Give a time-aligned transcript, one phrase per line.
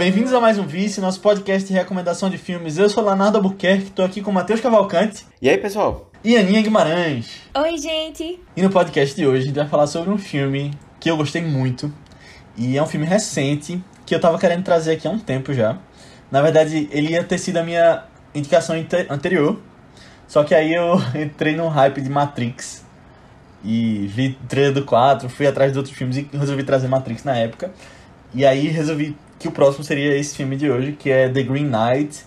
[0.00, 2.78] bem-vindos a mais um Vice, nosso podcast de recomendação de filmes.
[2.78, 6.10] Eu sou Leonardo Albuquerque, estou aqui com o Matheus Cavalcante E aí, pessoal?
[6.24, 7.42] e Aninha Guimarães.
[7.54, 8.40] Oi, gente!
[8.56, 11.42] E no podcast de hoje a gente vai falar sobre um filme que eu gostei
[11.42, 11.92] muito.
[12.56, 15.76] E é um filme recente que eu tava querendo trazer aqui há um tempo já.
[16.30, 18.04] Na verdade, ele ia ter sido a minha
[18.34, 18.74] indicação
[19.10, 19.60] anterior.
[20.26, 22.86] Só que aí eu entrei num hype de Matrix.
[23.62, 27.22] E vi o trailer do 4, fui atrás de outros filmes e resolvi trazer Matrix
[27.22, 27.70] na época.
[28.32, 31.64] E aí resolvi que o próximo seria esse filme de hoje, que é The Green
[31.64, 32.24] Knight,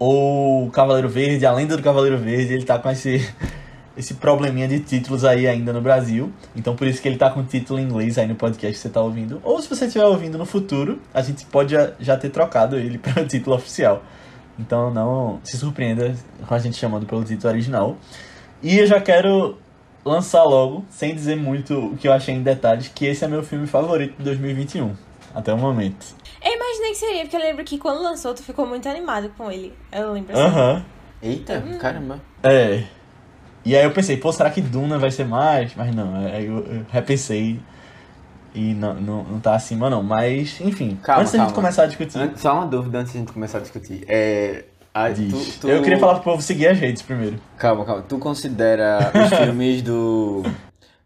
[0.00, 2.52] ou Cavaleiro Verde, a Lenda do Cavaleiro Verde.
[2.52, 3.24] Ele tá com esse,
[3.96, 6.32] esse probleminha de títulos aí ainda no Brasil.
[6.56, 8.88] Então por isso que ele tá com título em inglês aí no podcast que você
[8.88, 9.40] tá ouvindo.
[9.44, 12.98] Ou se você estiver ouvindo no futuro, a gente pode já, já ter trocado ele
[12.98, 14.02] para o título oficial.
[14.58, 17.96] Então não se surpreenda com a gente chamando pelo título original.
[18.60, 19.56] E eu já quero
[20.04, 23.42] lançar logo, sem dizer muito o que eu achei em detalhes, que esse é meu
[23.42, 24.94] filme favorito de 2021,
[25.36, 26.06] até o momento.
[26.44, 29.50] Eu imaginei que seria, porque eu lembro que quando lançou, tu ficou muito animado com
[29.50, 29.72] ele.
[29.92, 30.42] Eu lembro assim.
[30.42, 30.84] Aham.
[31.22, 32.20] Eita, caramba.
[32.42, 32.84] É.
[33.64, 35.74] E aí eu pensei, pô, será que Duna vai ser mais?
[35.74, 37.58] Mas não, aí eu, eu repensei
[38.54, 40.02] e não, não, não tá acima não.
[40.02, 43.18] Mas, enfim, Calma, antes da gente começar a discutir, An- Só uma dúvida antes de
[43.18, 44.04] a gente começar a discutir.
[44.06, 44.64] É.
[44.94, 47.38] a- tu- tu- eu queria falar pro povo seguir as redes primeiro.
[47.58, 48.02] Calma, calma.
[48.02, 50.42] Tu considera os filmes do.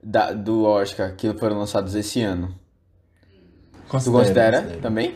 [0.03, 2.55] Da, do Oscar que foram lançados esse ano?
[3.91, 4.81] Tu Considero, considera considero.
[4.83, 5.15] também?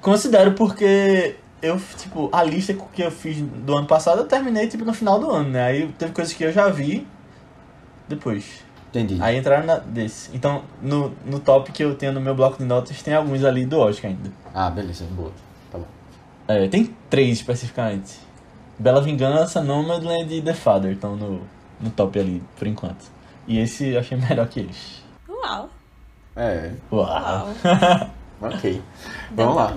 [0.00, 4.84] Considero porque eu, tipo, a lista que eu fiz do ano passado eu terminei, tipo,
[4.84, 5.62] no final do ano, né?
[5.64, 7.06] Aí teve coisas que eu já vi
[8.08, 8.64] depois.
[8.90, 9.18] Entendi.
[9.20, 10.30] Aí entraram na, desse.
[10.34, 13.64] Então, no, no top que eu tenho no meu bloco de notas, tem alguns ali
[13.66, 14.32] do Oscar ainda.
[14.54, 15.32] Ah, beleza, boa.
[15.70, 15.86] Tá bom.
[16.48, 18.18] É, tem três especificamente.
[18.78, 21.40] Bela Vingança, Nomadland e The Father estão no,
[21.80, 23.04] no top ali, por enquanto.
[23.46, 25.02] E esse eu achei melhor que eles.
[25.28, 25.68] Uau!
[26.36, 27.06] É, Uau!
[27.08, 27.48] Uau!
[28.42, 28.82] ok.
[29.32, 29.72] Vamos lá.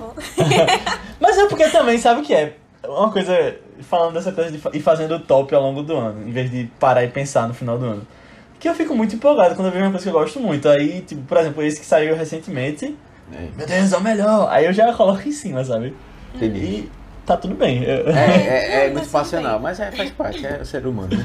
[1.20, 2.56] Mas é porque também, sabe o que é?
[2.86, 6.26] Uma coisa, falando dessa coisa de fa- ir fazendo o top ao longo do ano,
[6.26, 8.06] em vez de parar e pensar no final do ano.
[8.58, 10.68] Que eu fico muito empolgado quando eu vejo uma coisa que eu gosto muito.
[10.68, 12.94] Aí, tipo, por exemplo, esse que saiu recentemente,
[13.32, 14.48] É, meu Deus, é o melhor!
[14.50, 15.94] Aí eu já coloco em cima, sabe?
[16.34, 16.58] entendi.
[16.58, 16.90] E
[17.30, 17.82] tá tudo bem.
[17.84, 21.10] Eu- É, é, é Não, muito passional, mas é, faz parte, é o ser humano,
[21.16, 21.24] né?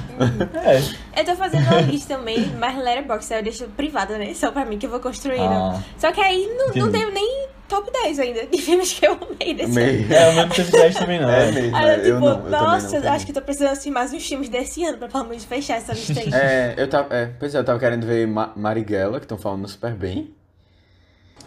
[1.14, 1.22] É.
[1.22, 4.34] Eu tô fazendo uma lista também, mas Letterboxd eu deixo privada, né?
[4.34, 5.42] Só pra mim que eu vou construindo.
[5.44, 5.82] Ah.
[5.98, 9.54] Só que aí não, não tenho nem top 10 ainda de filmes que eu amei
[9.56, 9.92] desse ano.
[9.92, 10.14] Meio.
[10.14, 11.30] É, o meu não teve 10 também não.
[11.30, 11.52] É é.
[11.52, 13.14] mesmo, Aí é, eu, tipo, eu não, eu não nossa, tenho.
[13.14, 15.78] acho que eu tô precisando assistir mais uns filmes desse ano pra pelo menos fechar
[15.78, 16.30] essa lista aí.
[16.34, 19.68] É, eu tava, é, pois é, eu tava querendo ver Ma Marighella, que estão falando
[19.68, 20.34] super bem.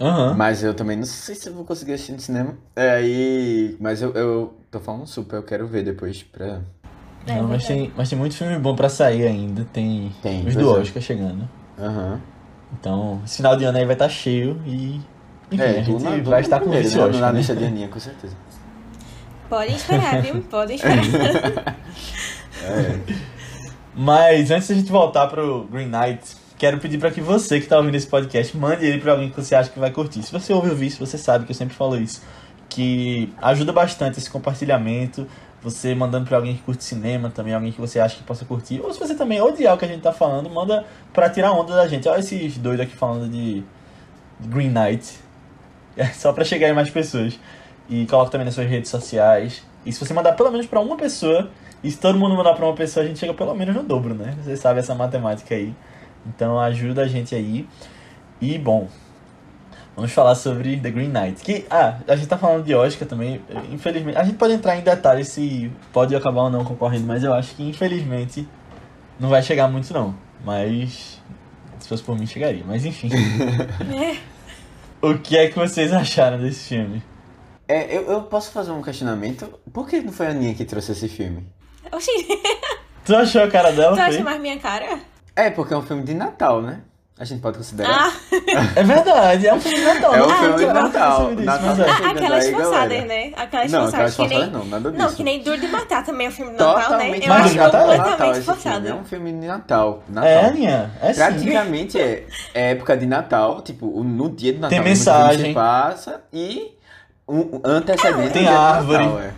[0.00, 0.34] Aham.
[0.34, 2.54] Mas eu também não sei se eu vou conseguir assistir no cinema.
[2.76, 3.76] É, aí.
[3.80, 6.60] Mas eu, eu tô falando super, eu quero ver depois pra.
[7.26, 7.66] É Não, mas, verdade.
[7.66, 9.66] tem, mas tem muito filme bom pra sair ainda.
[9.72, 10.80] Tem, Tem, os do é.
[10.80, 11.48] Oscar chegando.
[11.78, 12.20] Aham.
[12.78, 15.00] Então, esse final de ano aí vai estar cheio e.
[15.50, 17.04] Enfim, É, a gente Duna vai estar com esse né?
[17.04, 17.20] Oscar.
[17.20, 18.36] Na lista de Aninha, com certeza.
[19.48, 20.42] Podem esperar, viu?
[20.50, 21.76] Podem esperar.
[23.94, 27.78] Mas antes da gente voltar pro Green Knight, quero pedir pra que você que tá
[27.78, 30.22] ouvindo esse podcast mande ele pra alguém que você acha que vai curtir.
[30.24, 32.20] Se você ouve o vídeo, você sabe que eu sempre falo isso.
[32.68, 35.26] Que ajuda bastante esse compartilhamento.
[35.62, 38.80] Você mandando pra alguém que curte cinema também, alguém que você acha que possa curtir.
[38.80, 41.74] Ou se você também odiar o que a gente tá falando, manda pra tirar onda
[41.74, 42.08] da gente.
[42.08, 43.62] Olha esses doidos aqui falando de
[44.40, 45.16] Green Knight.
[45.96, 47.40] É só pra chegar em mais pessoas.
[47.90, 49.64] E coloca também nas suas redes sociais.
[49.84, 51.50] E se você mandar pelo menos pra uma pessoa,
[51.82, 54.14] e se todo mundo mandar pra uma pessoa, a gente chega pelo menos no dobro,
[54.14, 54.36] né?
[54.44, 55.74] Você sabe essa matemática aí.
[56.26, 57.68] Então ajuda a gente aí.
[58.40, 58.88] E bom,
[59.96, 61.42] vamos falar sobre The Green Knight.
[61.42, 63.40] Que, ah, a gente tá falando de Oscar também.
[63.70, 67.32] Infelizmente, a gente pode entrar em detalhes se pode acabar ou não concorrendo, mas eu
[67.34, 68.46] acho que infelizmente
[69.18, 70.14] não vai chegar muito não.
[70.44, 71.20] Mas
[71.80, 72.64] se fosse por mim chegaria.
[72.66, 73.10] Mas enfim.
[75.02, 77.02] o que é que vocês acharam desse filme?
[77.66, 79.46] É, eu, eu posso fazer um questionamento?
[79.72, 81.46] Por que não foi a Aninha que trouxe esse filme?
[81.92, 82.10] Oxi,
[83.04, 83.96] Tu achou a cara dela?
[83.96, 84.22] tu acha Foi?
[84.22, 85.00] mais minha cara?
[85.38, 86.80] É, porque é um filme de Natal, né?
[87.20, 87.90] A gente pode considerar.
[87.90, 88.12] Ah,
[88.76, 90.14] É verdade, é um filme de Natal.
[90.14, 91.16] É um não filme de Natal.
[91.18, 91.66] percebi disso, Natal.
[91.66, 91.90] mas é.
[91.90, 93.06] Aquelas Daí, forçadas, galera.
[93.06, 93.32] né?
[93.36, 94.12] Aquelas Não, forçadas.
[94.14, 94.50] aquelas que nem...
[94.50, 95.02] não, nada disso.
[95.04, 97.08] Não, que nem Duro de Matar também é um filme de Natal, né?
[97.18, 98.88] Eu Mas acho Natal é completamente Natal forçado.
[98.88, 100.02] É um filme de Natal.
[100.08, 100.30] Natal.
[100.30, 101.20] É, Aninha, é sim.
[101.20, 104.76] Praticamente é, é época de Natal, tipo, no dia de Natal.
[104.76, 105.54] Tem mensagem.
[105.54, 106.72] Passa e
[107.28, 109.04] um antecedente Tem do dia de árvore.
[109.04, 109.30] Natal, é.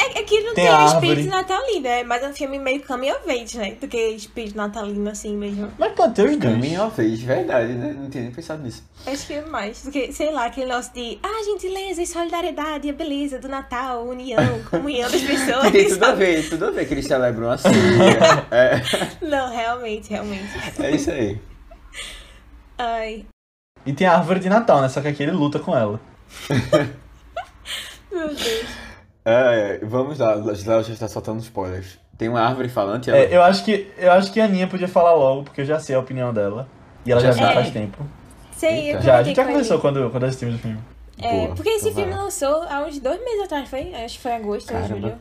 [0.00, 3.58] É, é que não Tem tem, espírito natalino, é mais um filme meio of age,
[3.58, 3.76] né?
[3.78, 5.70] Do que espírito natalino assim mesmo.
[5.78, 6.54] Mas pode ter os dois.
[6.54, 7.94] Caminho of Age, verdade, né?
[7.98, 8.82] Não tinha nem pensado nisso.
[9.06, 9.82] Acho que é mais.
[9.84, 14.06] Do que, sei lá, aquele negócio de ah, gentileza e solidariedade, a beleza do Natal,
[14.06, 15.70] união, comunhão das pessoas.
[15.70, 17.68] Tem tudo a ver, tudo a ver que eles celebram assim.
[18.50, 18.80] é,
[19.20, 20.48] Não, realmente, realmente.
[20.78, 21.38] é isso aí.
[22.78, 23.26] Ai.
[23.84, 24.88] E tem a árvore de Natal, né?
[24.88, 26.00] Só que aqui ele luta com ela.
[28.10, 28.89] Meu Deus.
[29.30, 31.98] É, vamos lá, Léo já está soltando spoilers.
[32.18, 33.08] Tem uma árvore falante?
[33.10, 33.18] Ela...
[33.18, 35.78] É, eu acho que eu acho que a Aninha podia falar logo, porque eu já
[35.78, 36.68] sei a opinião dela.
[37.06, 37.54] E ela já, Já viu sabe.
[37.54, 37.98] faz tempo.
[38.56, 39.00] Sei, eu.
[39.00, 40.78] Já, a gente já conversou quando, quando assistimos o filme.
[41.18, 42.24] É, Boa, porque esse então filme lá.
[42.24, 43.94] lançou há uns dois meses atrás, foi?
[43.94, 45.00] Acho que foi em agosto ou Caramba.
[45.00, 45.18] julho.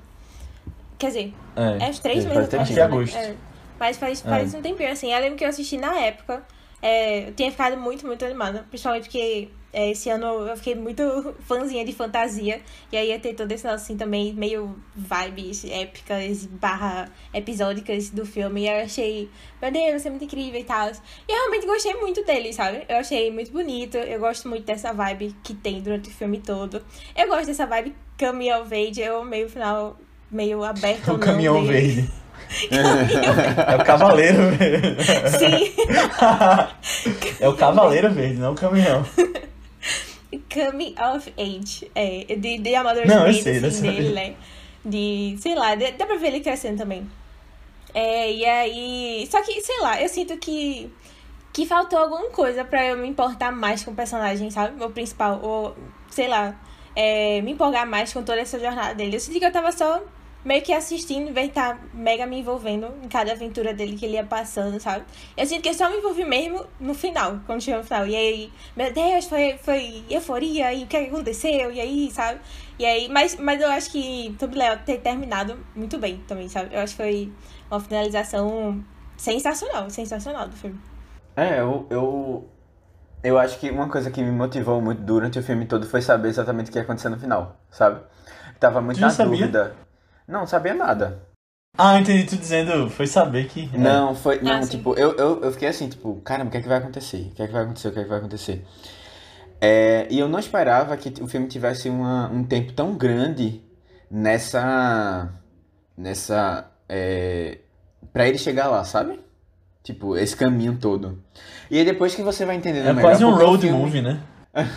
[0.97, 1.85] Quer dizer, É.
[1.85, 2.63] é uns três Faz meses atrás.
[2.63, 3.15] Acho que é agosto.
[3.17, 3.35] É.
[3.79, 5.13] Mas faz, faz um tempinho, assim.
[5.13, 6.43] Eu lembro que eu assisti na época.
[6.81, 8.65] É, eu tinha ficado muito, muito animada.
[8.69, 11.03] Principalmente porque é, esse ano eu fiquei muito
[11.47, 12.61] fãzinha de fantasia.
[12.91, 18.25] E aí ia ter todo esse negócio, assim, também, meio vibes épicas, barra episódicas do
[18.25, 18.63] filme.
[18.63, 19.29] E eu achei,
[19.61, 20.89] meu Deus, vai ser muito incrível e tal.
[20.89, 22.83] E eu realmente gostei muito dele, sabe?
[22.87, 23.97] Eu achei muito bonito.
[23.97, 26.81] Eu gosto muito dessa vibe que tem durante o filme todo.
[27.15, 29.01] Eu gosto dessa vibe coming of age.
[29.01, 29.97] Eu amei o final
[30.31, 32.09] meio aberto O não caminhão dele.
[32.09, 32.19] verde.
[33.67, 35.03] É o cavaleiro verde.
[35.37, 35.73] Sim.
[37.39, 39.05] É o cavaleiro verde, não o caminhão.
[40.53, 41.89] Coming of age.
[41.95, 44.35] É, de, de Não, amadurecimento eu assim, dele, né?
[44.83, 47.09] De, sei lá, de- dá pra ver ele crescendo também.
[47.93, 49.27] É, e aí.
[49.29, 50.91] Só que, sei lá, eu sinto que.
[51.51, 54.81] Que faltou alguma coisa pra eu me importar mais com o personagem, sabe?
[54.83, 55.39] O principal.
[55.41, 55.75] Ou,
[56.09, 56.55] sei lá,
[56.95, 59.15] é, me empolgar mais com toda essa jornada dele.
[59.15, 60.01] Eu senti que eu tava só
[60.43, 64.23] meio que assistindo, de estar mega me envolvendo em cada aventura dele que ele ia
[64.23, 65.05] passando, sabe?
[65.35, 68.07] Eu sinto que eu só me envolvi mesmo no final, quando chegou no final.
[68.07, 71.71] E aí, meu Deus, foi, foi euforia, e o que é aconteceu?
[71.71, 72.39] E aí, sabe?
[72.77, 76.73] E aí, mas, mas eu acho que Tube Léo ter terminado muito bem também, sabe?
[76.73, 77.33] Eu acho que foi
[77.69, 78.83] uma finalização
[79.17, 80.79] sensacional, sensacional do filme.
[81.35, 82.49] É, eu, eu.
[83.21, 86.29] Eu acho que uma coisa que me motivou muito durante o filme todo foi saber
[86.29, 88.01] exatamente o que ia acontecer no final, sabe?
[88.59, 89.47] Tava muito Tu na sabia?
[89.47, 89.75] dúvida.
[90.29, 91.23] Não, sabia nada.
[91.77, 93.69] Ah, entendi tu dizendo, foi saber que.
[93.73, 93.77] é.
[93.77, 94.39] Não, foi.
[94.41, 96.77] Não, Ah, tipo, eu, eu, eu fiquei assim, tipo, caramba, o que é que vai
[96.77, 97.29] acontecer?
[97.31, 97.87] O que é que vai acontecer?
[97.87, 98.65] O que é que vai acontecer?
[99.61, 103.61] É, e eu não esperava que o filme tivesse uma, um tempo tão grande
[104.09, 105.29] nessa.
[105.97, 106.65] Nessa.
[106.87, 107.59] É,
[108.13, 109.19] pra ele chegar lá, sabe?
[109.83, 111.21] Tipo, esse caminho todo.
[111.71, 113.09] E aí depois que você vai entendendo É melhor.
[113.09, 114.21] quase um road filme- movie, né?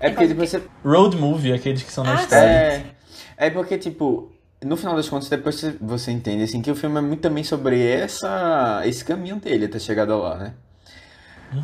[0.00, 0.60] É porque depois você.
[0.84, 2.44] Road movie, aqueles que são na Ah, estrada.
[2.44, 2.84] É,
[3.36, 4.32] é porque, tipo,
[4.64, 7.44] no final das contas, depois você- você entende, assim, que o filme é muito também
[7.44, 10.54] sobre essa, esse caminho dele até chegada lá, né?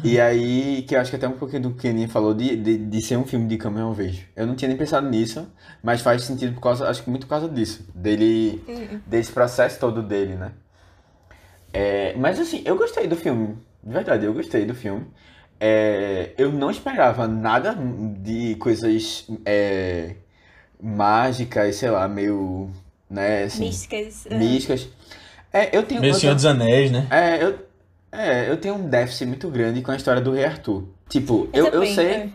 [0.05, 2.57] E aí, que eu acho que até um pouquinho do que a Aninha falou de,
[2.57, 4.27] de, de ser um filme de caminhão vejo.
[4.37, 5.47] Eu não tinha nem pensado nisso,
[5.83, 8.63] mas faz sentido por causa, acho que muito por causa disso, dele,
[9.07, 10.53] desse processo todo dele, né?
[11.73, 15.07] É, mas assim, eu gostei do filme, de verdade, eu gostei do filme.
[15.61, 17.75] É, eu não esperava nada
[18.21, 20.15] de coisas é,
[20.81, 22.71] mágicas, sei lá, meio,
[23.11, 24.27] né, assim, Místicas.
[24.31, 24.89] ah, místicas.
[25.53, 27.07] É, eu tenho Meio Senhor dos Anéis, né?
[27.11, 27.59] é, eu,
[28.13, 30.85] é, eu tenho um déficit muito grande com a história do Rei Arthur.
[31.09, 32.29] Tipo, eu, eu, também, sei, é.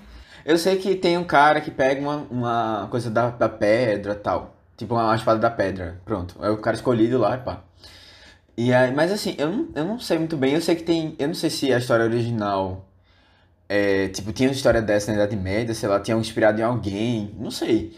[0.46, 4.56] eu sei que tem um cara que pega uma, uma coisa da, da pedra tal.
[4.76, 6.02] Tipo, uma, uma espada da pedra.
[6.04, 6.36] Pronto.
[6.42, 7.62] É o cara escolhido lá, pá.
[8.58, 10.54] E aí, mas assim, eu não, eu não sei muito bem.
[10.54, 11.16] Eu sei que tem.
[11.18, 12.88] Eu não sei se a história original.
[13.70, 16.64] É, tipo, tinha uma história dessa na Idade Média, sei lá, tinha um inspirado em
[16.64, 17.34] alguém.
[17.40, 17.96] Não sei.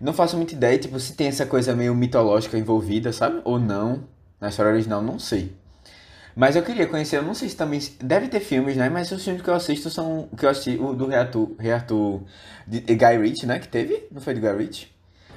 [0.00, 3.40] Não faço muita ideia, tipo, se tem essa coisa meio mitológica envolvida, sabe?
[3.44, 4.04] Ou não.
[4.40, 5.52] Na história original, não sei.
[6.36, 7.80] Mas eu queria conhecer, eu não sei se também.
[8.00, 8.88] Deve ter filmes, né?
[8.88, 10.28] Mas os filmes que eu assisto são.
[10.36, 12.22] Que eu assisti, o do Rei Arthur
[12.66, 13.58] de de Guy Ritchie, né?
[13.58, 14.04] Que teve?
[14.12, 14.86] Não foi do Guy Ritchie?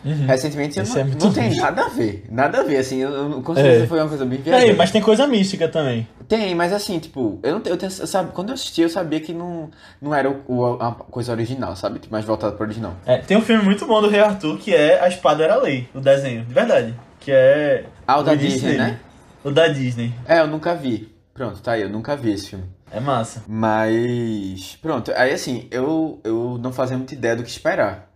[0.06, 0.26] Uhum.
[0.28, 2.26] Recentemente não, é não tem nada a ver.
[2.30, 2.98] Nada a ver, assim.
[3.00, 3.88] Eu, eu, com certeza É.
[3.88, 4.74] foi uma coisa bem É, viajada.
[4.76, 6.08] mas tem coisa mística também.
[6.32, 9.20] Tem, mas assim, tipo, eu não tenho, eu tenho- sabe, quando eu assisti eu sabia
[9.20, 9.70] que não,
[10.02, 12.00] não era o, o- a coisa original, sabe?
[12.00, 12.96] Tipo, mais voltado pro original.
[13.06, 15.58] É, tem um filme muito bom do Rei Arthur que é A Espada Era a
[15.58, 16.96] Lei, o desenho, de verdade.
[17.20, 17.86] Que é.
[18.08, 18.78] Ah, o da Disney, dele.
[18.78, 19.00] né?
[19.44, 20.14] O da Disney.
[20.26, 21.14] É, eu nunca vi.
[21.34, 22.64] Pronto, tá aí, eu nunca vi esse filme.
[22.90, 23.44] É massa.
[23.46, 28.10] Mas, pronto, aí assim, eu, eu não fazia muita ideia do que esperar.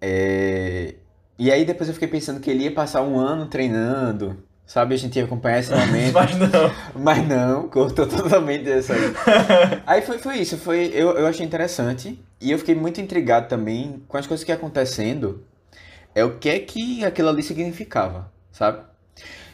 [0.00, 0.94] É,
[1.38, 4.94] E aí depois eu fiquei pensando que ele ia passar um ano treinando, sabe?
[4.94, 6.12] A gente ia acompanhar esse momento.
[6.14, 6.72] Mas não.
[6.94, 9.00] Mas não, cortou totalmente essa aí.
[9.84, 12.22] Aí foi, foi isso, foi, eu, eu achei interessante.
[12.40, 15.44] E eu fiquei muito intrigado também com as coisas que iam acontecendo.
[16.14, 18.82] É o que é que aquilo ali significava, sabe?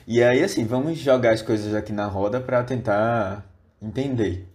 [0.06, 3.44] E aí, assim, vamos jogar as coisas aqui na roda pra tentar
[3.80, 4.46] entender.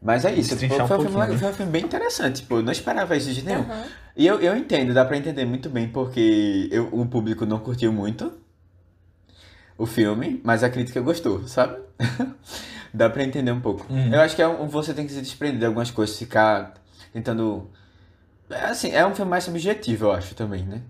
[0.00, 1.38] Mas é isso, tipo, foi, um filme, né?
[1.38, 3.62] foi um filme bem interessante, tipo, eu não esperava isso de nenhum.
[3.62, 3.84] Aham.
[4.16, 7.92] E eu, eu entendo, dá pra entender muito bem porque eu, o público não curtiu
[7.92, 8.32] muito
[9.78, 11.78] o filme, mas a crítica gostou, sabe?
[12.92, 13.86] dá pra entender um pouco.
[13.88, 14.12] Uhum.
[14.12, 16.74] Eu acho que é um, você tem que se desprender de algumas coisas, ficar
[17.12, 17.70] tentando.
[18.50, 20.82] É assim, é um filme mais subjetivo, eu acho também, né?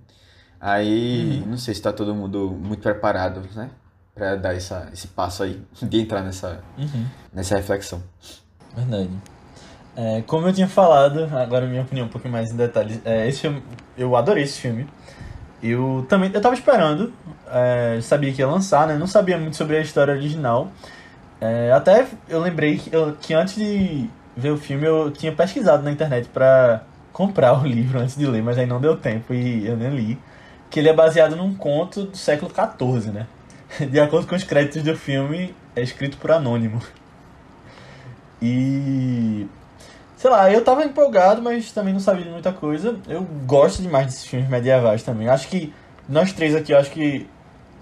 [0.60, 3.70] Aí, não sei se tá todo mundo muito preparado, né?
[4.14, 7.06] Pra dar essa, esse passo aí, de entrar nessa, Uhum.
[7.32, 8.02] nessa reflexão.
[8.74, 9.10] Verdade.
[9.96, 13.00] É, como eu tinha falado, agora minha opinião um pouquinho mais em detalhes.
[13.04, 13.62] É, esse filme,
[13.96, 14.88] eu adorei esse filme.
[15.62, 17.12] Eu também, eu tava esperando,
[17.50, 18.96] é, sabia que ia lançar, né?
[18.96, 20.70] Não sabia muito sobre a história original.
[21.40, 25.82] É, até eu lembrei que, eu, que antes de ver o filme eu tinha pesquisado
[25.82, 29.66] na internet pra comprar o livro antes de ler, mas aí não deu tempo e
[29.66, 30.18] eu nem li.
[30.70, 33.26] Que ele é baseado num conto do século XIV, né?
[33.90, 36.80] De acordo com os créditos do filme, é escrito por anônimo.
[38.40, 39.46] E.
[40.18, 42.96] Sei lá, eu tava empolgado, mas também não sabia de muita coisa.
[43.06, 45.28] Eu gosto demais desses filmes medievais também.
[45.28, 45.72] Acho que
[46.08, 47.24] nós três aqui, eu acho que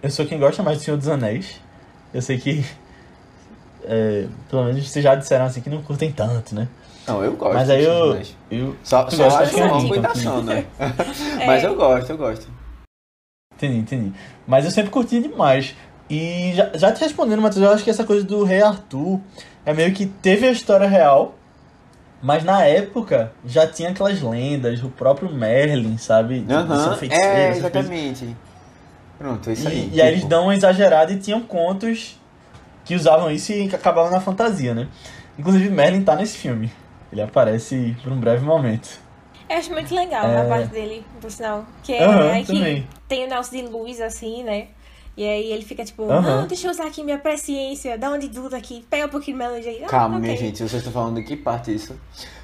[0.03, 1.59] eu sou quem gosta mais do Senhor dos Anéis.
[2.13, 2.65] Eu sei que.
[3.89, 6.67] É, pelo menos vocês já disseram assim que não curtem tanto, né?
[7.07, 7.55] Não, eu gosto.
[7.55, 8.15] Mas aí eu.
[8.15, 8.37] Anéis.
[8.51, 10.67] eu Só, só acho de uma anime, então, cuidação, né?
[11.41, 11.47] É.
[11.47, 12.49] Mas eu gosto, eu gosto.
[13.55, 14.13] Entendi, entendi.
[14.45, 15.77] Mas eu sempre curti demais.
[16.11, 19.21] E já, já te respondendo, Matheus, eu acho que essa coisa do Rei Arthur
[19.65, 21.36] é meio que teve a história real,
[22.23, 26.45] mas na época já tinha aquelas lendas, o próprio Merlin, sabe?
[26.49, 28.37] Um Aham, feiticeiro, é, exatamente.
[29.19, 29.91] Pronto, é isso aí.
[29.93, 32.17] E, e aí eles tipo, dão uma exagerada e tinham contos
[32.85, 34.89] que usavam isso e acabavam na fantasia, né?
[35.39, 36.71] Inclusive Merlin tá nesse filme.
[37.13, 38.99] Ele aparece por um breve momento.
[39.49, 40.41] Eu acho muito legal É.
[40.41, 41.65] a parte dele, por sinal.
[41.83, 44.69] Que é Aham, aí que tem o negócio de luz, assim, né?
[45.17, 46.41] E aí ele fica tipo, Aham.
[46.43, 49.39] não, deixa eu usar aqui minha presciência, dá uma de dúvida aqui, pega um pouquinho
[49.39, 49.83] de melodia aí.
[49.85, 50.21] Ah, Calma, ok.
[50.29, 51.99] minha gente, vocês estão falando de que parte isso?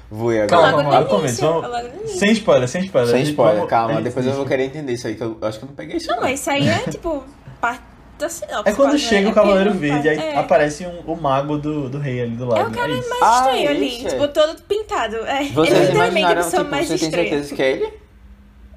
[0.09, 0.87] Vou ir Calma, agora.
[0.89, 1.43] Lá, no começo.
[1.45, 2.11] início, Vamos-.
[2.11, 3.11] Sem spoiler, sem spoiler.
[3.11, 4.37] Sem gente- spoiler, calma, gente depois eu diz.
[4.37, 6.07] vou querer entender isso aí, que eu acho que eu não peguei isso.
[6.09, 7.23] Não, mas isso aí é tipo
[7.61, 7.83] parte
[8.17, 8.69] da sinopse.
[8.69, 9.09] É quando quase, né?
[9.09, 10.37] chega É o Cavaleiro não Verde, aí é.
[10.37, 12.61] aparece um, o mago do, do rei ali do lado.
[12.61, 13.09] É o cara é isso.
[13.09, 14.09] mais Ah, estranho ali, esse é.
[14.09, 15.15] tipo, todo pintado.
[15.17, 17.29] É, Vocês ele é literalmente a pessoa tipo, mais você tem estranha.
[17.29, 17.93] certeza que é ele?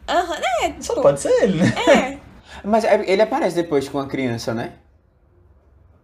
[0.08, 1.74] Aham, é, Só tipo, pode ser ele, né?
[1.88, 2.15] é.
[2.66, 4.72] Mas é- ele aparece depois com a criança, né?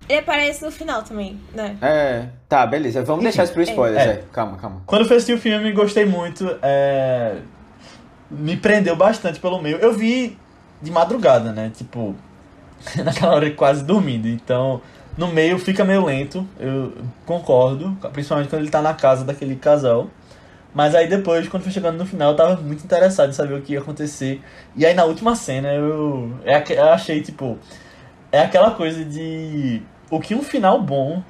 [0.09, 1.77] Ele aparece no final também, né?
[1.81, 2.27] É.
[2.49, 3.03] Tá, beleza.
[3.05, 4.05] Vamos deixar isso pro spoiler, É.
[4.05, 4.25] Zé.
[4.33, 4.83] Calma, calma.
[4.87, 6.45] Quando eu fui assistir o filme, gostei muito.
[6.63, 7.37] é,
[8.31, 9.77] Me prendeu bastante pelo meio.
[9.77, 10.39] Eu vi
[10.81, 11.71] de madrugada, né?
[11.75, 12.15] Tipo,
[13.05, 14.27] naquela hora quase dormindo.
[14.27, 14.81] Então,
[15.19, 16.47] no meio fica meio lento.
[16.59, 16.93] Eu
[17.27, 17.97] concordo.
[18.13, 20.09] Principalmente quando ele tá na casa daquele casal.
[20.75, 23.63] Mas aí depois, quando foi chegando no final, eu tava muito interessado em saber o
[23.63, 24.41] que ia acontecer.
[24.75, 27.59] E aí na última cena eu, é eu achei, tipo.
[28.31, 29.83] É aquela coisa de.
[30.11, 31.23] O que um final bom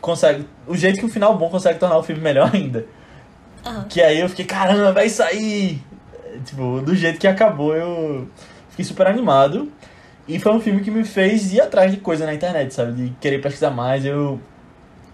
[0.00, 0.46] consegue.
[0.66, 2.86] O jeito que um final bom consegue tornar o filme melhor ainda.
[3.64, 3.84] Aham.
[3.88, 5.82] Que aí eu fiquei, caramba, vai sair!
[6.44, 8.28] Tipo, do jeito que acabou, eu
[8.70, 9.70] fiquei super animado.
[10.26, 12.92] E foi um filme que me fez ir atrás de coisa na internet, sabe?
[12.92, 14.04] De querer pesquisar mais.
[14.04, 14.40] Eu,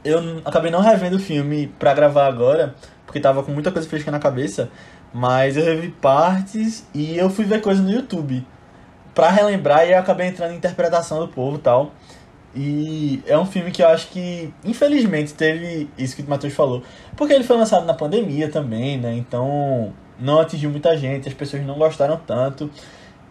[0.05, 2.75] eu acabei não revendo o filme pra gravar agora,
[3.15, 4.69] porque tava com muita coisa fresca na cabeça.
[5.13, 8.45] Mas eu revi partes e eu fui ver coisa no YouTube
[9.15, 11.93] pra relembrar e eu acabei entrando em interpretação do povo e tal.
[12.57, 16.83] E é um filme que eu acho que, infelizmente, teve isso que o Matheus falou.
[17.17, 19.15] Porque ele foi lançado na pandemia também, né?
[19.15, 22.69] Então não atingiu muita gente, as pessoas não gostaram tanto.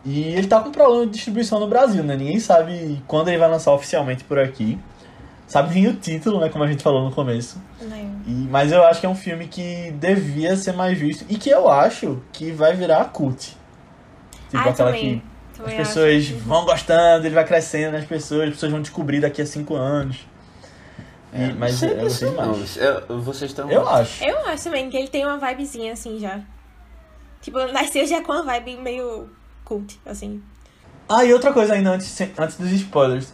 [0.05, 2.15] E ele tá com problema de distribuição no Brasil, né?
[2.15, 4.79] Ninguém sabe quando ele vai lançar oficialmente por aqui.
[5.53, 6.49] Sabe nem o título, né?
[6.49, 7.61] Como a gente falou no começo.
[8.25, 11.47] E, mas eu acho que é um filme que devia ser mais visto e que
[11.47, 13.55] eu acho que vai virar cult.
[14.49, 15.19] Tipo Ah, aquela também.
[15.19, 16.35] que as Também pessoas acho.
[16.37, 20.25] vão gostando, ele vai crescendo nas pessoas, as pessoas vão descobrir daqui a cinco anos.
[21.31, 22.51] E- É, mas não sei eu gostei não.
[22.53, 22.77] demais.
[22.77, 23.69] Eu- vocês estão.
[23.69, 24.23] Eu acho.
[24.23, 26.39] Eu acho também que ele tem uma vibezinha assim já.
[27.41, 29.29] Tipo, nasceu já com uma vibe meio
[29.63, 30.41] cult, assim.
[31.07, 33.31] Ah, e outra coisa ainda antes, antes dos spoilers.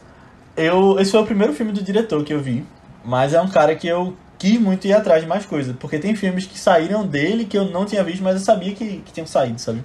[0.59, 2.65] Eu, esse foi o primeiro filme do diretor que eu vi,
[3.05, 6.13] mas é um cara que eu quis muito ir atrás de mais coisas, porque tem
[6.15, 9.25] filmes que saíram dele que eu não tinha visto, mas eu sabia que, que tinham
[9.25, 9.81] saído, sabe?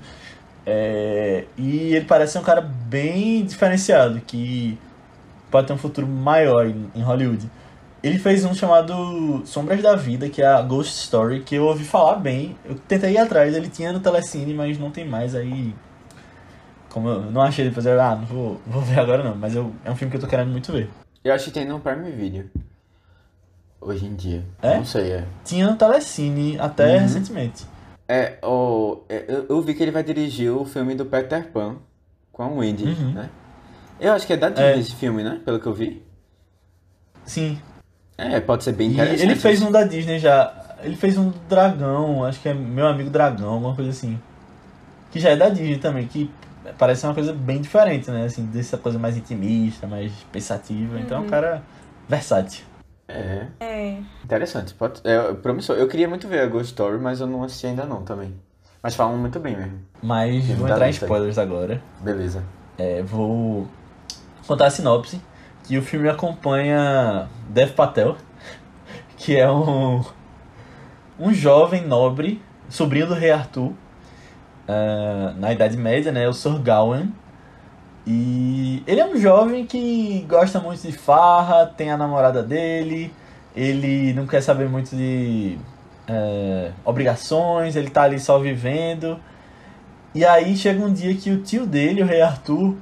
[0.67, 4.77] É, e ele parece ser um cara bem diferenciado, que
[5.49, 7.49] pode ter um futuro maior em, em Hollywood.
[8.03, 11.85] Ele fez um chamado Sombras da Vida, que é a Ghost Story, que eu ouvi
[11.85, 12.57] falar bem.
[12.65, 15.73] Eu tentei ir atrás, ele tinha no Telecine, mas não tem mais, aí
[16.95, 19.73] como eu não achei depois, eu, ah, não vou, vou ver agora não, mas eu,
[19.85, 20.89] é um filme que eu tô querendo muito ver.
[21.25, 22.49] Eu acho que tem no Prime Video.
[23.81, 24.45] Hoje em dia.
[24.63, 24.77] É?
[24.77, 25.25] Não sei, é.
[25.45, 27.01] Tinha no Telecine até Uhum.
[27.03, 27.67] recentemente.
[28.09, 31.77] É, o, é, eu, eu vi que ele vai dirigir o filme do Peter Pan
[32.33, 33.13] com a Wendy, Uhum.
[33.13, 33.29] né?
[33.99, 34.79] Eu acho que é da Disney É.
[34.79, 35.41] esse filme, né?
[35.45, 36.03] Pelo que eu vi.
[37.25, 37.59] Sim.
[38.17, 39.23] É, pode ser bem E interessante.
[39.23, 40.53] ele fez um da Disney já.
[40.83, 44.19] Ele fez um do Dragão, acho que é Meu Amigo Dragão, alguma coisa assim.
[45.11, 46.31] Que já é da Disney também, que
[46.79, 48.25] parece uma coisa bem diferente, né?
[48.25, 50.99] Assim, dessa coisa mais intimista, mais pensativa.
[50.99, 51.63] Então é um cara
[52.09, 52.65] versátil.
[53.07, 53.99] É, É.
[54.25, 54.73] interessante.
[54.75, 55.77] Pode, é promissor.
[55.77, 58.35] Eu queria muito ver a Ghost Story, mas eu não assisti ainda não também.
[58.83, 59.79] Mas falam muito bem mesmo.
[60.03, 61.09] Mas vou entrar em lista aí.
[61.11, 61.83] spoilers agora.
[62.01, 62.43] Beleza.
[62.79, 63.67] É, vou
[64.47, 65.21] contar a sinopse.
[65.65, 68.19] Que o filme acompanha Dev Patel,
[69.17, 70.05] que é um,
[71.19, 73.73] um jovem nobre, sobrinho do rei Arthur,
[74.69, 76.29] uh, na Idade Média, né?
[76.29, 77.13] O Sir Gawain.
[78.07, 83.11] E ele é um jovem que gosta muito de farra, tem a namorada dele,
[83.57, 85.59] ele não quer saber muito de
[86.09, 89.19] uh, obrigações, ele tá ali só vivendo.
[90.15, 92.77] E aí chega um dia que o tio dele, o rei Arthur,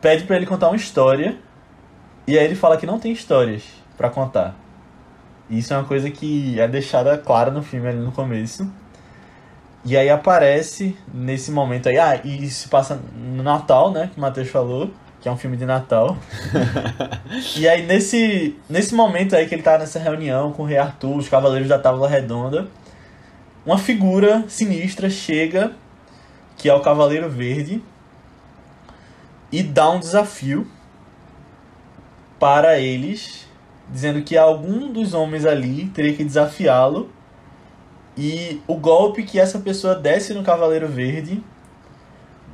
[0.00, 1.36] pede para ele contar uma história.
[2.26, 3.62] E aí ele fala que não tem histórias
[3.96, 4.54] para contar.
[5.50, 8.70] Isso é uma coisa que é deixada clara no filme ali no começo.
[9.88, 14.20] E aí aparece nesse momento aí, ah, e se passa no Natal, né, que o
[14.20, 16.14] Matheus falou, que é um filme de Natal.
[17.56, 21.16] e aí nesse, nesse momento aí que ele tá nessa reunião com o Rei Arthur,
[21.16, 22.68] os Cavaleiros da Távola Redonda,
[23.64, 25.72] uma figura sinistra chega,
[26.58, 27.82] que é o Cavaleiro Verde,
[29.50, 30.68] e dá um desafio
[32.38, 33.46] para eles,
[33.88, 37.10] dizendo que algum dos homens ali teria que desafiá-lo
[38.18, 41.40] e o golpe que essa pessoa desse no Cavaleiro Verde,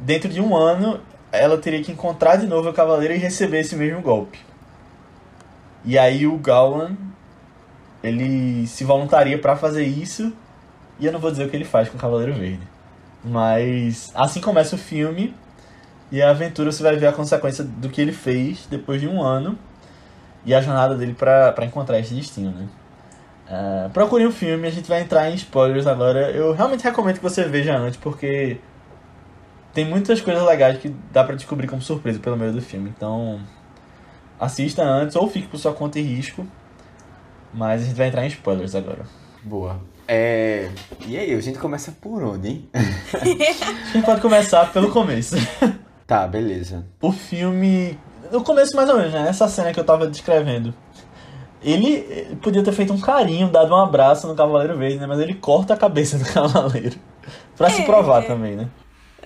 [0.00, 1.00] dentro de um ano,
[1.32, 4.38] ela teria que encontrar de novo o Cavaleiro e receber esse mesmo golpe.
[5.82, 6.98] E aí o Gawain,
[8.02, 10.34] ele se voluntaria para fazer isso,
[11.00, 12.68] e eu não vou dizer o que ele faz com o Cavaleiro Verde.
[13.24, 15.34] Mas assim começa o filme,
[16.12, 19.22] e a aventura você vai ver a consequência do que ele fez depois de um
[19.22, 19.58] ano
[20.44, 22.68] e a jornada dele para encontrar esse destino, né?
[23.46, 26.30] Uh, procure o um filme, a gente vai entrar em spoilers agora.
[26.30, 28.58] Eu realmente recomendo que você veja antes, porque
[29.72, 32.92] tem muitas coisas legais que dá para descobrir como surpresa pelo meio do filme.
[32.96, 33.40] Então,
[34.38, 36.46] assista antes ou fique por sua conta e risco.
[37.52, 39.04] Mas a gente vai entrar em spoilers agora.
[39.42, 39.80] Boa.
[40.08, 40.70] É...
[41.06, 42.68] E aí, a gente começa por onde, hein?
[42.72, 43.24] a
[43.92, 45.36] gente pode começar pelo começo.
[46.06, 46.84] Tá, beleza.
[47.00, 47.98] O filme.
[48.30, 49.26] No começo, mais ou menos, né?
[49.26, 50.74] Essa cena que eu tava descrevendo.
[51.64, 55.06] Ele podia ter feito um carinho, dado um abraço no Cavaleiro Verde, né?
[55.06, 56.96] Mas ele corta a cabeça do Cavaleiro.
[57.56, 58.26] pra é, se provar é.
[58.26, 58.68] também, né?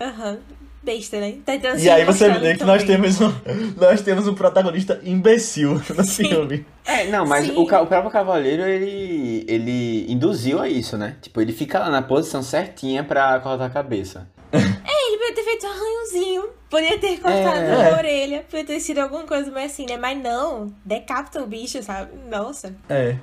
[0.01, 0.31] Aham.
[0.31, 0.59] Uhum.
[0.81, 1.35] Besta, né?
[1.45, 3.31] Tá e aí você vê que nós temos, um,
[3.77, 6.29] nós temos um protagonista imbecil no Sim.
[6.29, 6.65] filme.
[6.87, 11.17] É, não, mas o, o, próprio Cavaleiro, ele, ele induziu a isso, né?
[11.21, 14.27] Tipo, ele fica lá na posição certinha pra cortar a cabeça.
[14.53, 17.91] É, ele podia ter feito um arranhãozinho, podia ter cortado é.
[17.91, 19.97] a orelha, podia ter sido alguma coisa mais assim, né?
[19.97, 22.13] Mas não, decapita o bicho, sabe?
[22.31, 22.75] Nossa.
[22.89, 23.17] É.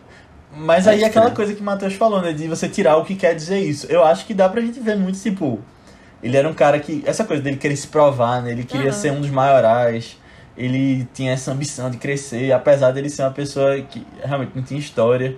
[0.56, 2.32] Mas aí é aquela coisa que o Matheus falou, né?
[2.32, 3.88] De você tirar o que quer dizer isso.
[3.88, 5.60] Eu acho que dá pra gente ver muito, tipo.
[6.24, 7.04] Ele era um cara que.
[7.06, 8.52] Essa coisa dele querer se provar, né?
[8.52, 8.94] Ele queria uhum.
[8.94, 10.18] ser um dos maiorais.
[10.58, 14.80] Ele tinha essa ambição de crescer, apesar dele ser uma pessoa que realmente não tinha
[14.80, 15.36] história.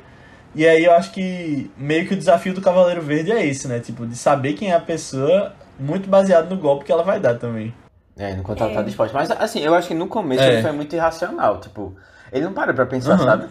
[0.53, 3.79] E aí eu acho que meio que o desafio do Cavaleiro Verde é esse, né?
[3.79, 7.35] Tipo, de saber quem é a pessoa muito baseado no golpe que ela vai dar
[7.35, 7.73] também.
[8.17, 9.13] É, enquanto ela tá disposta.
[9.15, 10.53] Mas assim, eu acho que no começo é.
[10.53, 11.95] ele foi muito irracional, tipo,
[12.31, 13.25] ele não parou pra pensar, uhum.
[13.25, 13.47] sabe?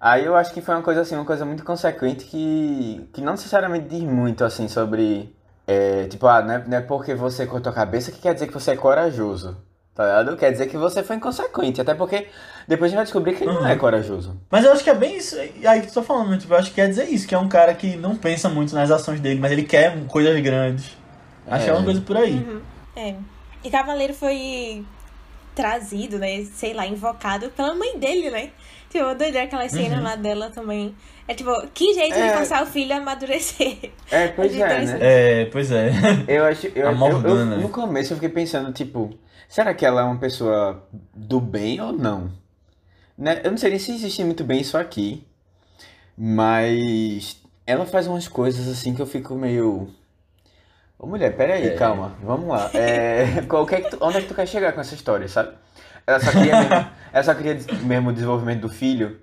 [0.00, 3.32] Aí eu acho que foi uma coisa assim, uma coisa muito consequente que, que não
[3.32, 5.34] necessariamente diz muito assim sobre.
[5.66, 8.46] É, tipo, ah, não é, não é porque você cortou a cabeça que quer dizer
[8.46, 9.56] que você é corajoso.
[9.94, 10.36] Tá ligado?
[10.36, 11.80] Quer dizer que você foi inconsequente.
[11.80, 12.28] Até porque
[12.68, 13.62] depois a gente vai descobrir que ele uhum.
[13.62, 14.40] não é corajoso.
[14.48, 16.68] Mas eu acho que é bem isso aí que tu tá falando, tipo, eu acho
[16.68, 19.40] que quer dizer isso, que é um cara que não pensa muito nas ações dele,
[19.40, 20.96] mas ele quer coisas grandes.
[21.50, 22.34] Acho que é uma coisa por aí.
[22.34, 22.60] Uhum.
[22.96, 23.14] É.
[23.64, 24.84] E Cavaleiro foi
[25.54, 26.44] trazido, né?
[26.44, 28.50] Sei lá, invocado pela mãe dele, né?
[28.90, 30.02] Tipo, eu doidei aquela cena uhum.
[30.02, 30.94] lá dela também.
[31.26, 32.28] É tipo, que jeito é...
[32.28, 33.90] de passar o filho a amadurecer.
[34.10, 34.98] É, pois é, né?
[35.00, 35.90] É, pois é.
[36.26, 36.68] Eu acho.
[36.68, 39.10] Eu, eu, eu, no começo eu fiquei pensando, tipo,
[39.48, 42.32] será que ela é uma pessoa do bem ou não?
[43.16, 43.40] Né?
[43.44, 45.26] Eu não sei nem se existe muito bem isso aqui.
[46.16, 49.88] Mas ela faz umas coisas assim que eu fico meio.
[50.98, 51.74] Ô mulher, peraí, é.
[51.74, 52.70] calma, vamos lá.
[52.74, 55.56] É, qual, é que tu, onde é que tu quer chegar com essa história, sabe?
[56.04, 59.20] Ela só queria mesmo, ela só queria mesmo o desenvolvimento do filho.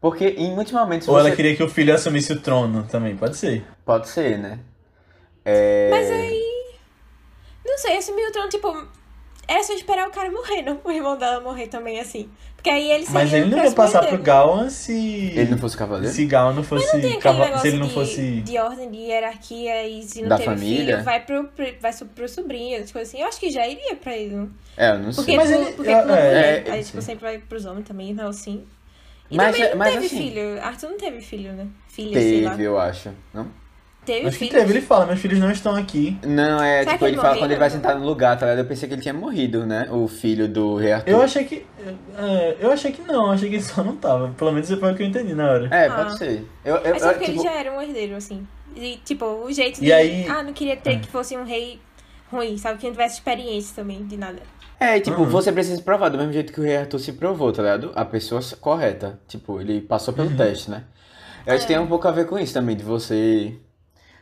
[0.00, 1.06] Porque em muitos momentos.
[1.06, 1.28] Ou você...
[1.28, 3.64] ela queria que o filho assumisse o trono também, pode ser.
[3.84, 4.58] Pode ser, né?
[5.44, 5.88] É...
[5.90, 6.74] Mas aí.
[7.64, 8.68] Não sei, assumir o trono, tipo.
[9.46, 12.28] Era só esperar o cara morrer, não o irmão dela morrer também, assim.
[12.64, 15.32] Porque aí ele Mas ele não ia passar pro Gawan se.
[15.36, 16.14] Ele não fosse cavaleiro?
[16.14, 16.86] Se Gawan não fosse.
[16.86, 17.58] Mas não tem cava...
[17.58, 18.40] Se ele não de, fosse.
[18.40, 20.94] De ordem, de hierarquia e se não da teve família?
[20.94, 23.20] filho, vai pro, vai pro sobrinho, as coisas assim.
[23.20, 24.50] Eu acho que já iria pra ele, não?
[24.78, 25.24] É, eu não sei.
[25.24, 25.72] Porque, Mas pro, ele...
[25.72, 28.64] porque é, pro é, aí, tipo, sempre vai pros homens também, então assim.
[29.30, 30.62] E mas, também não mas, teve assim, filho.
[30.62, 31.66] Arthur não teve filho, né?
[31.88, 32.56] Filha, teve, sei lá.
[32.58, 33.10] eu acho.
[33.34, 33.63] Não?
[34.04, 36.18] Teve Acho que teve, ele fala, meus filhos não estão aqui.
[36.26, 38.58] Não, é, Será tipo, ele, ele fala quando ele vai sentar no lugar, tá ligado?
[38.58, 39.88] Eu pensei que ele tinha morrido, né?
[39.90, 41.10] O filho do rei Arthur.
[41.10, 41.64] Eu achei que.
[42.18, 44.28] É, eu achei que não, achei que ele só não tava.
[44.36, 45.68] Pelo menos foi o que eu entendi na hora.
[45.74, 45.94] É, ah.
[45.94, 46.46] pode ser.
[46.64, 47.38] Eu, eu, Mas eu, porque tipo...
[47.38, 48.46] ele já era um herdeiro, assim.
[48.76, 49.92] E, tipo, o jeito e de.
[49.92, 50.26] Aí...
[50.28, 50.98] Ah, não queria ter é.
[50.98, 51.80] que fosse um rei
[52.30, 52.78] ruim, sabe?
[52.78, 54.42] Que não tivesse experiência também de nada.
[54.78, 55.28] É, tipo, uhum.
[55.28, 57.92] você precisa se provar do mesmo jeito que o rei Arthur se provou, tá ligado?
[57.94, 59.18] A pessoa correta.
[59.26, 60.36] Tipo, ele passou pelo uhum.
[60.36, 60.84] teste, né?
[61.46, 61.76] Eu acho que É.
[61.76, 63.54] tem um pouco a ver com isso também, de você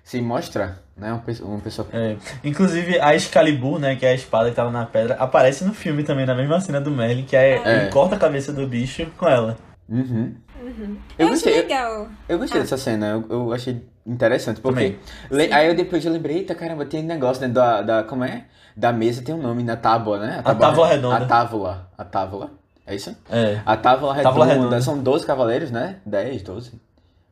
[0.02, 1.12] se mostrar, né?
[1.12, 1.50] Uma pessoa.
[1.50, 1.86] Uma pessoa...
[1.92, 5.72] É, inclusive a Excalibur, né, que é a espada que tava na pedra, aparece no
[5.72, 7.82] filme também, na mesma cena do Merlin, que é, É.
[7.82, 9.56] ele corta a cabeça do bicho com ela.
[9.88, 10.34] Uhum.
[10.62, 10.96] Uhum.
[11.18, 11.54] Eu Eu, gostei.
[11.54, 12.08] legal.
[12.28, 12.62] Eu gostei Ah.
[12.62, 14.96] dessa cena, eu, eu achei interessante, porque...
[15.30, 15.52] Le-.
[15.52, 18.02] Aí eu depois eu lembrei, eita caramba, tem negócio, né, da, da...
[18.04, 18.44] Como é?
[18.76, 20.40] Da mesa tem um nome, na tábua, né?
[20.42, 21.16] tábua redonda.
[21.16, 22.50] A tábua, a tábua,
[22.86, 23.14] é isso?
[23.30, 23.60] É.
[23.66, 24.80] A tábua redonda, Tábua redonda.
[24.80, 25.96] são 12 cavaleiros, né?
[26.06, 26.72] 10, 12,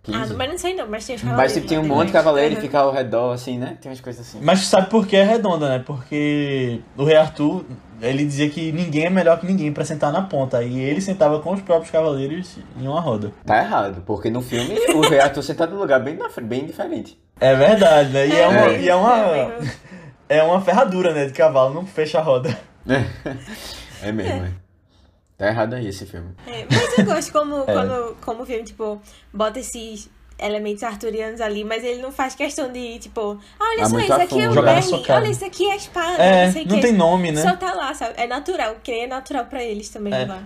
[0.03, 0.33] 15.
[0.33, 2.13] Ah, mas não sei não, mas tem os Mas cavaleiros tipo, tem um monte de
[2.13, 2.63] cavaleiro e Uhum.
[2.63, 3.77] fica ao redor, assim, né?
[3.81, 4.39] Tem umas coisas assim.
[4.43, 5.83] Mas tu sabe por que é redonda, né?
[5.85, 7.65] Porque o rei Arthur,
[8.01, 10.63] ele dizia que ninguém é melhor que ninguém pra sentar na ponta.
[10.63, 13.31] E ele sentava com os próprios cavaleiros em uma roda.
[13.45, 17.21] Tá errado, porque no filme o rei Arthur sentado no lugar bem, na, bem diferente.
[17.39, 18.27] É verdade, né?
[18.27, 19.59] E é, É uma, mesmo, e é, uma, é
[20.39, 21.27] é uma ferradura, né?
[21.27, 22.59] De cavalo, não fecha a roda.
[24.03, 24.51] É mesmo, é.
[25.41, 26.35] Tá errado aí esse filme.
[26.47, 27.73] É, mas eu gosto como, É.
[27.73, 29.01] quando, como o filme, tipo,
[29.33, 33.89] bota esses elementos arturianos ali, mas ele não faz questão de, tipo, ah, olha Ah,
[33.89, 35.21] só, isso a aqui é o cara.
[35.21, 36.83] olha, isso aqui é a espada, É, não sei o não que.
[36.83, 37.41] tem nome, né?
[37.43, 38.15] Só tá lá, sabe?
[38.19, 40.27] É natural, que é natural pra eles também É.
[40.27, 40.43] lá.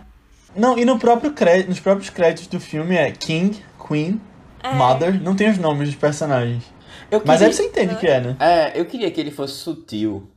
[0.54, 4.20] Não, e no próprio crédito, nos próprios créditos do filme é King, Queen,
[4.62, 4.72] É.
[4.74, 6.62] Mother, não tem os nomes dos personagens.
[7.10, 8.36] Eu Mas queria- aí você entende que é, né?
[8.38, 10.30] É, eu queria que ele fosse sutil,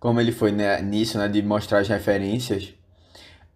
[0.00, 2.72] como ele foi né, nisso, né, de mostrar as referências.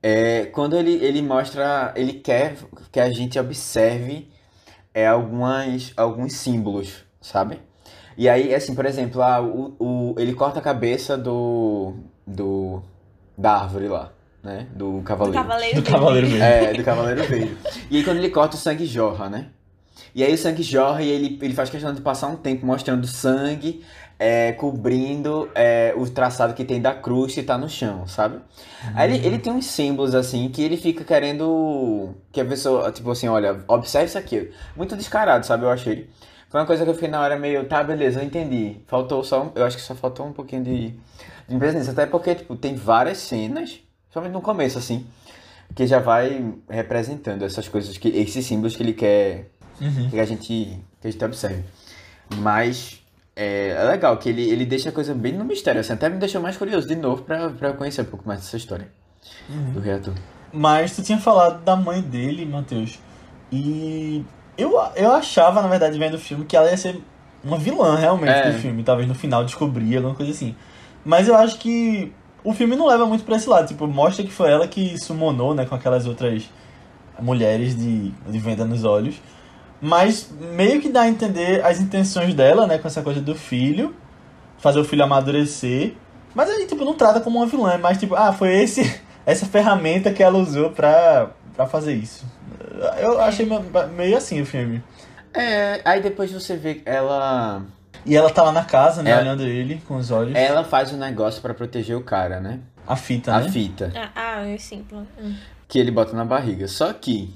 [0.02, 2.56] É, quando ele, ele mostra, ele quer
[2.90, 4.28] que a gente observe
[4.92, 7.60] é, algumas, alguns símbolos, sabe?
[8.16, 11.94] E aí, assim, por exemplo, ah, o, o, ele corta a cabeça do,
[12.26, 12.82] do
[13.38, 14.12] da árvore lá,
[14.42, 14.66] né?
[14.74, 15.42] Do Do cavaleiro.
[15.42, 15.92] Cavaleiro Do Verde.
[15.92, 16.44] Cavaleiro mesmo.
[16.44, 17.56] É, do Cavaleiro Verde.
[17.90, 19.46] E aí quando ele corta, o sangue jorra, né?
[20.14, 23.06] E aí o sangue jorra e ele, ele faz questão de passar um tempo mostrando
[23.06, 23.82] sangue,
[24.22, 28.38] é, cobrindo é, o traçado que tem da cruz que tá no chão, sabe?
[28.94, 33.10] Aí ele, ele tem uns símbolos, assim, que ele fica querendo que a pessoa, tipo
[33.10, 34.50] assim, olha, observe isso aqui.
[34.76, 35.64] Muito descarado, sabe?
[35.64, 36.08] Eu achei.
[36.48, 38.76] Foi uma coisa que eu fiquei na hora meio, tá, beleza, eu entendi.
[38.86, 40.94] Faltou só, eu acho que só faltou um pouquinho de,
[41.48, 41.90] de presença.
[41.90, 43.80] Até porque, tipo, tem várias cenas,
[44.12, 45.06] somente no começo, assim,
[45.74, 50.10] que já vai representando essas coisas, que esses símbolos que ele quer Uhum.
[50.10, 51.64] que a gente, que a gente observe.
[52.36, 53.01] Mas
[53.34, 56.18] é, é legal que ele, ele deixa a coisa bem no mistério, assim, até me
[56.18, 58.88] deixou mais curioso de novo pra, pra conhecer um pouco mais dessa história
[59.72, 60.14] do Rei Arthur.
[60.52, 62.98] Mas tu tinha falado da mãe dele, Matheus.
[63.50, 64.24] E
[64.56, 67.00] eu, eu achava, na verdade, vendo o filme, que ela ia ser
[67.42, 68.50] uma vilã realmente É.
[68.52, 68.82] do filme.
[68.82, 70.54] Talvez no final descobrir alguma coisa assim.
[71.04, 72.12] Mas eu acho que
[72.44, 73.66] o filme não leva muito pra esse lado.
[73.68, 76.48] Tipo, mostra que foi ela que summonou, né, com aquelas outras
[77.20, 79.14] mulheres de, de venda nos olhos.
[79.84, 83.94] Mas meio que dá a entender as intenções dela, né, com essa coisa do filho.
[84.58, 85.94] Fazer o filho amadurecer.
[86.34, 87.72] Mas aí, tipo, não trata como uma vilã.
[87.72, 92.24] É mais tipo, ah, foi esse, essa ferramenta que ela usou pra, pra fazer isso.
[93.00, 93.58] Eu achei me-
[93.96, 94.82] meio assim o filme.
[95.34, 97.62] É, aí depois você vê ela.
[98.06, 99.18] E ela tá lá na casa, né, É.
[99.18, 100.34] olhando ele com os olhos.
[100.36, 102.60] Ela faz um negócio pra proteger o cara, né?
[102.86, 103.48] A fita, A né?
[103.48, 103.92] fita.
[103.96, 105.02] Ah, ah, é simples.
[105.20, 105.34] Hum.
[105.68, 106.68] que ele bota na barriga.
[106.68, 107.34] Só que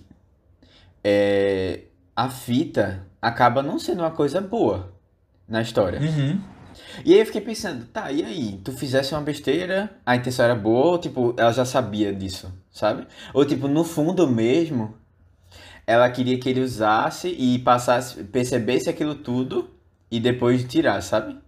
[1.02, 1.80] é,
[2.16, 4.92] a fita acaba não sendo uma coisa boa
[5.46, 6.00] na história.
[6.00, 6.40] Uhum.
[7.04, 8.60] E aí eu fiquei pensando, tá, e aí?
[8.64, 13.06] Tu fizesse uma besteira, a intenção era boa, ou tipo, ela já sabia disso, sabe?
[13.32, 14.94] Ou tipo, no fundo mesmo,
[15.86, 19.70] ela queria que ele usasse e passasse, percebesse aquilo tudo
[20.10, 21.38] e depois tirar, sabe?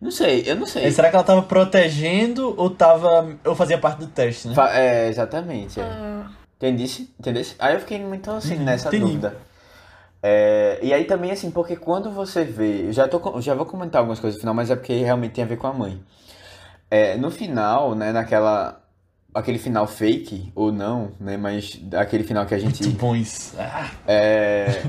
[0.00, 0.86] Não sei, eu não sei.
[0.86, 3.36] E será que ela tava protegendo ou tava.
[3.44, 4.54] ou fazia parte do teste, né?
[4.54, 5.80] Fa- É, exatamente.
[5.80, 5.82] É.
[5.82, 7.10] Ah, Entendesse?
[7.18, 7.54] Entendesse?
[7.58, 9.04] Aí eu fiquei muito assim Uhum, nessa entendi.
[9.04, 9.36] dúvida.
[10.26, 13.98] É, e aí também assim, porque quando você vê, eu já tô, já vou comentar
[13.98, 16.02] algumas coisas no final, mas é porque realmente tem a ver com a mãe.
[16.90, 18.80] É, no final, né, naquela
[19.34, 23.54] aquele final fake ou não, né, mas aquele final que a gente Muito bom isso.
[23.58, 24.84] Ah, é,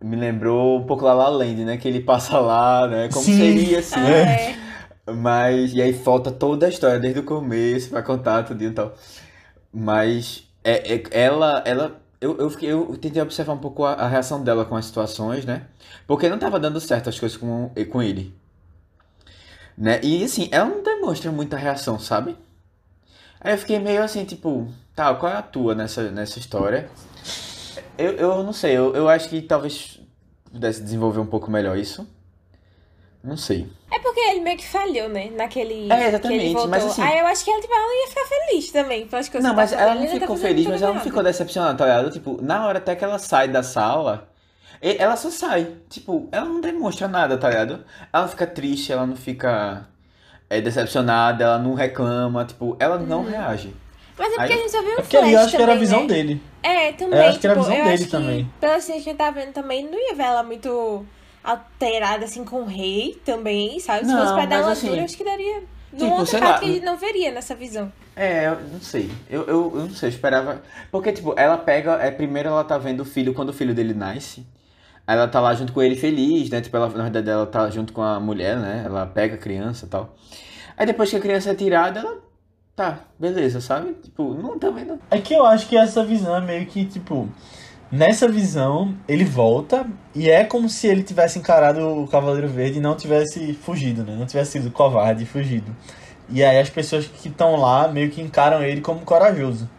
[0.00, 3.38] me lembrou um pouco La La Land, né, que ele passa lá, né, como Sim.
[3.38, 3.98] seria assim.
[3.98, 4.56] ah, é.
[5.12, 8.94] Mas, e aí falta toda a história, desde o começo, pra contar tudo e tal.
[9.72, 14.08] Mas, é, é- ela, ela, eu, eu, fiquei, eu tentei observar um pouco a, a
[14.08, 15.66] reação dela com as situações, né?
[16.06, 18.34] Porque não tava dando certo as coisas com, com ele.
[19.76, 20.00] Né?
[20.02, 22.36] E assim, ela não demonstra muita reação, sabe?
[23.40, 26.90] Aí eu fiquei meio assim, tipo, tá, qual é a tua nessa, nessa história?
[27.98, 30.00] Eu, eu não sei, eu, eu acho que talvez
[30.50, 32.06] pudesse desenvolver um pouco melhor isso.
[33.26, 33.66] Não sei.
[33.90, 35.30] É porque ele meio que falhou, né?
[35.34, 35.90] Naquele.
[35.92, 36.70] É, exatamente, que ele voltou.
[36.70, 39.48] mas assim- Aí eu acho que ela, tipo, ela ia ficar feliz também pelas coisas
[39.48, 42.10] Não, mas ela não tá ficou feliz, mas ela não ficou decepcionada, tá ligado?
[42.12, 44.28] Tipo, na hora até que ela sai da sala,
[44.80, 45.72] ela só sai.
[45.90, 47.84] Tipo, ela não demonstra nada, tá ligado?
[48.12, 49.88] Ela não fica triste, ela não fica
[50.48, 53.30] é, decepcionada, ela não reclama, tipo, ela não Uhum.
[53.30, 53.74] reage.
[54.16, 55.56] Mas é porque Aí- a gente só viu um É porque ali eu flash acho
[55.56, 56.06] que era a também, visão né?
[56.06, 56.42] dele.
[56.62, 57.18] É, também.
[57.18, 58.52] Eu acho que era a tipo, visão dele também.
[58.60, 61.04] Pela cena que a gente tá vendo também, não ia ver ela muito
[61.46, 64.04] alterada assim com o rei também, sabe?
[64.04, 65.62] Se Não, fosse pra dar uma assim, altura, acho que daria.
[65.92, 67.90] Num tipo, outro lá, que a gente não veria nessa visão.
[68.14, 69.10] É, eu não sei.
[69.30, 70.60] Eu, eu, eu não sei, eu esperava.
[70.90, 71.92] Porque, tipo, ela pega.
[72.02, 74.46] É, primeiro ela tá vendo o filho quando o filho dele nasce.
[75.06, 76.60] Aí ela tá lá junto com ele feliz, né?
[76.60, 78.82] Tipo, ela, na verdade ela tá junto com a mulher, né?
[78.84, 80.16] Ela pega a criança e tal.
[80.76, 82.26] Aí depois que a criança é tirada, ela.
[82.74, 83.94] Tá, beleza, sabe?
[83.94, 84.98] Tipo, não também não.
[85.10, 87.28] É que eu acho que essa visão é meio que, tipo.
[87.90, 92.80] Nessa visão, ele volta e é como se ele tivesse encarado o Cavaleiro Verde e
[92.82, 94.16] não tivesse fugido, né?
[94.18, 95.74] Não tivesse sido covarde e fugido.
[96.28, 99.70] E aí as pessoas que estão lá meio que encaram ele como corajoso.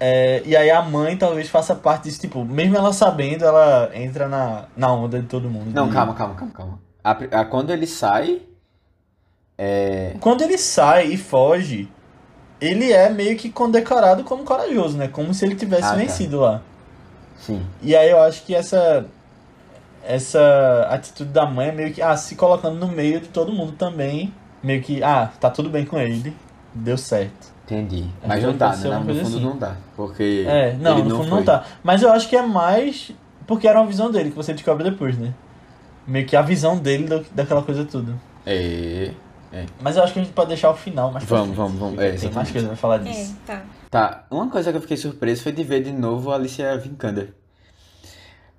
[0.00, 4.26] É, e aí a mãe talvez faça parte disso, tipo, mesmo ela sabendo, ela entra
[4.26, 5.70] na, na onda de todo mundo.
[5.72, 6.80] Não, de- calma, calma, calma, calma.
[7.04, 7.10] A
[7.40, 8.40] a- quando ele sai.
[9.58, 10.16] É.
[10.20, 11.88] Quando ele sai e foge,
[12.60, 15.06] ele é meio que condecorado como corajoso, né?
[15.08, 15.96] Como se ele tivesse Ah, tá.
[15.96, 16.62] vencido lá.
[17.42, 17.60] Sim.
[17.82, 19.04] E aí eu acho que essa
[20.04, 23.72] essa atitude da mãe é meio que ah, se colocando no meio de todo mundo
[23.72, 26.34] também, meio que ah, tá tudo bem com ele,
[26.74, 27.52] deu certo.
[27.64, 28.06] Entendi.
[28.20, 28.98] Acho Mas não ser né?
[28.98, 29.40] No fundo assim.
[29.44, 29.76] não dá.
[29.96, 30.44] Porque.
[30.46, 31.44] É, não, ele no fundo não foi.
[31.46, 31.64] tá.
[31.82, 33.12] Mas eu acho que é mais
[33.46, 35.32] porque era uma visão dele que você descobre depois, né?
[36.06, 38.18] Meio que a visão dele do- daquela coisa tudo.
[38.44, 39.12] É.
[39.80, 41.98] Mas eu acho que a gente pode deixar o final mais Vamos, vamos, vamos.
[42.00, 43.36] É, Tem mais coisa pra falar É, disso.
[43.46, 43.62] tá.
[43.92, 47.34] Tá, uma coisa que eu fiquei surpreso foi de ver de novo a Alicia Vikander.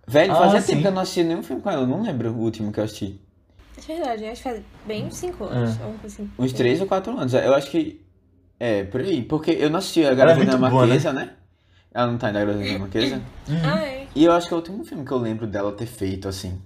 [0.05, 0.67] Velho, Ah, fazia sim.
[0.67, 2.79] tempo que eu não assisti nenhum filme com ela, eu não lembro o último que
[2.79, 3.19] eu assisti.
[3.75, 5.47] É verdade, acho que faz bem uns 5 É.
[5.47, 5.75] anos.
[5.77, 6.31] coisa assim.
[6.37, 7.33] Uns 3 ou 4 anos.
[7.33, 7.99] Eu acho que.
[8.59, 9.23] É, por aí.
[9.23, 11.33] Porque eu não assisti a é Garota muito da boa, Marquesa, né?
[11.91, 13.15] Ela não tá na Garota da Marquesa.
[13.49, 13.55] Uhum.
[13.65, 14.07] Ah, é.
[14.13, 16.61] E eu acho que é o último filme que eu lembro dela ter feito, assim.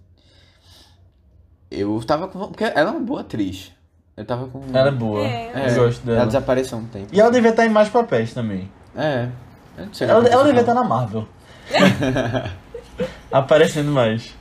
[1.71, 2.37] Eu tava com.
[2.49, 3.71] Porque ela é uma boa atriz.
[4.17, 4.63] Eu tava com.
[4.73, 5.21] Ela é boa.
[5.23, 5.51] É.
[5.53, 6.17] É, Eu gosto dela.
[6.17, 7.07] Ela desapareceu um tempo.
[7.13, 8.69] E ela devia estar em mais papéis também.
[8.95, 9.29] É.
[9.77, 11.27] Eu não sei Ela, ela devia estar na Marvel.
[13.31, 14.35] Aparecendo mais.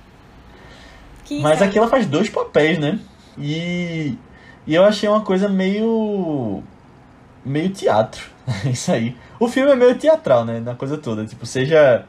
[1.26, 1.68] Que Mas sabe?
[1.70, 2.98] aqui ela faz dois papéis, né?
[3.36, 4.16] E,
[4.66, 6.62] e eu achei uma coisa meio.
[7.44, 8.24] meio teatro.
[8.64, 9.14] Isso aí.
[9.38, 10.58] O filme é meio teatral, né?
[10.58, 11.26] Na coisa toda.
[11.26, 12.06] Tipo, seja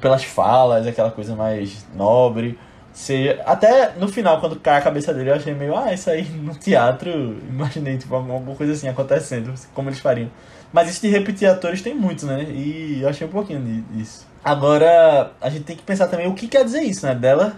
[0.00, 2.58] pelas falas, aquela coisa mais nobre.
[2.94, 6.22] Seja, até no final, quando cai a cabeça dele, eu achei meio, ah, isso aí
[6.22, 7.10] no teatro,
[7.48, 10.30] imaginei, tipo, alguma coisa assim acontecendo, como eles fariam.
[10.72, 12.44] Mas isso de repetir atores tem muito, né?
[12.44, 14.24] E eu achei um pouquinho disso.
[14.44, 17.16] Agora, a gente tem que pensar também o que quer dizer isso, né?
[17.16, 17.56] Dela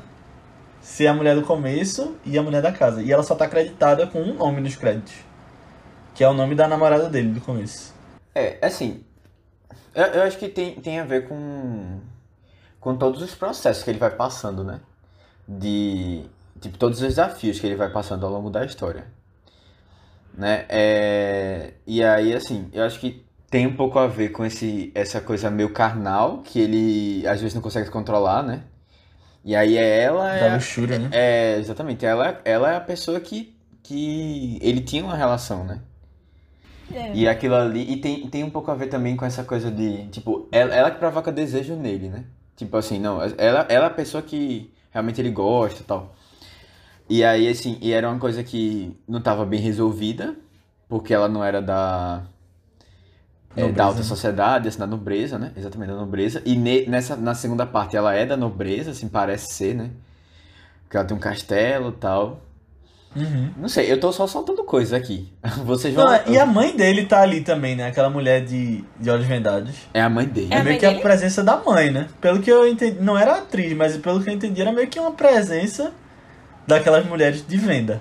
[0.80, 3.02] ser a mulher do começo e a mulher da casa.
[3.02, 5.14] E ela só tá acreditada com um nome nos créditos.
[6.14, 7.94] Que é o nome da namorada dele do começo.
[8.34, 9.02] É, assim,
[9.94, 12.00] eu, eu acho que tem, tem a ver com,
[12.80, 14.80] com todos os processos que ele vai passando, né?
[15.48, 16.24] De,
[16.60, 19.04] tipo, todos os desafios que ele vai passando ao longo da história.
[20.36, 20.66] Né?
[20.68, 25.20] É, e aí, assim, eu acho que tem um pouco a ver com esse, essa
[25.20, 28.64] coisa meio carnal, que ele às vezes não consegue controlar, né?
[29.44, 30.24] E aí é ela...
[30.24, 31.08] Da É, luxúria, né?
[31.12, 32.04] é, exatamente.
[32.04, 35.80] Ela, ela é a pessoa que, que ele tinha uma relação, né?
[36.92, 37.12] É.
[37.14, 37.92] E aquilo ali.
[37.92, 40.06] E tem, tem um pouco a ver também com essa coisa de.
[40.08, 42.24] Tipo, ela, ela que provoca desejo nele, né?
[42.56, 43.20] Tipo assim, não.
[43.22, 46.14] Ela, ela é a pessoa que realmente ele gosta e tal.
[47.08, 50.36] E aí, assim, e era uma coisa que não estava bem resolvida,
[50.88, 52.24] porque ela não era da.
[53.54, 54.02] é, da alta né?
[54.02, 55.52] sociedade, assim, da nobreza, né?
[55.56, 56.42] Exatamente, da nobreza.
[56.44, 59.90] E ne- nessa, na segunda parte ela é da nobreza, assim, parece ser, né?
[60.84, 62.42] Porque ela tem um castelo e tal.
[63.16, 63.50] Uhum.
[63.56, 65.32] Não sei, eu tô só soltando coisas aqui.
[65.64, 66.04] Vocês vão.
[66.04, 67.86] Não, e a mãe dele tá ali também, né?
[67.88, 69.70] Aquela mulher de, de olhos vendados.
[69.94, 70.48] É a mãe dele.
[70.52, 71.00] É É a meio que a dele?
[71.02, 72.08] presença da mãe, né?
[72.20, 75.00] Pelo que eu entendi, não era atriz, mas pelo que eu entendi, era meio que
[75.00, 75.92] uma presença
[76.66, 78.00] daquelas mulheres de venda.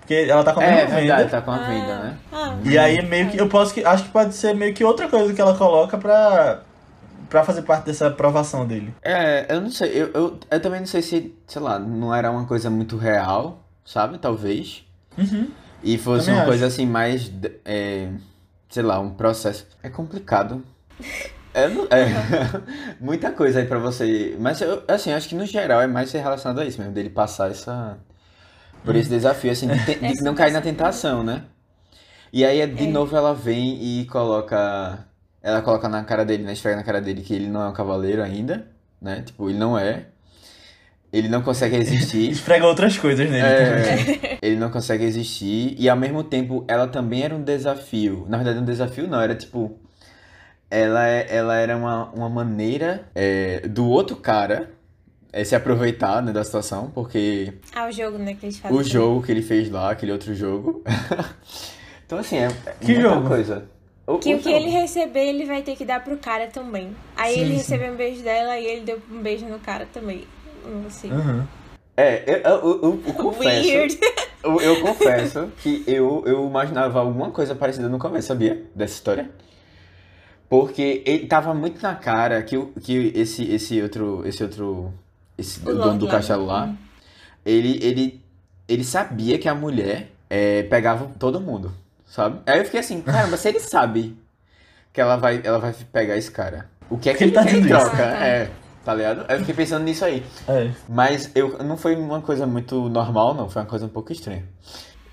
[0.00, 1.30] Porque ela tá com a É, mesma verdade, venda.
[1.30, 2.16] tá com a venda, né?
[2.32, 5.06] Ah, E aí meio que eu posso que acho que pode ser meio que outra
[5.06, 6.60] coisa que ela coloca pra
[7.28, 8.94] para fazer parte dessa aprovação dele.
[9.02, 12.30] É, eu não sei, eu, eu, eu também não sei se, sei lá, não era
[12.30, 14.18] uma coisa muito real, sabe?
[14.18, 14.84] Talvez.
[15.16, 15.48] Uhum.
[15.82, 16.50] E fosse Também uma acho.
[16.50, 18.10] coisa assim mais, de- é,
[18.68, 19.66] sei lá, um processo.
[19.82, 20.62] É complicado.
[21.54, 22.08] É, é,
[23.00, 24.36] muita coisa aí pra você.
[24.38, 27.50] Mas eu, assim, acho que no geral é mais relacionado a isso mesmo, dele passar
[27.50, 27.98] essa.
[28.84, 31.22] Por esse desafio, assim, de, te- de Essa não cair na tentação.
[31.22, 31.44] tentação, né?
[32.32, 32.90] E aí, de É.
[32.90, 35.06] novo, ela vem e coloca.
[35.42, 36.52] Ela coloca na cara dele, né?
[36.52, 38.68] Esfrega na cara dele que ele não é um cavaleiro ainda,
[39.00, 39.22] né?
[39.22, 40.06] Tipo, ele não é.
[41.12, 42.28] Ele não consegue existir.
[42.32, 44.30] Esfrega outras coisas nele também.
[44.32, 48.26] É, ele não consegue existir e ao mesmo tempo ela também era um desafio.
[48.28, 49.78] Na verdade, um desafio não, era tipo.
[50.70, 54.70] Ela, é- ela era uma, uma maneira é, do outro cara
[55.32, 58.76] é, se aproveitar né, da situação, porque ah, o jogo, né, que eles fazem.
[58.76, 60.82] o jogo que ele fez lá, aquele outro jogo.
[62.04, 63.28] então, assim, é, é Que muita jogo?
[63.28, 63.64] coisa.
[64.06, 66.94] O- Que o o que ele receber, ele vai ter que dar pro cara também.
[67.16, 67.56] Aí Sim, ele sim.
[67.56, 70.24] recebeu um beijo dela e ele deu um beijo no cara também.
[70.86, 71.10] Assim.
[71.12, 71.44] Uhum.
[71.96, 73.68] É, eu, eu, eu- eu confesso.
[73.68, 73.98] Weird.
[74.44, 78.64] Eu, eu confesso que eu, eu imaginava alguma coisa parecida no começo, sabia?
[78.74, 79.30] Dessa história.
[80.48, 84.22] Porque ele tava muito na cara que, o- que esse, esse outro.
[84.26, 84.92] Esse outro.
[85.36, 86.72] Esse O dono do castelo lá.
[87.44, 88.24] Ele, ele,
[88.68, 91.72] ele sabia que a mulher é, pegava todo mundo,
[92.06, 92.40] sabe?
[92.46, 94.16] Aí eu fiquei assim, caramba, se ele sabe
[94.92, 97.44] que ela vai, ela vai pegar esse cara, o que é que Ele ele, tá
[97.44, 97.90] quer em troca?
[97.92, 98.26] Ah, tá.
[98.26, 98.50] É,
[98.88, 99.26] tá ligado?
[99.28, 100.24] Aí eu fiquei pensando nisso aí.
[100.48, 100.70] É.
[100.88, 103.46] Mas eu, não foi uma coisa muito normal, não.
[103.46, 104.44] Foi uma coisa um pouco estranha.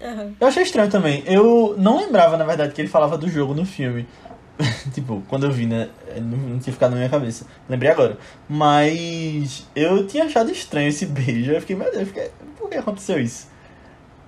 [0.02, 0.34] Aham.
[0.40, 1.24] Eu achei estranho também.
[1.26, 4.08] Eu não lembrava, na verdade, que ele falava do jogo no filme.
[4.96, 5.90] tipo, quando eu vi, né?
[6.22, 7.46] Não, não tinha ficado na minha cabeça.
[7.68, 8.18] Lembrei agora.
[8.48, 11.52] Mas eu tinha achado estranho esse beijo.
[11.52, 13.50] Eu fiquei, meu Deus, fiquei, por que aconteceu isso?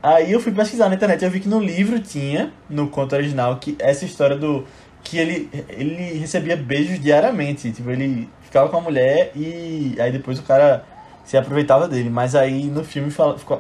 [0.04, 3.16] Aí eu fui pesquisar na internet e eu vi que no livro tinha, no conto
[3.16, 4.66] original, que essa história do.
[5.06, 7.72] que ele, ele recebia beijos diariamente.
[7.72, 10.84] Tipo, ele ficava com a mulher e aí depois o cara
[11.24, 12.10] se aproveitava dele.
[12.10, 13.12] Mas aí no filme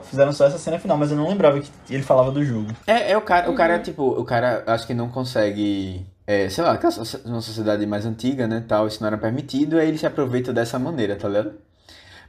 [0.03, 2.71] fizeram só essa cena final, mas eu não lembrava que ele falava do jogo.
[2.87, 6.05] É, é o cara, o cara, tipo, o cara acho que não consegue.
[6.25, 6.77] É, sei lá,
[7.25, 10.77] uma sociedade mais antiga, né, tal, isso não era permitido, aí ele se aproveita dessa
[10.77, 11.53] maneira, tá ligado?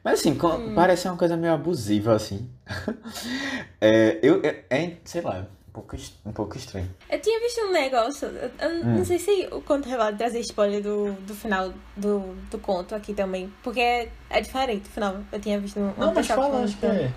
[0.04, 2.48] Mas assim, com- parece uma coisa meio abusiva, assim.
[3.80, 5.46] é, eu, é, é, sei lá,
[5.80, 6.88] pouco, um pouco estranho.
[7.10, 8.96] Eu tinha visto um negócio, eu, eu Hum.
[8.98, 13.14] não sei se o conto vai trazer spoiler do, do final do, do conto aqui
[13.14, 15.16] também, porque é, é diferente o final.
[15.32, 17.10] Eu tinha visto um, Não, mas fala, acho que é.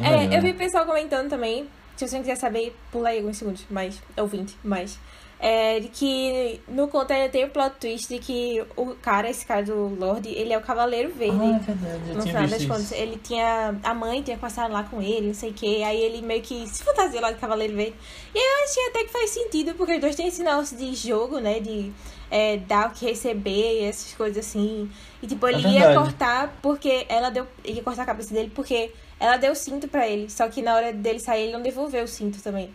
[0.00, 0.32] É, melhor.
[0.34, 1.68] eu vi pessoal comentando também.
[1.96, 4.00] Se você não quiser saber, pula aí alguns segundos, mas.
[4.16, 4.98] Ou 20, mas.
[5.40, 9.46] É, de que no conto ainda tem o plot twist de que o cara, esse
[9.46, 11.38] cara do Lorde, ele é o Cavaleiro Verde.
[11.40, 13.78] Ah, é verdade, eu no final das contas, ele tinha.
[13.84, 15.82] A mãe tinha passado lá com ele, não sei o que.
[15.84, 17.94] Aí ele meio que se fantasiou lá de Cavaleiro Verde.
[18.34, 20.92] E aí eu achei até que faz sentido, porque os dois têm esse negócio de
[20.94, 21.60] jogo, né?
[21.60, 21.92] De
[22.30, 24.90] é, dar o que receber, essas coisas assim.
[25.22, 27.46] E tipo, ele É ia cortar porque ela deu.
[27.64, 30.28] Ia cortar a cabeça dele porque ela deu o cinto pra ele.
[30.28, 32.70] Só que na hora dele sair, ele não devolveu o cinto também.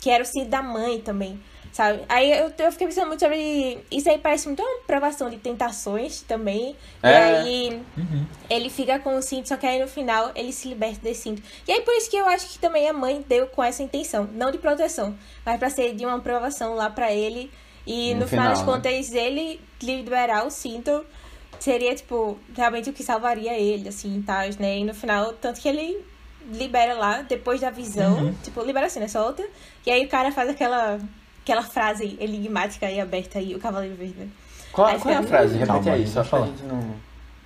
[0.00, 1.40] Que era o cinto da mãe também.
[1.74, 2.02] Sabe?
[2.08, 3.84] Aí eu, eu fiquei pensando muito sobre.
[3.90, 6.76] Isso aí parece muito uma provação de tentações também.
[7.02, 7.16] E É.
[7.16, 8.24] aí Uhum.
[8.48, 11.42] ele fica com o cinto, só que aí no final ele se liberta desse cinto.
[11.66, 14.28] E aí por isso que eu acho que também a mãe deu com essa intenção,
[14.34, 17.50] não de proteção, mas pra ser de uma aprovação lá pra ele.
[17.84, 18.82] E No no, final, das final, né?
[18.82, 21.04] contas, ele liberar o cinto
[21.58, 24.78] seria, tipo, realmente o que salvaria ele, assim, tal, né?
[24.78, 26.04] E no final, tanto que ele
[26.52, 28.34] libera lá, depois da visão, Uhum.
[28.44, 29.08] tipo, libera assim, né?
[29.08, 29.44] Solta.
[29.84, 30.98] E aí o cara faz aquela,
[31.44, 34.28] aquela frase enigmática e aberta aí, o Cavaleiro Verde.
[34.72, 35.56] Qual, Aí qual é a frase?
[35.56, 36.48] Repete aí, só falar.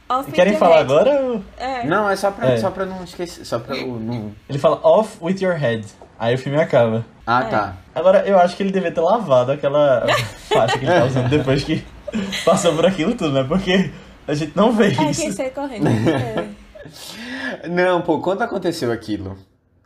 [0.08, 0.84] Off Querem falar head.
[0.92, 1.20] agora?
[1.22, 1.84] ou- É.
[1.84, 2.56] Não, é só pra, É.
[2.56, 4.32] só pra não esquecer, só pra não...
[4.48, 5.84] Ele fala off with your head.
[6.18, 7.04] Aí o filme acaba.
[7.26, 7.44] Ah, É.
[7.50, 7.76] tá.
[7.94, 10.06] Agora, eu acho que ele devia ter lavado aquela
[10.48, 11.84] faixa que ele tá usando depois que
[12.46, 13.44] passou por aquilo tudo, né?
[13.46, 13.90] Porque
[14.26, 15.32] a gente não vê É, quem isso.
[15.32, 15.87] sai correndo.
[15.88, 16.48] É.
[17.68, 19.37] Não, pô, quando aconteceu aquilo,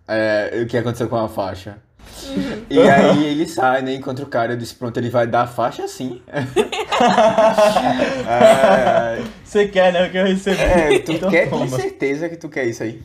[0.07, 1.79] é, o que aconteceu com a faixa?
[2.25, 2.65] Uhum.
[2.71, 5.47] E aí ele sai, né, encontra o cara, eu disse, pronto, ele vai dar a
[5.47, 6.23] faixa sim.
[8.29, 10.07] é, Você quer, né?
[10.07, 10.61] O que eu recebi.
[10.61, 11.67] é, tu Então quer, toma.
[11.67, 13.03] tem certeza que tu quer isso aí?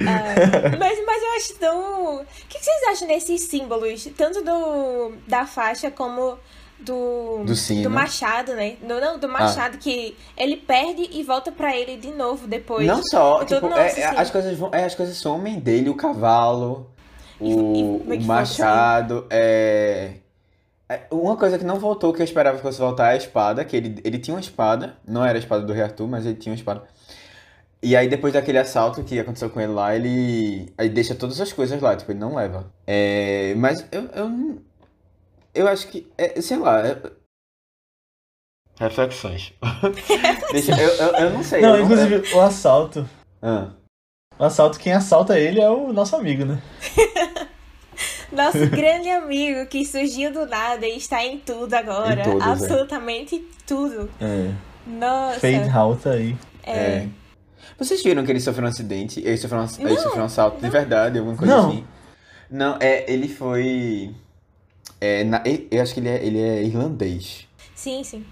[0.00, 0.34] Ah,
[0.78, 2.16] mas, mas eu acho tão.
[2.16, 4.06] O que, que vocês acham desses símbolos?
[4.16, 6.36] Tanto do da faixa como
[6.78, 7.42] do.
[7.46, 7.88] Do sino.
[7.88, 8.76] machado, né?
[8.82, 12.86] Do, não, do machado, que ele perde e volta pra ele de novo depois.
[12.86, 14.16] Não só, tô- tipo, nossa, é, é, sim.
[14.18, 16.95] as, coisas vão, é, as coisas somem dele, o cavalo, E-
[17.40, 17.46] o,
[17.76, 20.14] e- o como é machado, é...
[20.88, 23.64] é, Uma coisa que não voltou, que eu esperava que fosse voltar, é a espada,
[23.64, 26.36] que ele, ele tinha uma espada, não era a espada do Rei Arthur, mas ele
[26.36, 26.82] tinha uma espada.
[27.82, 31.52] E aí depois daquele assalto que aconteceu com ele lá, ele aí deixa todas as
[31.52, 32.72] coisas lá, tipo, ele não leva.
[32.86, 34.58] É, mas eu, eu,
[35.54, 36.86] eu acho que, é, sei lá...
[36.86, 37.00] é-
[38.78, 39.54] Reflexões.
[40.52, 41.62] Deixa, eu, eu, eu não sei.
[41.62, 43.08] Não, eu inclusive, o assalto.
[43.40, 43.70] Ah.
[44.38, 46.60] O assalto, quem assalta ele é o nosso amigo, né?
[48.30, 52.20] Nosso grande amigo que surgiu do nada e está em tudo agora.
[52.20, 52.50] Em todos, é.
[52.50, 54.10] Absolutamente tudo.
[54.20, 54.50] É.
[54.86, 55.40] Nossa.
[55.40, 56.36] Fade Out aí.
[56.64, 56.72] É.
[56.72, 57.08] É.
[57.78, 59.20] Vocês viram que ele sofreu um acidente?
[59.20, 61.68] Ele sofreu um, ele Não, sofreu um assalto de verdade, alguma coisa Não.
[61.68, 61.84] assim?
[62.50, 64.14] Não, é, ele foi.
[65.00, 67.46] É, na- eu eu acho que ele é, ele é irlandês.
[67.74, 68.24] Sim, sim.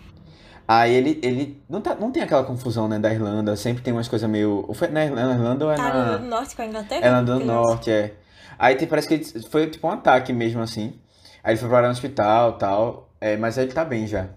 [0.66, 4.08] Aí ele, ele não, tá, não tem aquela confusão, né, da Irlanda, sempre tem umas
[4.08, 4.64] coisas meio.
[4.66, 6.18] Ou foi na Ir- na Irlanda ou é Tá na.
[6.18, 7.04] no norte com a Inglaterra?
[7.04, 8.14] É Irlanda do Norte, é.
[8.58, 10.94] Aí tem, parece que ele, foi tipo um ataque mesmo assim.
[11.42, 13.10] Aí ele foi parar no hospital e tal.
[13.20, 14.28] É, mas ele tá bem já.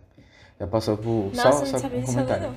[0.60, 1.32] Já passou por.
[1.34, 2.44] Nossa, só eu só não sabia um comentário.
[2.50, 2.56] não.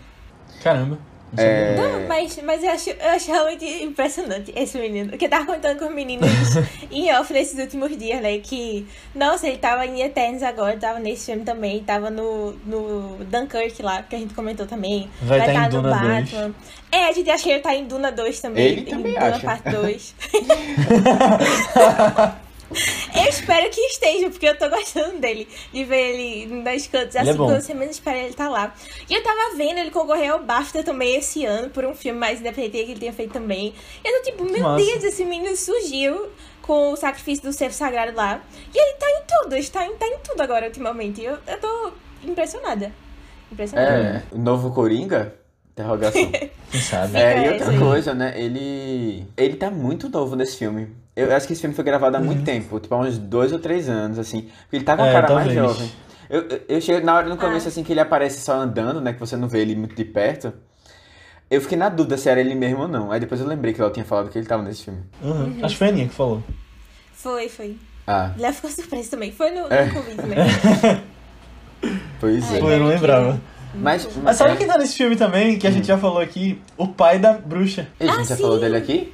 [0.62, 0.98] Caramba.
[1.36, 5.10] É, Não, mas, mas eu, acho, eu acho realmente impressionante esse menino.
[5.10, 6.28] Porque eu tava contando com os meninos
[6.90, 8.38] em off nesses últimos dias, né?
[8.38, 13.80] Que, nossa, ele tava em Eternos agora, tava nesse filme também, tava no, no Dunkirk
[13.82, 15.08] lá, que a gente comentou também.
[15.22, 16.30] Vai tá em no Duna 2.
[16.30, 16.54] Batman.
[16.92, 18.66] É, a gente acha que ele tá em Duna 2 também.
[18.66, 19.46] Ele em também Duna acha.
[19.46, 20.14] Parte 2.
[23.14, 25.48] eu espero que esteja, porque eu tô gostando dele.
[25.72, 27.46] De ver ele nas cantos, é assim, bom.
[27.46, 28.74] quando você menos espera ele tá lá.
[29.08, 32.40] E eu tava vendo ele concorrer ao BAFTA também esse ano, por um filme mais
[32.40, 33.74] independente que ele tinha feito também.
[34.04, 34.84] E eu tô tipo, meu Massa.
[34.84, 36.30] Deus, esse menino surgiu
[36.62, 38.40] com o sacrifício do cervo sagrado lá.
[38.72, 41.22] E ele tá em tudo, ele tá em, tá em tudo agora ultimamente.
[41.22, 41.92] Eu, eu tô
[42.22, 42.92] impressionada.
[43.50, 43.92] Impressionada.
[43.92, 45.34] é, o novo Coringa?
[45.72, 46.30] Interrogação.
[46.70, 47.18] Quem sabe?
[47.18, 48.34] É, e outra coisa, né?
[48.36, 49.24] Ele.
[49.36, 50.99] Ele tá muito novo nesse filme.
[51.20, 52.26] Eu acho que esse filme foi gravado há Uhum.
[52.26, 54.42] muito tempo, tipo há uns dois ou três anos, assim.
[54.62, 55.54] Porque ele tá com a É, cara mais talvez.
[55.76, 55.90] jovem.
[56.28, 57.68] Eu, eu, cheguei na hora no começo, Ah.
[57.68, 59.12] assim, que ele aparece só andando, né?
[59.12, 60.52] Que você não vê ele muito de perto.
[61.50, 63.10] Eu fiquei na dúvida se era ele mesmo ou não.
[63.10, 65.00] Aí depois eu lembrei que ela tinha falado que ele tava nesse filme.
[65.20, 65.58] Uhum.
[65.62, 66.40] Acho que foi a Aninha que falou.
[67.12, 67.76] Foi, foi.
[68.06, 69.32] Ah, Léo ficou surpreso também.
[69.32, 69.88] Foi no, no É.
[69.88, 71.02] Covid, né?
[72.20, 72.60] pois é.
[72.60, 73.40] Foi, eu não lembrava.
[73.74, 76.60] Mas, Mas sabe quem tá nesse filme também, que a gente já falou aqui?
[76.76, 77.86] O pai da bruxa.
[78.00, 78.42] A gente Ah, já sim.
[78.42, 79.12] falou dele aqui?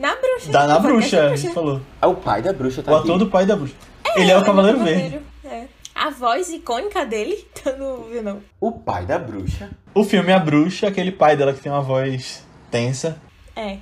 [0.00, 0.50] Na bruxa.
[0.50, 1.80] Da, na no podcast bruxa, a gente falou.
[2.00, 3.04] Ah, o pai da bruxa tá O aqui.
[3.04, 3.74] ator do pai da bruxa.
[4.16, 5.20] Ele é o Cavaleiro Verde.
[5.44, 5.64] É.
[5.94, 8.40] A voz icônica dele, tu não viu, não.
[8.58, 9.68] O pai da bruxa?
[9.94, 13.20] O filme A Bruxa, aquele pai dela que tem uma voz tensa.
[13.54, 13.76] É.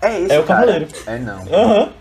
[0.00, 0.60] É esse É o cara.
[0.66, 0.88] Cavaleiro.
[1.06, 1.40] É não.
[1.52, 1.92] Aham.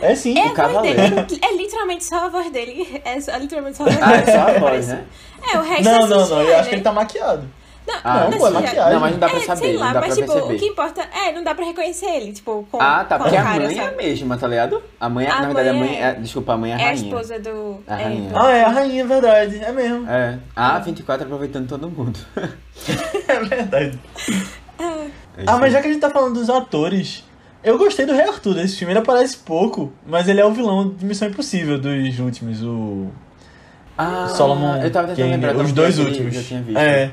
[0.00, 0.36] É sim.
[0.38, 1.00] É a O voz Cavaleiro.
[1.24, 1.40] dele.
[1.42, 3.00] É literalmente só a voz dele.
[3.04, 4.32] É só, literalmente só a voz Ah, é dele.
[4.32, 5.04] só a voz, né?
[5.52, 6.40] É, o resto Não, é não, não.
[6.42, 6.68] Eu acho né?
[6.70, 7.48] que ele tá maquiado.
[7.86, 8.92] Não, Ah, não, não, é pô, é maquiagem.
[8.94, 10.54] Não, mas não dá pra É, saber, sei lá, não dá mas pra tipo, perceber.
[10.54, 13.16] o que importa é, não dá pra reconhecer ele, tipo, com, Ah, tá.
[13.18, 13.96] com Porque a cara, mãe é a sabe?
[13.98, 14.82] mesma, tá ligado?
[14.98, 16.14] A mãe, é- A na verdade, a mãe mãe é- é.
[16.14, 17.04] Desculpa, a mãe é a É a rainha.
[17.04, 17.80] esposa do.
[17.86, 18.30] A é, rainha.
[18.34, 19.56] Ah, é a rainha, é verdade.
[19.64, 20.08] É mesmo.
[20.10, 20.38] É.
[20.56, 22.18] A 24 aproveitando todo mundo.
[23.28, 23.98] É verdade.
[24.78, 27.24] É Ah, mas já que a gente tá falando dos atores,
[27.62, 28.92] eu gostei do Rei Arthur desse filme.
[28.92, 32.62] Ele aparece pouco, mas ele é o vilão de Missão Impossível dos últimos.
[32.62, 33.08] O
[33.96, 35.56] Ah, Solomon eu tava tentando Kane, lembrar.
[35.64, 36.34] os dois últimos.
[36.34, 36.78] Já tinha visto.
[36.78, 37.10] É.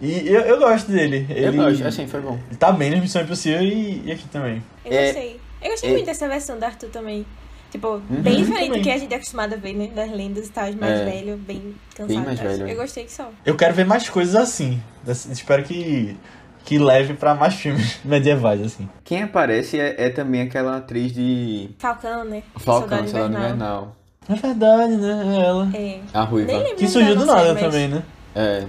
[0.00, 1.26] E eu, eu gosto dele.
[1.28, 2.38] Ele, Eu gosto, assim, foi bom.
[2.48, 4.62] ele tá bem na Missão Impossível e, e aqui também.
[4.84, 5.40] Eu É- gostei.
[5.62, 7.26] Eu gostei é- muito dessa versão do Arthur também.
[7.70, 8.80] Tipo, bem diferente também.
[8.80, 9.90] do que a gente é acostumado a ver, né?
[9.94, 11.04] Das lendas e tal, mais É.
[11.04, 12.08] velho, bem cansado.
[12.08, 12.68] Bem mais Eu- velho.
[12.68, 13.30] Eu gostei que só.
[13.46, 14.82] Eu quero ver mais coisas assim.
[15.06, 16.16] Espero que,
[16.64, 18.88] que leve pra mais filmes medievais, assim.
[19.04, 22.42] Quem aparece é, é também aquela atriz de Falcão, né?
[22.56, 23.96] Falcão, Soldado Invernal.
[24.28, 25.36] É verdade, né?
[25.36, 25.70] É ela.
[25.74, 26.00] É.
[26.12, 26.52] A ruiva.
[26.76, 28.02] Que surgiu do nada mas- também, né?
[28.34, 28.64] É.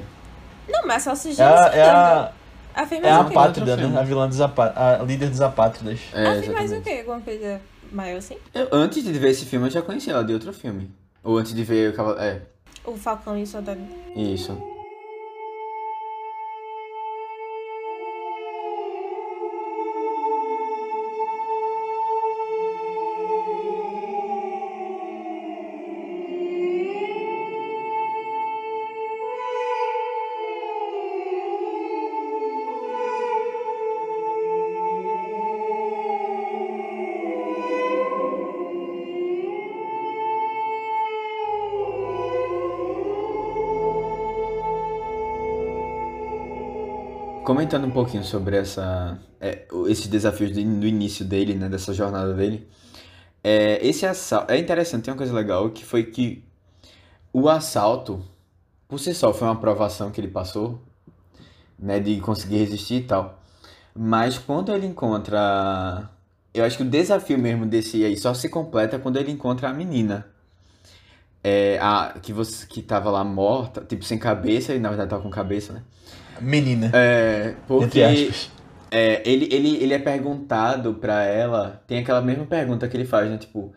[0.72, 2.32] Não, mas só surgiu É a, é a,
[2.76, 3.99] A é a apátrida, né?
[3.99, 5.99] A vilã dos apá- a líder dos apátridas.
[6.13, 6.97] É, Ela fez mais o quê?
[6.99, 7.61] Alguma coisa
[7.91, 8.38] maior assim?
[8.53, 10.89] Eu, antes de ver esse filme, eu já conhecia ela de outro filme.
[11.24, 12.38] Ou antes de ver o Cavaleiro.
[12.38, 12.41] É,
[12.89, 13.82] O Falcão e o Soldado.
[14.15, 14.57] isso.
[47.43, 52.33] Comentando um pouquinho sobre essa, é, esses desafios de- do início dele, né, dessa jornada
[52.33, 52.67] dele,
[53.43, 56.43] é, esse assalto, é interessante, tem uma coisa legal, que foi que
[57.33, 58.23] o assalto,
[58.87, 60.79] por si só, foi uma aprovação que ele passou,
[61.79, 63.41] né, de conseguir resistir e tal,
[63.95, 66.09] mas quando ele encontra,
[66.53, 69.73] eu acho que o desafio mesmo desse aí só se completa quando ele encontra a
[69.73, 70.27] menina,
[71.43, 75.23] é, a, que, você, que tava lá morta, tipo, sem cabeça, e na verdade tava
[75.23, 75.81] com cabeça, né,
[76.41, 76.91] Menina.
[76.93, 78.51] é, porque Entre aspas.
[78.91, 83.29] é, ele, ele, ele é perguntado pra ela, tem aquela mesma pergunta que ele faz,
[83.29, 83.37] né?
[83.37, 83.71] Tipo,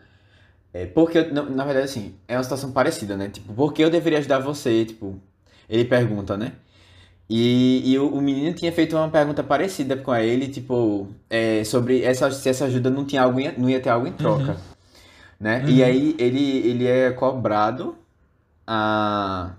[0.73, 3.29] é, porque eu, na, verdade, assim, é uma situação parecida, né?
[3.29, 4.85] Tipo, por que eu deveria ajudar você?
[4.85, 5.15] Tipo,
[5.69, 6.53] ele pergunta, né?
[7.29, 11.63] E, e o, o menino tinha feito uma pergunta parecida com a ele, tipo, é,
[11.63, 14.57] sobre essa, se essa ajuda não tinha algo, não ia ter algo em troca,
[15.39, 15.63] né?
[15.67, 15.87] E Uhum.
[15.87, 17.95] aí ele, ele é cobrado
[18.67, 19.53] a,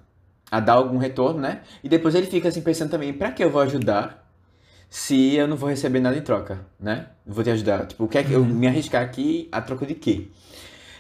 [0.51, 1.61] a dar algum retorno, né?
[1.83, 4.25] E depois ele fica assim pensando também, pra que eu vou ajudar
[4.89, 7.07] se eu não vou receber nada em troca, né?
[7.27, 7.87] Vou te ajudar.
[7.87, 10.29] Tipo, o que é que eu me arriscar aqui a troca de quê?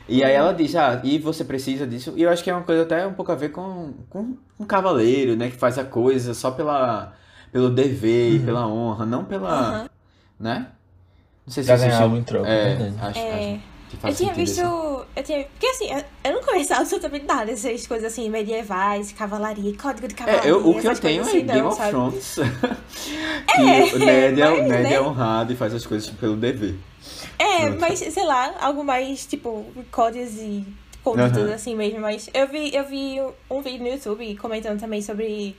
[0.08, 2.12] E aí ela diz, ah, e você precisa disso?
[2.16, 4.64] E eu acho que é uma coisa até um pouco a ver com, com um
[4.64, 5.50] cavaleiro, né?
[5.50, 7.12] Que faz a coisa só pela,
[7.52, 9.88] pelo dever e pela honra, não pela, Aham.
[10.38, 10.66] né?
[11.46, 12.94] Não sei se Pra você ganhar chama- algo em troca, É, verdade.
[13.00, 13.32] acho, É.
[13.54, 13.60] acho
[14.02, 14.60] Eu tinha visto.
[14.60, 15.44] Eu tinha.
[15.44, 20.14] Porque assim, eu, eu não conheço absolutamente nada dessas coisas assim, medievais, cavalaria, código de
[20.14, 20.48] cavalaria.
[20.48, 21.90] É, eu, o que eu tenho é assim, Game não, of sabe?
[21.90, 22.34] Thrones.
[23.46, 24.94] que É, o Ned, é, mas, Ned né?
[24.94, 26.74] é honrado e faz as coisas pelo dever.
[27.38, 27.80] É, Pronto.
[27.80, 30.64] mas sei lá, algo mais tipo códigos e
[31.02, 31.54] condutas Aham.
[31.54, 32.00] assim mesmo.
[32.00, 33.16] Mas eu vi, eu vi
[33.48, 35.56] um vídeo no YouTube comentando também sobre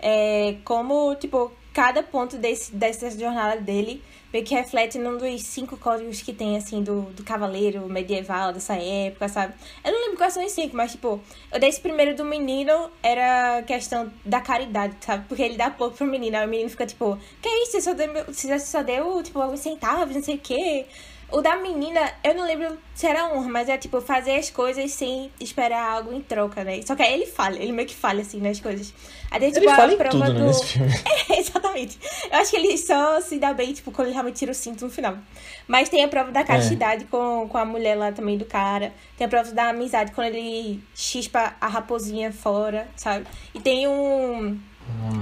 [0.00, 4.02] é, como, tipo, cada ponto desse, dessa jornada dele
[4.32, 8.74] meio que reflete num dos cinco códigos que tem, assim, do, do cavaleiro medieval dessa
[8.74, 9.54] época, sabe?
[9.84, 11.20] Eu não lembro quais são os cinco, mas, tipo,
[11.52, 15.24] eu desse primeiro do menino era questão da caridade, sabe?
[15.28, 17.94] Porque ele dá pouco pro menino, aí o menino fica, tipo, que isso, você só
[17.94, 20.86] deu, você só deu tipo, alguns centavos, não sei o quê.
[21.30, 24.90] O da menina, eu não lembro se era honra, mas é tipo fazer as coisas
[24.92, 26.80] sem esperar algo em troca, né?
[26.82, 28.94] Só que aí ele falha, ele meio que falha assim nas coisas.
[29.30, 30.54] Aí tem, tipo, Ele a fala em prova tudo, né, do.
[30.64, 30.92] filme.
[31.28, 31.98] É, exatamente.
[32.30, 34.86] Eu acho que ele só se dá bem, tipo, quando ele realmente tira o cinto
[34.86, 35.18] no final.
[35.66, 38.94] Mas tem a prova da castidade com, com a mulher lá também do cara.
[39.16, 43.26] Tem a prova da amizade quando ele chispa a raposinha fora, sabe?
[43.54, 44.58] E tem um.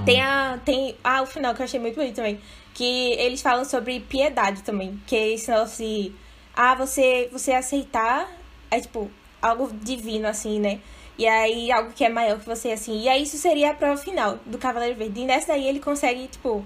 [0.05, 0.59] Tem a.
[0.63, 0.95] Tem.
[1.03, 2.39] Ah, o final que eu achei muito bonito também.
[2.73, 4.99] Que eles falam sobre piedade também.
[5.05, 6.11] Que é esse negócio de.
[6.55, 8.29] Ah, você, você aceitar.
[8.69, 9.09] É tipo,
[9.41, 10.79] algo divino, assim, né?
[11.17, 13.01] E aí, algo que é maior que você, assim.
[13.01, 15.21] E aí, isso seria a prova final do Cavaleiro Verde.
[15.21, 16.63] E nessa daí, ele consegue, tipo.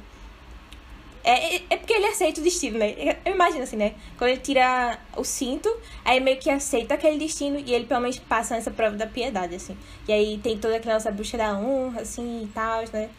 [1.24, 3.18] É, é, é porque ele aceita o destino, né?
[3.24, 3.94] Eu imagino assim, né?
[4.18, 5.70] Quando ele tira o cinto,
[6.04, 9.56] aí meio que aceita aquele destino e ele pelo menos passa nessa prova da piedade,
[9.56, 9.78] assim.
[10.08, 13.10] E aí tem toda aquela nossa busca da honra, assim, e tal, né?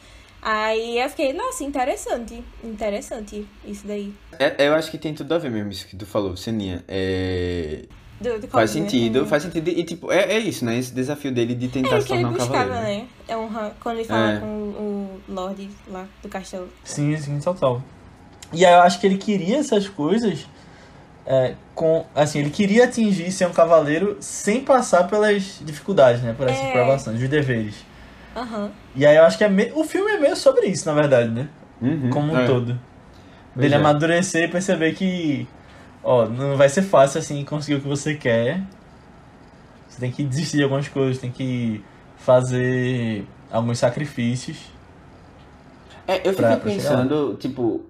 [0.41, 2.43] Aí eu fiquei, nossa, interessante.
[2.65, 4.13] Interessante isso daí.
[4.39, 6.85] É, eu acho que tem tudo a ver mesmo isso que tu falou, Seninha.
[6.89, 7.85] É,
[8.23, 9.69] Do, do faz sentido, faz sentido.
[9.69, 10.79] E tipo, é, é isso, né?
[10.79, 13.01] Esse desafio dele de tentar É se o que ele tornar um buscava, cavaleiro.
[13.03, 13.07] né?
[13.29, 14.37] É honra quando ele fala É.
[14.41, 16.69] com o, o Lorde lá do castelo.
[16.85, 17.83] Sim, sim, total.
[18.53, 20.47] E aí eu acho que ele queria essas coisas
[21.27, 22.05] é, com.
[22.15, 26.35] Assim, ele queria atingir ser um cavaleiro sem passar pelas dificuldades, né?
[26.37, 26.73] Por essas É.
[26.73, 27.75] provações, os deveres.
[28.37, 28.71] Aham.
[28.95, 29.71] E aí eu acho que é me...
[29.75, 31.49] o filme é meio sobre isso, na verdade, né?
[31.81, 32.47] Uhum, Como um é.
[32.47, 32.79] todo.
[33.55, 33.77] Pois Dele é.
[33.79, 35.47] amadurecer e perceber que,
[36.03, 38.63] ó, não vai ser fácil assim conseguir o que você quer.
[39.89, 41.85] Você tem que desistir de algumas coisas, tem que
[42.17, 44.59] fazer alguns sacrifícios.
[46.07, 47.87] É, eu Pra- fiquei pensando, tipo,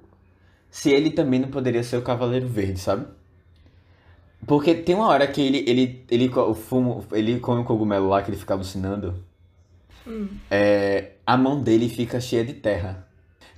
[0.71, 3.07] se ele também não poderia ser o Cavaleiro Verde, sabe?
[4.47, 8.23] Porque tem uma hora que ele, ele, ele, o fumo, ele come o cogumelo lá
[8.23, 9.15] que ele fica alucinando.
[10.07, 10.41] Hum.
[10.51, 13.07] É, a mão dele fica cheia de terra.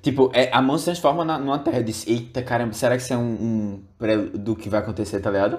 [0.04, 1.78] Tipo, é, a mão se transforma na, numa terra.
[1.78, 5.18] Eu disse, eita caramba, será que isso é um, um pré do que vai acontecer,
[5.18, 5.58] tá ligado?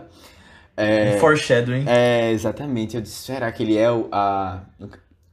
[0.77, 1.85] É, Um foreshadowing.
[1.87, 2.95] é, exatamente.
[2.95, 4.07] Eu disse, será que ele é o.
[4.11, 4.61] A,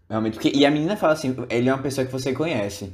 [0.09, 0.35] realmente.
[0.35, 2.93] Porque, e a menina fala assim, ele é uma pessoa que você conhece.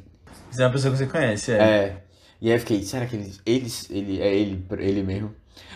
[0.51, 1.57] Você é uma pessoa que você conhece, é.
[1.57, 1.97] É.
[2.41, 5.33] E aí eu fiquei, será que ele, eles, ele é ele, ele mesmo?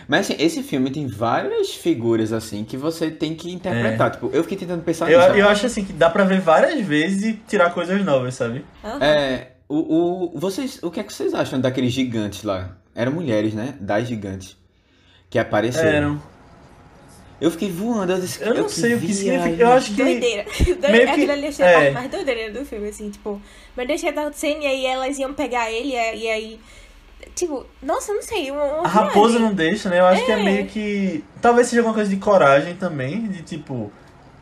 [0.07, 4.11] Mas assim, esse filme tem várias figuras assim que você tem que interpretar.
[4.11, 5.31] Tipo, eu fiquei tentando pensar Eu, nisso.
[5.39, 8.65] eu acho assim que dá pra ver várias vezes e tirar coisas novas, sabe?
[8.83, 9.03] Aham.
[9.03, 12.75] É, o, o, vocês, o que é que vocês acham daqueles gigantes lá?
[12.95, 13.75] Eram mulheres, né?
[13.79, 14.55] Das gigantes.
[15.29, 15.89] Que apareceram.
[15.89, 16.21] Eram.
[17.41, 18.13] Eu fiquei voando.
[18.13, 19.63] Eu, disse, Eu não sei o que significa.
[19.63, 20.03] Eu acho que.
[20.03, 20.45] Doideira.
[20.65, 21.73] Meio que- Aquilo ali achei a é.
[21.75, 23.41] parte mais doideira do filme, assim, tipo, o
[23.87, 24.61] que tá acontecendo?
[24.61, 26.59] E aí elas iam pegar ele, e aí- e aí.
[27.35, 28.51] Tipo, nossa, eu não sei.
[28.51, 29.47] Uma, uma A raposa viagem.
[29.47, 29.99] não deixa, né?
[29.99, 30.43] Eu acho que é É.
[30.43, 31.23] meio que.
[31.41, 33.91] Talvez seja alguma coisa de coragem também, de tipo,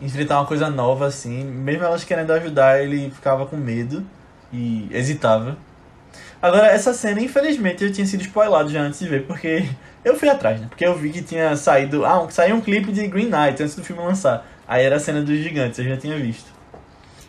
[0.01, 1.43] enfrentar uma coisa nova assim.
[1.45, 4.05] Mesmo elas querendo ajudar, ele ficava com medo
[4.51, 5.57] e hesitava.
[6.41, 9.63] Agora, essa cena, infelizmente, eu tinha sido spoilado já antes de ver, porque
[10.03, 10.67] eu fui atrás, né?
[10.69, 12.05] Porque eu vi que tinha saído.
[12.05, 14.45] Ah, um- saiu um clipe de Green Knight antes do filme lançar.
[14.67, 16.49] Aí era a cena dos gigantes, eu já tinha visto.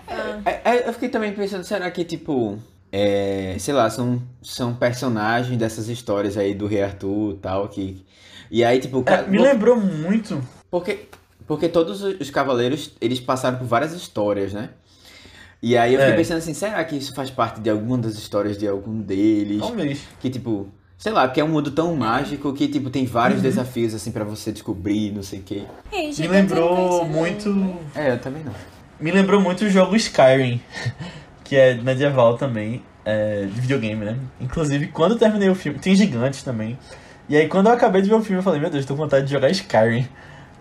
[0.09, 2.59] Ah, É, é, eu fiquei também pensando, será que, tipo,
[2.91, 8.05] é, sei lá, são, são personagens dessas histórias aí do Rei Arthur e tal, que...
[8.51, 10.43] E aí, tipo, É, me lembrou muito.
[10.71, 11.07] porque,
[11.47, 14.71] porque todos os os cavaleiros, eles passaram por várias histórias, né?
[15.63, 16.17] E aí eu fiquei É.
[16.17, 19.61] pensando assim, será que isso faz parte de alguma das histórias de algum deles?
[19.61, 20.01] Talvez.
[20.21, 20.67] Que, tipo,
[20.99, 24.25] sei lá, porque é um mundo tão mágico que, tipo, tem vários desafios, assim, pra
[24.25, 25.63] você descobrir, não sei o quê.
[25.93, 27.77] é, Me lembrou muito.
[27.95, 28.53] É, eu também não.
[29.01, 30.61] Me lembrou muito o jogo Skyrim,
[31.45, 34.17] que é medieval também, é, de videogame, né?
[34.41, 36.77] Inclusive, quando eu terminei o filme, tem gigantes também.
[37.29, 39.03] E aí, quando eu acabei de ver o filme, eu falei, meu Deus, tô com
[39.03, 40.07] vontade de jogar Skyrim.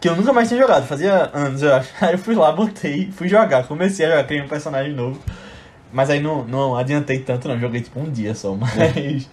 [0.01, 1.91] Que eu nunca mais tinha jogado, fazia anos, eu acho.
[2.01, 5.19] Aí eu fui lá, botei, fui jogar, comecei a jogar, criei um personagem novo.
[5.93, 9.29] Mas aí não, não adiantei tanto, não, joguei tipo um dia só, mas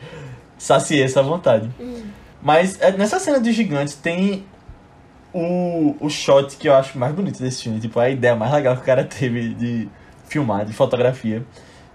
[0.58, 1.70] saciei essa vontade.
[1.80, 2.02] Hum.
[2.42, 4.44] Mas é, nessa cena dos gigantes tem
[5.32, 7.80] o, o shot que eu acho mais bonito desse filme.
[7.80, 9.88] Tipo, a ideia mais legal que o cara teve de
[10.28, 11.42] filmar, de fotografia.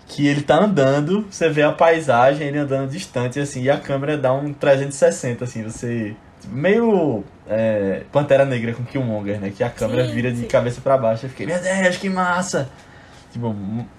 [0.08, 4.18] Que ele tá andando, você vê a paisagem, ele andando distante, assim, e a câmera
[4.18, 6.16] dá um 360, assim, você.
[6.50, 9.52] Meio é, Pantera Negra com Killmonger, né?
[9.56, 10.48] Que a câmera Sim, vira de sim.
[10.48, 11.26] cabeça pra baixo.
[11.26, 12.70] Eu fiquei, meu Deus, que massa!
[13.32, 13.56] Tipo,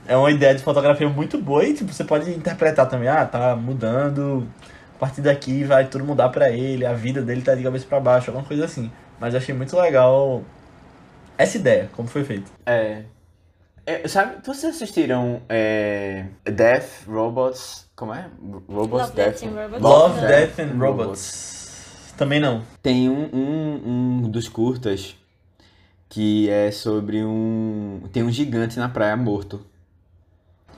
[0.06, 3.56] é uma ideia de fotografia muito boa e tipo, você pode interpretar também, ah, tá
[3.56, 4.46] mudando,
[4.94, 7.98] a partir daqui vai tudo mudar pra ele, a vida dele tá de cabeça pra
[7.98, 8.92] baixo, alguma coisa assim.
[9.18, 10.44] Mas eu achei muito legal
[11.36, 12.52] essa ideia, como foi feito.
[12.64, 13.02] É.
[13.86, 18.26] É, sabe, vocês assistiram é, Death, Robots, como é?
[18.68, 19.82] Robots, Love, Death and Robots?
[19.82, 20.20] Love.
[20.20, 21.53] Death and Robots.
[22.16, 22.62] Também não.
[22.82, 25.16] Tem um, um, um dos curtas
[26.08, 28.02] que é sobre um.
[28.12, 29.64] Tem um gigante na praia morto.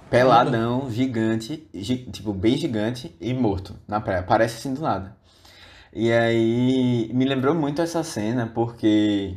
[0.09, 4.23] Peladão, gigante, gi- tipo, bem gigante e morto na praia.
[4.23, 5.17] Parece assim do nada.
[5.93, 9.35] E aí me lembrou muito essa cena porque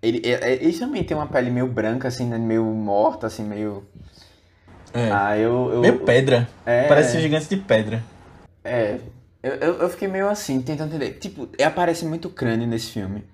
[0.00, 2.38] ele, é- é- ele também tem uma pele meio branca, assim, né?
[2.38, 3.84] Meio morta, assim, meio.
[4.94, 5.10] É.
[5.10, 5.70] Ah, eu.
[5.72, 6.48] eu Meio pedra.
[6.64, 8.02] é, Parece um gigante de pedra.
[8.64, 9.00] É,
[9.42, 11.18] eu, eu, eu fiquei meio assim, tentando entender.
[11.18, 13.24] Tipo, aparece muito crânio nesse filme.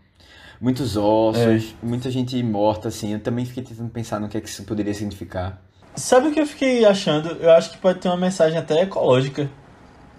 [0.61, 3.13] Muitos ossos, muita gente morta, assim.
[3.13, 5.63] Eu também fiquei tentando pensar no que, é que isso poderia significar.
[5.95, 7.31] Sabe o que eu fiquei achando?
[7.41, 9.49] Eu acho que pode ter uma mensagem até ecológica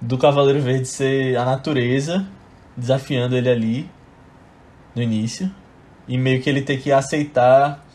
[0.01, 2.25] do Cavaleiro Verde ser a natureza
[2.75, 3.89] desafiando ele ali
[4.95, 5.53] no início
[6.07, 7.85] e meio que ele ter que aceitar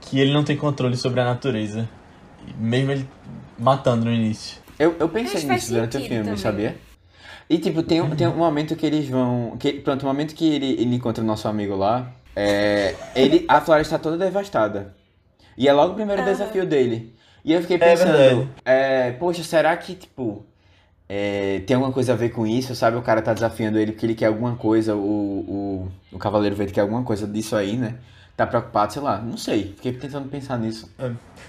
[0.00, 1.88] que ele não tem controle sobre a natureza,
[2.58, 3.08] mesmo ele
[3.58, 4.58] matando no início.
[4.78, 6.36] Eu, eu pensei nisso durante o filme, também.
[6.36, 6.76] sabia?
[7.50, 9.56] E, tipo, tem, um- tem um momento que eles vão...
[9.58, 13.60] Que, pronto, o momento que ele, ele encontra o nosso amigo lá, é, ele, a
[13.60, 14.94] floresta tá toda devastada.
[15.58, 17.12] E é logo o primeiro desafio dele.
[17.44, 18.48] E eu fiquei É pensando, verdade.
[18.64, 20.46] é, poxa, será que, tipo,
[21.08, 22.96] é, tem alguma coisa a ver com isso, sabe?
[22.96, 26.72] O cara tá desafiando ele porque ele quer alguma coisa, o, o, o Cavaleiro Verde
[26.72, 27.96] quer alguma coisa disso aí, né?
[28.36, 29.74] Tá preocupado, sei lá, não sei.
[29.76, 30.88] Fiquei tentando pensar nisso.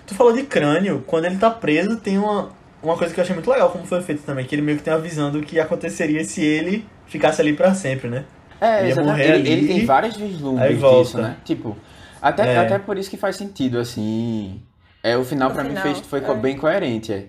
[0.08, 2.50] Tu falou de crânio, quando ele tá preso tem uma,
[2.84, 4.84] uma coisa que eu achei muito legal como foi feito também, que ele meio que
[4.84, 8.26] tem uma visão do que aconteceria se ele ficasse ali pra sempre, né?
[8.60, 9.06] É, Ia exatamente.
[9.12, 11.04] morrer Ele, ele ali, tem vários vislumbres volta.
[11.04, 11.38] disso, né?
[11.44, 11.76] Tipo,
[12.22, 12.58] até, É.
[12.58, 14.62] até por isso que faz sentido, assim.
[15.04, 16.34] É, o final O pra mim fez, foi é.
[16.36, 17.26] bem coerente, é.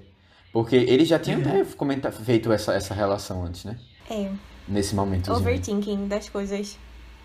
[0.53, 1.43] Porque ele já tinha Uhum.
[1.43, 3.77] até comenta- feito essa, essa relação antes, né?
[4.11, 4.29] É,
[4.69, 5.33] Nesse momento.
[5.33, 6.79] overthinking das coisas.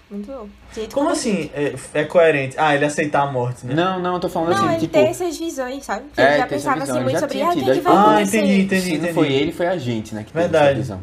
[0.10, 0.48] Muito bom.
[0.74, 2.56] Jeito Como assim é, é coerente?
[2.58, 3.74] Ah, ele aceitar a morte, né?
[3.74, 4.94] Não, não, eu tô falando Não, assim, ele tipo.
[4.94, 6.06] tem essas visões, sabe?
[6.14, 8.02] Que É, ele já pensava visão, assim ele muito sobre ah, o que, vai Ah,
[8.12, 8.38] acontecer.
[8.38, 9.14] entendi, entendi, Se não entendi.
[9.14, 10.24] foi ele, foi a gente, né?
[10.24, 10.66] Que teve Verdade.
[10.68, 11.00] essa visão.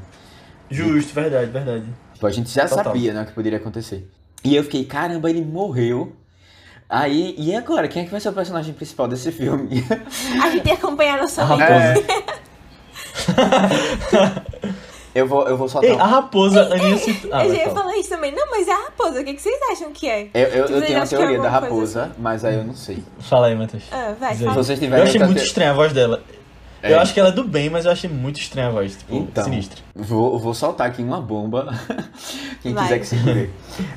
[0.71, 1.85] Justo, verdade, verdade.
[2.15, 2.85] Tipo, a gente já Total.
[2.85, 4.09] sabia, né, o que poderia acontecer.
[4.43, 6.13] E eu fiquei, caramba, ele morreu.
[6.89, 7.89] Aí, e agora?
[7.89, 9.85] Quem é que vai ser o personagem principal desse filme?
[10.43, 11.61] A gente ia acompanhar nosso A amigo.
[11.61, 12.35] raposa.
[15.15, 15.91] eu vou, eu vou soltar.
[15.91, 17.31] Ei, um- a raposa, Aninha citou.
[17.33, 17.75] Ah, eu ia fala.
[17.77, 18.33] falar isso também.
[18.33, 20.29] Não, mas é a raposa, o que, que vocês acham que é?
[20.35, 22.65] Eu, eu, eu Vocês tenho uma é teoria da alguma coisa raposa, mas aí eu
[22.65, 23.03] não sei.
[23.21, 23.85] Fala aí, Matheus.
[23.93, 24.35] Ah, vai.
[24.35, 24.55] Se fala.
[24.55, 26.23] vocês Eu tiverem achei essa muito te- estranha a voz dela.
[26.83, 26.93] É.
[26.93, 28.97] Eu acho que ela é do bem, mas eu achei muito estranha a voz.
[28.97, 29.81] Tipo, Então, sinistra.
[29.95, 31.69] Vou, vou soltar aqui uma bomba.
[32.63, 32.85] Quem Vai.
[32.85, 33.51] quiser que segure.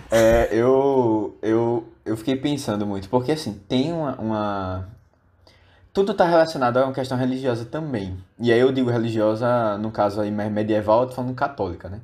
[0.09, 4.87] É, eu, eu, eu fiquei pensando muito, porque assim, tem uma, uma-
[5.97, 8.15] Tudo tá relacionado a uma questão religiosa também.
[8.39, 12.01] E aí eu digo religiosa, no caso aí mais medieval, eu tô falando católica, né?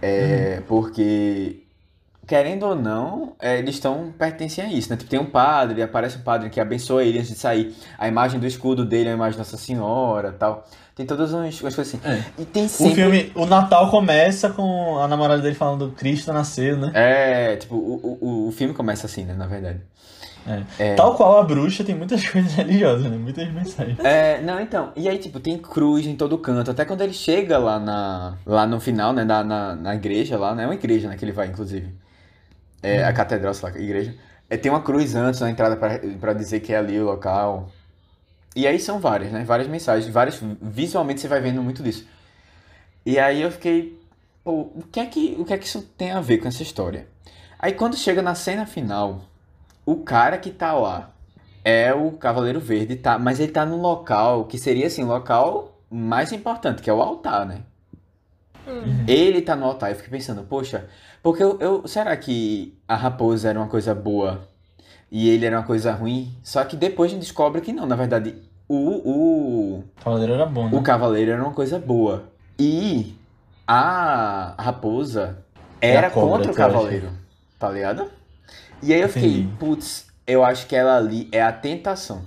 [0.00, 1.64] É, Porque,
[2.26, 4.96] querendo ou não, é, eles estão pertencem a isso, né?
[4.96, 7.76] Tipo, tem um padre, aparece um padre que abençoa ele antes de sair.
[7.98, 10.66] A imagem do escudo dele é a imagem de Nossa Senhora tal.
[10.94, 12.00] Tem todas umas, umas coisas assim.
[12.02, 12.24] É.
[12.38, 12.94] E tem O sempre.
[12.94, 16.92] filme, o Natal começa com a namorada dele falando Cristo nasceu, né?
[16.94, 19.82] É, tipo, o, o, o filme começa assim, né, na verdade.
[20.78, 20.94] É.
[20.94, 23.16] Tal qual a bruxa tem muitas coisas religiosas, né?
[23.16, 23.98] Muitas mensagens.
[23.98, 27.58] É, não, então, e aí, tipo, tem cruz em todo canto, até quando ele chega
[27.58, 31.08] lá na, lá no final, né, na, na, na igreja lá, né, é uma igreja,
[31.08, 31.92] né, que ele vai, inclusive.
[32.82, 34.14] É, a catedral, sei lá, a igreja.
[34.48, 37.68] É, tem uma cruz antes na entrada pra, pra dizer que é ali o local.
[38.54, 42.06] E aí são várias, né, várias mensagens, várias, visualmente você vai vendo muito disso.
[43.04, 44.00] E aí eu fiquei,
[44.44, 46.62] pô, o que é que, o que é que isso tem a ver com essa
[46.62, 47.06] história?
[47.58, 49.22] Aí quando chega na cena final,
[49.86, 51.10] o cara que tá lá
[51.64, 53.18] é o Cavaleiro Verde, tá?
[53.18, 57.00] Mas ele tá num local que seria assim, o local mais importante, que é o
[57.00, 57.60] altar, né?
[58.66, 59.04] Hum.
[59.06, 59.90] Ele tá no altar.
[59.90, 60.88] Eu fiquei pensando, poxa,
[61.22, 64.46] porque eu, eu- será que a raposa era uma coisa boa
[65.10, 66.34] e ele era uma coisa ruim?
[66.42, 68.34] Só que depois a gente descobre que não, na verdade,
[68.68, 70.78] o, o, O Cavaleiro era bom, né?
[70.78, 72.24] o cavaleiro era uma coisa boa.
[72.58, 73.14] E
[73.66, 75.38] a raposa
[75.80, 76.58] era a cobra, contra o acha?
[76.72, 77.10] cavaleiro,
[77.58, 78.10] tá ligado?
[78.82, 79.48] E aí eu fiquei, Entendi.
[79.58, 82.24] putz, eu acho que ela ali é a tentação.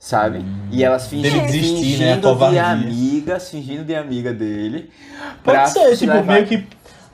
[0.00, 0.44] Sabe?
[0.70, 1.80] e elas fingi- Dele desistir, né?
[1.82, 2.66] Fingindo de covardia.
[2.66, 4.92] amigas, fingindo de amiga dele.
[5.42, 6.64] Pode pra ser, se tipo, levar- meio que.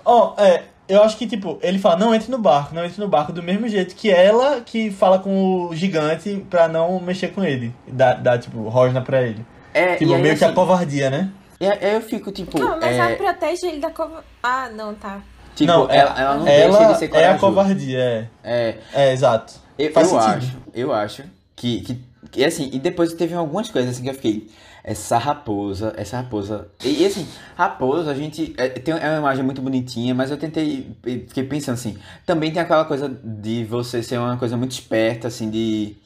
[0.05, 0.65] Ó, é.
[0.87, 3.43] Eu acho que, tipo, ele fala, não entre no barco, não entre no barco, do
[3.43, 7.75] mesmo jeito que ela que fala com o gigante pra não mexer com ele.
[7.89, 9.47] Dá, dá tipo, rosna pra ele.
[9.73, 11.31] É, Tipo, e aí, meio que a assim, covardia, né?
[11.59, 12.59] aí eu fico, tipo.
[12.59, 14.23] Calma, mas é, ela protege ele da cova.
[14.43, 15.23] Ah, não, tá.
[15.55, 17.39] Tipo, não, ela, ela não ela deixa de ser é a corajosa.
[17.39, 18.27] covardia, é.
[18.43, 19.53] É, É, exato.
[19.79, 20.37] eu, Faz eu sentido.
[20.39, 21.23] acho, eu acho
[21.55, 22.01] que, que,
[22.31, 24.51] que, assim, e depois teve algumas coisas assim que eu fiquei,
[24.83, 27.27] essa raposa, essa raposa, e, e, assim,
[27.57, 31.75] raposa, a gente, é, tem, é uma imagem muito bonitinha, mas eu tentei, fiquei pensando
[31.75, 31.97] assim,
[32.27, 35.97] também tem aquela coisa de você ser uma coisa muito esperta, assim, de,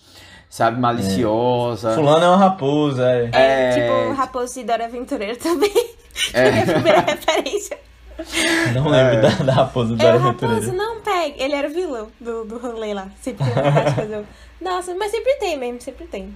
[0.50, 1.94] sabe, maliciosa.
[1.94, 3.30] Fulano é uma raposa, é.
[3.32, 3.70] É, É.
[3.72, 5.72] tipo Raposo e Dora Aventureira também.
[6.34, 6.48] É.
[6.60, 7.78] A primeira referência.
[8.74, 9.20] Não lembro É.
[9.20, 10.76] da, da raposa do É Dora o Raposo, Aventureira.
[10.76, 11.42] não pegue.
[11.42, 13.08] Ele era o vilão do, do rolê lá.
[13.20, 14.24] Sempre tem uma fazer.
[14.60, 16.34] Nossa, mas sempre tem mesmo, sempre tem.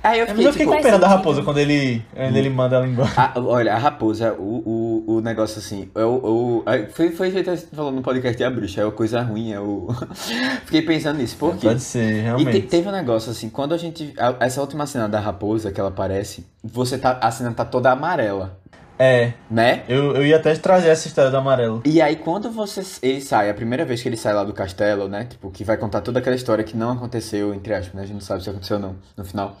[0.00, 2.36] Aí eu É, mas fiquei, eu fiquei tipo, com pena da raposa quando ele, quando
[2.36, 3.10] ele manda ela embora.
[3.16, 7.32] A- olha, a raposa, o, o, o negócio assim, é o, o, a- foi, foi
[7.32, 9.88] feito assim, falando no podcast de a bruxa, é a coisa ruim, é o.
[10.66, 11.66] Fiquei pensando nisso, por quê?
[11.66, 12.62] Pode ser, E te- realmente.
[12.62, 14.14] teve um negócio assim, quando a gente.
[14.16, 17.18] a- essa última cena da raposa que ela aparece, você tá.
[17.20, 18.56] A cena tá toda amarela,
[18.98, 19.84] É, né?
[19.88, 21.82] eu, eu ia até trazer essa história do amarelo.
[21.84, 22.82] E aí quando você.
[23.02, 25.26] Ele sai, a primeira vez que ele sai lá do castelo, né?
[25.26, 28.02] Tipo, que vai contar toda aquela história que não aconteceu, entre aspas, né?
[28.02, 29.58] A gente não sabe se aconteceu ou não no final.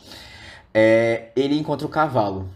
[0.72, 2.48] É, ele encontra o cavalo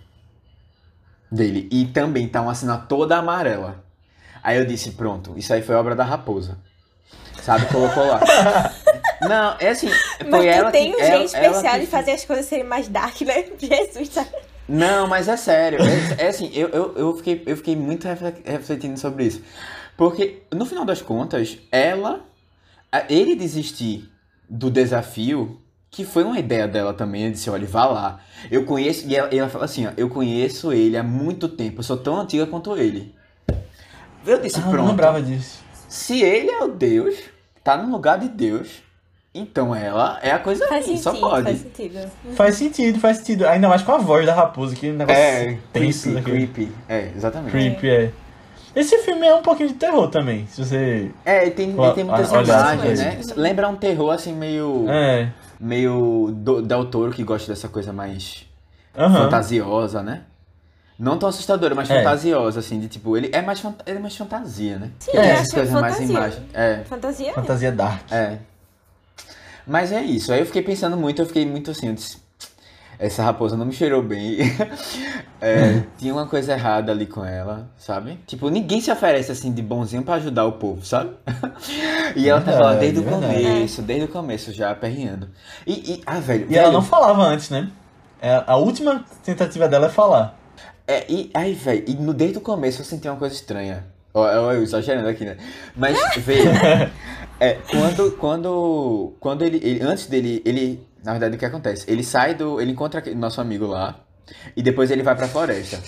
[1.30, 1.68] dele.
[1.70, 3.84] E também tá uma cena toda amarela.
[4.42, 6.58] Aí eu disse, pronto, isso aí foi obra da raposa.
[7.42, 8.20] Sabe, colocou lá.
[9.22, 11.80] Não, é assim, foi Mas ela tu tem um que, ela- jeito ela especial que
[11.80, 13.44] de fazer as coisas serem mais dark, né?
[13.58, 14.30] Jesus, sabe?
[14.70, 15.80] Não, mas é sério.
[16.18, 19.42] É, é assim, eu, eu, eu, fiquei, eu fiquei muito refle- refletindo sobre isso.
[19.96, 22.24] Porque, no final das contas, ela.
[23.08, 24.08] Ele desistir
[24.48, 25.60] do desafio,
[25.90, 27.22] que foi uma ideia dela também.
[27.22, 28.20] Ele disse: olha, vá lá.
[28.50, 29.06] Eu conheço.
[29.08, 31.80] E ela, e ela fala assim: ó, eu conheço ele há muito tempo.
[31.80, 33.14] Eu sou tão antiga quanto ele.
[34.26, 34.88] Eu disse: Ah, não pronto.
[34.90, 35.58] lembrava disso.
[35.88, 37.16] Se ele é o Deus,
[37.64, 38.82] tá no lugar de Deus.
[39.32, 41.44] Então ela é a coisa Faz ruim, sentido, só pode.
[41.44, 42.10] faz sentido.
[42.34, 43.46] Faz sentido, faz sentido.
[43.46, 46.72] Ainda mais com a voz da raposa, que negócio É, tenso creepy, creepy.
[46.88, 47.52] É, exatamente.
[47.52, 48.10] Creepy, é.
[48.74, 51.10] Esse filme é um pouquinho de terror também, se você...
[51.24, 53.20] É, e tem, e tem muitas imagens, né?
[53.36, 54.86] Lembra um terror assim meio.
[54.88, 55.28] É.
[55.58, 58.46] meio do, Del Toro que gosta dessa coisa mais
[58.96, 59.24] Aham.
[59.24, 60.22] fantasiosa, né?
[60.98, 61.96] Não tão assustadora, mas É.
[61.98, 64.90] fantasiosa, assim, de tipo, ele é mais, fanta- ele é mais fantasia, né?
[64.98, 66.16] Sim, eu essas acho coisas mais fantasia.
[66.16, 66.42] imagem.
[66.52, 67.32] É, Fantasia?
[67.32, 68.12] Fantasia dark.
[68.12, 68.38] é.
[69.70, 70.32] Mas é isso.
[70.32, 72.18] Aí eu fiquei pensando muito, eu fiquei muito assim, eu disse,
[72.98, 74.38] essa raposa não me cheirou bem.
[75.42, 78.18] É, tinha uma coisa errada ali com ela, sabe?
[78.26, 81.12] Tipo, ninguém se oferece assim de bonzinho pra ajudar o povo, sabe?
[82.14, 85.30] e ela tava lá desde o começo, desde o começo já aperreando.
[85.66, 86.46] E, e ah, velho.
[86.50, 87.70] E ela velho, não falava antes, né?
[88.20, 90.38] É, a última tentativa dela é falar.
[90.86, 93.86] É, e, ai, velho, e no, desde o começo eu senti uma coisa estranha.
[94.12, 95.36] Ó, ó, eu exagerando aqui, né?
[95.74, 96.50] Mas, veja,
[97.40, 101.90] é, quando, quando, quando ele, ele, antes dele, ele, na verdade, o que acontece?
[101.90, 103.98] Ele sai do, ele encontra nosso amigo lá,
[104.54, 105.80] e depois ele vai pra floresta.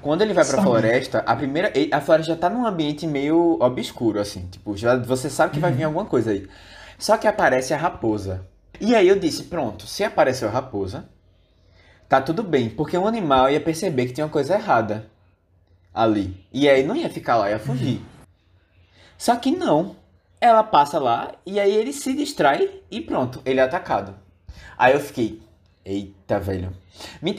[0.00, 0.68] Quando ele vai pra Sabe.
[0.68, 5.28] floresta, a primeira, a floresta já tá num ambiente meio obscuro, assim, tipo, já, você
[5.28, 6.48] sabe que vai vir alguma coisa aí.
[6.96, 8.46] Só que aparece a raposa.
[8.80, 11.08] E aí eu disse, pronto, se apareceu a raposa,
[12.08, 15.10] tá tudo bem, porque um animal ia perceber que tinha uma coisa errada
[15.92, 16.46] ali.
[16.52, 18.00] E aí não ia ficar lá, ia fugir.
[19.16, 19.96] Só que não.
[20.40, 24.14] Ela passa lá e aí ele se distrai e pronto, ele é atacado.
[24.76, 25.42] Aí eu fiquei,
[25.84, 26.72] eita, velho.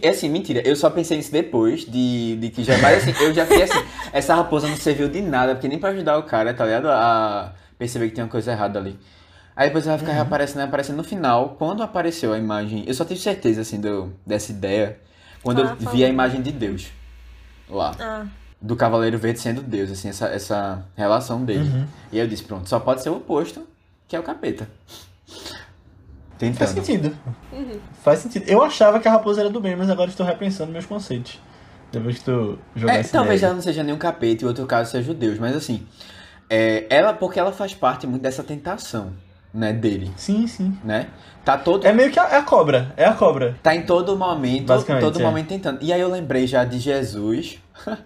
[0.02, 2.78] É assim, mentira, eu só pensei nisso depois de, de que já.
[2.80, 3.80] Mas assim, eu já fiquei assim,
[4.12, 6.90] essa raposa não serviu de nada, porque nem pra ajudar o cara, tá ligado?
[6.90, 8.98] A perceber que tem uma coisa errada ali.
[9.56, 11.56] Aí depois ela fica reaparecendo, aparecendo no final.
[11.58, 14.98] Quando apareceu a imagem, eu só tive certeza, assim, do, dessa ideia,
[15.44, 16.88] quando Ah, eu vi a imagem de Deus
[17.70, 18.26] lá Ah,
[18.62, 21.70] do Cavaleiro Verde sendo Deus, assim, essa, essa relação dele.
[21.70, 21.88] Uhum.
[22.12, 23.66] E aí eu disse, pronto, só pode ser o oposto,
[24.08, 24.68] que é o capeta.
[26.40, 26.86] Faz Tentando.
[26.86, 27.18] sentido.
[28.02, 28.48] Faz sentido.
[28.48, 31.38] Eu achava que a raposa era do bem, mas agora estou repensando meus conceitos.
[31.92, 33.48] Depois que tu jogar É, essa talvez ideia.
[33.50, 35.86] ela não seja nenhum capeta e o outro caso seja o Deus, mas assim,
[36.50, 39.12] é, ela, porque ela faz parte muito dessa tentação,
[39.54, 40.78] né, dele, Sim, sim.
[40.84, 41.08] né?
[41.44, 42.94] Tá todo, É meio que a, é a cobra.
[42.96, 43.56] É a cobra.
[43.64, 45.24] tá em todo momento, Basicamente, todo é.
[45.24, 45.80] momento tentando.
[45.82, 47.58] E aí eu lembrei já de Jesus,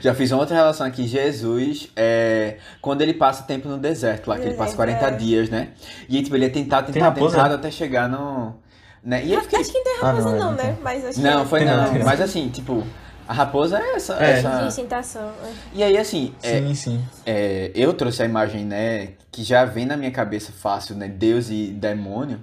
[0.00, 4.36] já fiz uma outra relação aqui, Jesus, é, quando ele passa tempo no deserto lá,
[4.36, 5.10] que ele passa Deserto, 40 é.
[5.16, 5.68] dias, né?
[6.08, 8.54] E tipo, ele é tentado, tentado, tentado até chegar no...
[9.02, 9.24] Né?
[9.24, 10.76] E eu fiquei, acho que não tem Ah, raposa não, é, não, não né?
[10.80, 12.04] Mas acho Não, que foi Tem não.
[12.04, 12.86] Mas assim, tipo,
[13.26, 14.22] a raposa é essa.
[14.22, 14.38] É.
[14.38, 14.82] essa...
[14.82, 15.32] Tentação.
[15.44, 15.52] é.
[15.74, 17.04] E aí, assim, é, Sim, sim.
[17.24, 21.50] é, eu trouxe a imagem, né, que já vem na minha cabeça fácil, né, Deus
[21.50, 22.42] e demônio.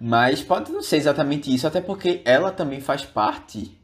[0.00, 3.76] Mas pode não ser exatamente isso, até porque ela também faz parte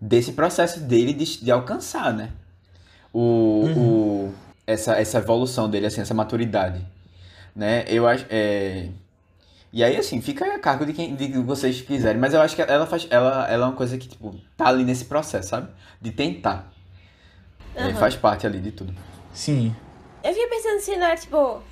[0.00, 2.30] desse processo dele de, de alcançar, né?
[3.12, 4.34] O, o,
[4.66, 6.84] essa, essa evolução dele, assim, essa maturidade.
[7.54, 7.84] Né?
[7.86, 8.26] Eu acho.
[8.28, 8.88] É...
[9.72, 12.20] E aí, assim, fica a cargo de quem de que vocês quiserem.
[12.20, 13.06] Mas eu acho que ela faz.
[13.10, 15.68] Ela, ela é uma coisa que, tipo, tá ali nesse processo, sabe?
[16.00, 16.70] De tentar.
[17.74, 17.94] É, Aham.
[17.94, 18.94] faz parte ali de tudo.
[19.32, 19.74] Sim.
[20.22, 21.62] Eu fiquei pensando se não era, tipo,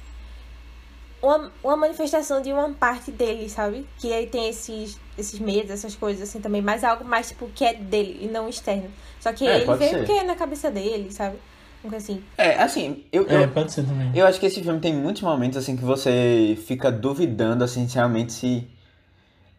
[1.22, 3.86] uma, uma manifestação de uma parte dele, sabe?
[3.98, 7.64] Que aí tem esses, esses medos, essas coisas assim também, mas algo mais, tipo, que
[7.64, 8.90] é dele e não externo.
[9.20, 9.96] Só que É, ele veio ser.
[9.98, 11.36] porque é na cabeça dele, sabe?
[11.82, 12.22] Uma coisa assim.
[12.36, 14.10] É, assim, eu, É, eu, pode ser também.
[14.14, 17.94] eu acho que esse filme tem muitos momentos assim que você fica duvidando assim se
[17.94, 18.68] realmente se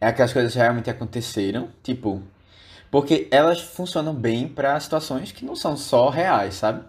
[0.00, 2.22] é aquelas coisas realmente aconteceram, tipo,
[2.90, 6.82] porque elas funcionam bem pra situações que não são só reais, sabe?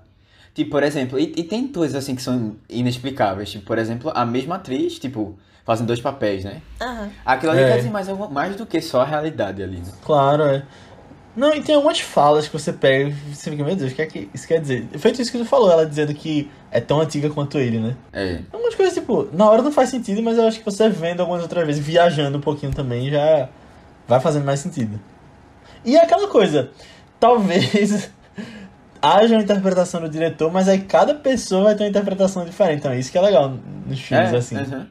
[0.54, 4.26] Tipo, por exemplo, e, e tem coisas assim que são inexplicáveis, tipo, por exemplo, a
[4.26, 6.62] mesma atriz, tipo, fazem dois papéis, né?
[6.82, 7.10] Aham.
[7.26, 7.68] Aquilo ali É.
[7.68, 9.92] quer dizer mais, mais do que só a realidade ali, né?
[10.04, 10.64] Claro, é.
[11.36, 14.02] Não, e tem algumas falas que você pega e você fica, meu Deus, o que
[14.04, 14.88] é que isso quer dizer?
[15.00, 17.96] Feito isso que tu falou, ela dizendo que é tão antiga quanto ele, né?
[18.14, 18.40] É.
[18.52, 21.42] Algumas coisas, tipo, na hora não faz sentido, mas eu acho que você vendo algumas
[21.42, 23.50] outras vezes, viajando um pouquinho também, já
[24.08, 25.00] vai fazendo mais sentido.
[25.84, 26.70] E é aquela coisa,
[27.20, 28.12] talvez
[29.02, 33.00] haja uma interpretação do diretor, mas aí cada pessoa vai ter uma interpretação diferente também.
[33.00, 33.58] Isso que é legal
[33.88, 34.56] nos filmes, É, assim.
[34.56, 34.88] aham.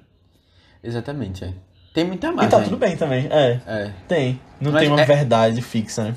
[0.83, 1.53] Exatamente, é.
[1.95, 2.65] Tem muita E mais, tá né?
[2.65, 3.61] tudo bem também, é.
[3.67, 3.91] É.
[4.09, 4.41] Tem.
[4.61, 6.15] Não Mas tem uma é- verdade fixa, né?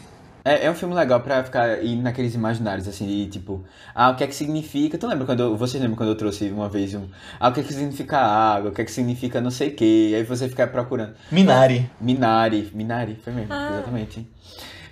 [0.48, 3.64] É, é um filme legal pra ficar indo naqueles imaginários, assim, de tipo,
[3.96, 4.96] ah, o que é que significa?
[4.96, 7.08] Tu lembra quando eu, vocês lembram quando eu trouxe uma vez um,
[7.40, 9.76] ah, o que é que significa água, o que é que significa não sei o
[9.76, 11.14] que, aí você fica procurando.
[11.32, 11.90] Minari.
[12.00, 13.70] Minari, Minari, foi mesmo, Ah.
[13.74, 14.28] exatamente.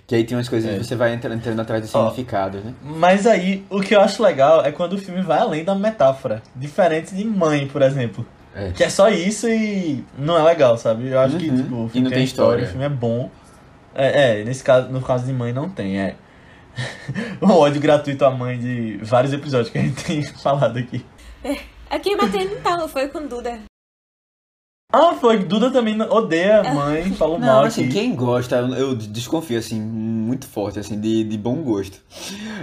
[0.06, 0.76] Que aí tem umas coisas É.
[0.78, 2.10] que você vai entrando, entrando atrás dos Ó.
[2.10, 2.74] significados, né?
[2.82, 6.42] Mas aí, o que eu acho legal é quando o filme vai além da metáfora.
[6.54, 8.26] Diferente de Mãe, por exemplo.
[8.54, 8.70] É.
[8.72, 11.08] Que é só isso e não é legal, sabe?
[11.08, 11.56] Eu acho que, Uhum.
[11.56, 12.64] tipo, o E filme não tem tem história, história.
[12.64, 13.30] o filme é bom.
[13.94, 16.16] É, é, nesse caso, no caso de Mãe não tem, é.
[17.40, 21.04] o ódio gratuito à mãe de vários episódios que a gente tem falado aqui.
[21.88, 23.60] Aqui batendo não tava, foi com Duda.
[24.92, 27.94] Ah, foi, Duda também odeia a mãe, falou mal Não, assim, aqui.
[27.94, 32.00] quem gosta, eu, desconfio, assim, muito forte, assim, de, de bom gosto.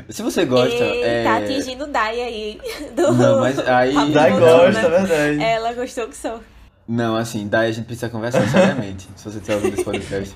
[0.08, 1.24] Se você gosta, Ei, é...
[1.26, 2.62] tá atingindo Dai aí.
[2.96, 3.12] Do...
[3.12, 5.44] Não, mas aí- Dai gosta, Botão, é verdade.
[5.44, 6.40] Ela gostou que sou.
[6.88, 9.08] Não, assim, daí a gente precisa conversar seriamente.
[9.16, 10.36] se você estiver ouvindo esse podcast.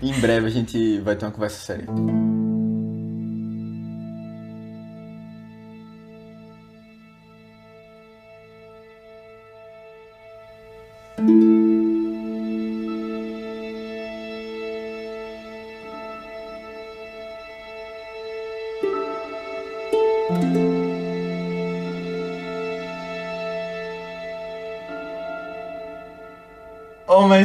[0.00, 1.86] em breve a gente vai ter uma conversa séria.
[1.88, 2.32] Oh,
[11.22, 11.51] mas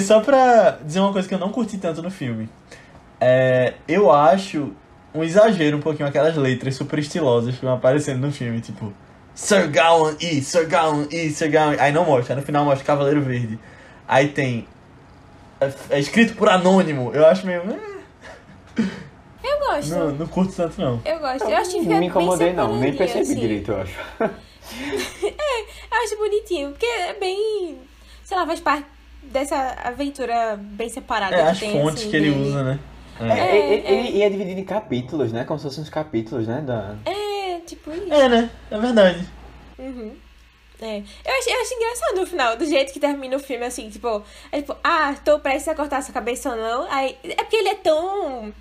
[0.08, 2.50] só pra dizer uma coisa que eu não curti tanto no filme.
[3.20, 4.72] É, eu acho
[5.14, 8.94] um exagero um pouquinho aquelas letras super estilosas que vão aparecendo no filme, tipo
[9.36, 12.86] Sir Gawain E, Sir Gawain E, Sir Gawain Aí não mostra, aí no final mostra
[12.86, 13.60] Cavaleiro Verde.
[14.08, 14.66] Aí tem
[15.60, 17.12] é, é escrito por anônimo.
[17.14, 17.62] Eu acho meio
[18.78, 18.84] eh,
[19.44, 19.90] Eu gosto.
[19.90, 21.02] não, não curto tanto não.
[21.04, 21.44] Eu gosto.
[21.44, 23.36] Eu acho que fica Não me incomodei não, nem percebi assim.
[23.36, 23.94] direito, eu acho.
[25.90, 27.80] Eu acho bonitinho, porque é bem.
[28.24, 28.86] Sei lá, faz parte
[29.32, 32.48] dessa aventura bem separada É que as tem, fontes assim, que ele dele.
[32.50, 32.80] usa, né?
[33.20, 35.44] É, É, ele, ele ia dividido em capítulos, né?
[35.44, 36.62] Como se fossem uns capítulos, né?
[36.62, 36.96] Da...
[37.06, 38.14] É, tipo isso.
[38.14, 38.50] é né?
[38.70, 39.28] É verdade.
[39.80, 40.16] Uhum.
[40.80, 40.98] É.
[40.98, 44.22] Eu acho, eu acho engraçado no final, do jeito que termina o filme, assim, tipo,
[44.52, 46.92] é tipo, ah, tô prestes a cortar sua cabeça ou não.
[46.92, 48.54] Aí, é porque ele é tão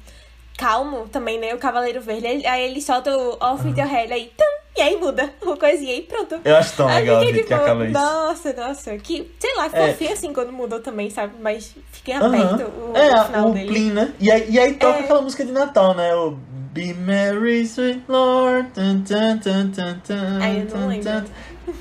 [0.57, 1.55] calmo também, né?
[1.55, 2.47] O Cavaleiro Verde.
[2.47, 4.45] Aí ele solta o off with your head, aí, tum,
[4.77, 6.39] e aí muda uma coisinha e pronto.
[6.45, 7.93] Eu acho tão Aí legal o fica, jeito que tipo, acaba isso.
[7.93, 9.93] Nossa, nossa, que, sei lá, ficou É.
[9.95, 11.35] feio assim quando mudou também, sabe?
[11.41, 13.67] Mas fiquei aberto o, é, o final o dele.
[13.69, 14.13] Plin, né?
[14.21, 15.01] E aí, e aí toca É.
[15.03, 16.15] aquela música de Natal, né?
[16.15, 16.33] O
[16.73, 18.69] Be Merry, Sweet Lord.
[18.75, 21.25] Tan, tan, tan, Ai, eu não lembro.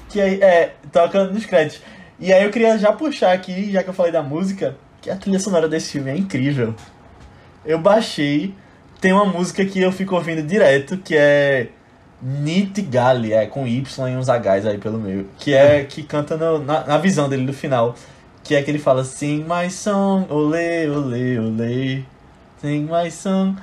[0.10, 1.82] Que aí, é, toca nos créditos.
[2.20, 5.16] E aí eu queria já puxar aqui, já que eu falei da música, que a
[5.18, 6.74] trilha sonora desse filme é incrível.
[7.66, 8.54] Eu baixei,
[9.02, 11.68] tem uma música que eu fico ouvindo direto, que é
[12.22, 15.30] Nit Gali, é com Y e uns Hs aí pelo meio.
[15.38, 17.96] Que é que canta no- na, na visão dele no final.
[18.44, 22.06] Que é que ele fala Sing my song, ole, ole, ole.
[22.62, 23.56] Sing my song.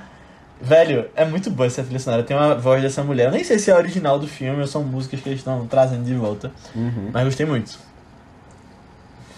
[0.61, 2.23] Velho, é muito boa essa trilha sonora.
[2.23, 3.25] Tem uma voz dessa mulher.
[3.27, 5.65] Eu nem sei se é a original do filme ou são músicas que eles estão
[5.67, 6.51] trazendo de volta.
[6.75, 7.09] Uhum.
[7.11, 7.77] Mas gostei muito.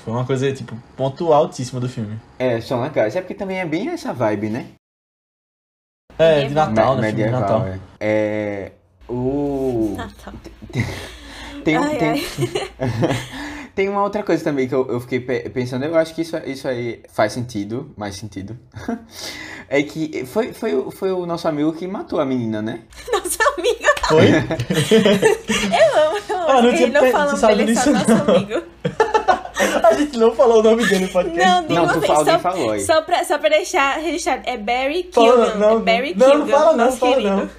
[0.03, 2.20] Foi uma coisa, tipo, ponto altíssimo do filme.
[2.38, 3.16] É, são legais.
[3.16, 4.68] É porque também é bem essa vibe, né?
[6.20, 7.09] É, de Natal, né?
[7.09, 7.66] Filme de Natal.
[7.66, 7.80] é.
[7.99, 8.72] É.
[9.08, 9.93] O.
[9.97, 10.34] Natal.
[11.64, 12.22] Tem, Ai, tem, ai.
[13.74, 16.38] tem uma outra coisa também que eu, eu fiquei pe- pensando, eu acho que isso,
[16.45, 18.58] isso aí faz sentido, mais sentido.
[19.68, 22.82] É que foi, foi, o- foi o nosso amigo que matou a menina, né?
[23.12, 24.28] Nossa amiga, Foi?
[24.30, 26.45] eu amo, eu amo.
[26.49, 28.36] Ah, não tinha não pe- fala tu sabe dele, é só disso, nosso não.
[28.36, 28.62] amigo.
[29.84, 31.68] A gente não falou o nome dele no podcast.
[31.68, 32.82] Não, Não, tu fala- só, falou aí.
[32.82, 34.43] Só pra, só pra deixar registrado.
[34.45, 35.56] É Barry Kilgan.
[35.56, 37.36] não, é Barry não, Kilgan, não fala não, nosso fala querido.
[37.36, 37.49] não.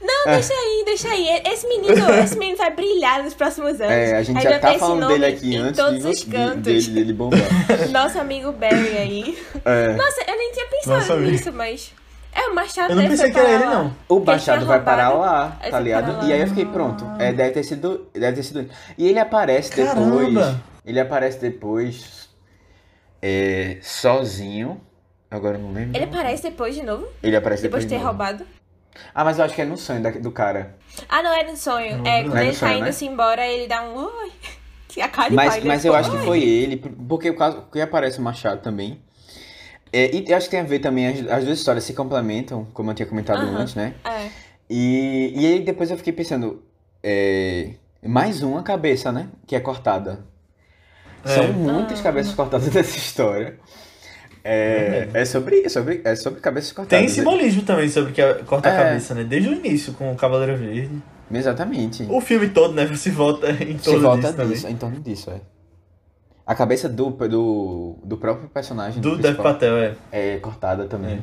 [0.00, 1.42] Não, deixa aí, deixa aí.
[1.46, 3.92] Esse menino, esse menino vai brilhar nos próximos anos.
[3.92, 6.24] É, a gente Aí já vai tá falando dele aqui em antes todos de, os
[6.24, 6.62] cantos.
[6.62, 7.40] dele, dele bombar.
[7.90, 9.38] Nosso amigo Barry aí.
[9.64, 9.92] É.
[9.94, 11.30] Nossa, eu nem tinha Nossa, pensado amigo.
[11.32, 11.92] nisso, mas.
[12.32, 13.70] É, o Machado Eu não pensei que era ele, lá.
[13.74, 13.96] não.
[14.10, 16.26] O Machado vai parar lá, tá ligado?
[16.26, 17.02] E aí eu fiquei, pronto.
[17.18, 18.06] É, deve ter sido.
[18.12, 18.68] Deve ter sido.
[18.98, 19.94] E ele aparece depois.
[19.94, 20.62] Caramba!
[20.84, 22.28] Ele aparece depois.
[23.22, 24.80] É, sozinho.
[25.30, 25.96] Agora eu não lembro.
[25.96, 27.08] Ele aparece depois de novo?
[27.22, 27.84] Ele aparece Depois depois.
[27.84, 28.06] de ter novo.
[28.08, 28.46] roubado?
[29.14, 30.76] Ah, mas eu acho que é no sonho da- do cara.
[31.08, 31.98] Ah, não, é no sonho.
[31.98, 32.86] Não, É, não quando é ele sonho, tá né?
[32.88, 33.96] indo-se embora, ele dá um.
[33.96, 34.32] Ui.
[35.02, 38.18] A cara de Mas, mas eu acho que foi ele, porque o caso que aparece
[38.18, 38.98] o Machado também.
[39.92, 42.66] É, e eu acho que tem a ver também, as, as duas histórias se complementam,
[42.72, 43.58] como eu tinha comentado Aham.
[43.58, 43.94] antes, né?
[44.04, 44.28] É.
[44.70, 46.62] E, e aí depois eu fiquei pensando,
[47.02, 47.72] é,
[48.02, 49.28] mais uma cabeça, né?
[49.46, 50.24] Que é cortada.
[51.24, 51.48] São É.
[51.48, 52.02] muitas Ah.
[52.02, 53.58] cabeças cortadas nessa história.
[54.48, 56.98] É, é sobre é sobre é sobre cabeças cortadas.
[57.00, 58.84] Tem simbolismo também sobre que corta a É.
[58.84, 59.24] cabeça, né?
[59.24, 61.02] Desde o início com o Cavaleiro Verde.
[61.32, 62.06] Exatamente.
[62.08, 62.86] O filme todo, né?
[62.94, 65.40] Se volta em Se torno volta disso disso, em torno disso, é.
[66.46, 69.16] A cabeça do, do, do próprio personagem também.
[69.16, 69.94] Do Dev Patel, é.
[70.12, 71.18] é cortada também.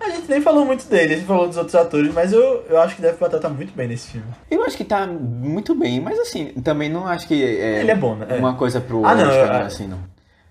[0.00, 2.80] A gente nem falou muito dele, a gente falou dos outros atores, mas eu, eu
[2.80, 4.26] acho que Dev Patel tá muito bem nesse filme.
[4.50, 7.94] Eu acho que tá muito bem, mas assim, também não acho que é, Ele é
[7.94, 8.26] bom, né?
[8.30, 8.34] É.
[8.34, 9.98] uma coisa pro Ah, não, Oscar, eu- né, assim, não.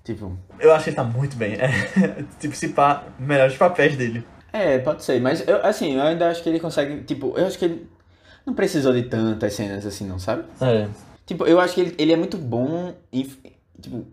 [0.07, 1.53] Tipo, Eu acho que ele tá muito bem.
[1.55, 1.69] É.
[2.39, 4.23] tipo, se pá, melhores papéis dele.
[4.53, 7.59] é, pode ser, mas eu, assim, eu ainda acho que ele consegue, tipo, eu acho
[7.59, 7.87] que ele
[8.45, 10.43] não precisou de tantas cenas assim, não, sabe?
[10.61, 10.87] É.
[11.25, 13.23] Tipo, eu acho que ele, ele é muito bom em,
[13.81, 14.07] tipo,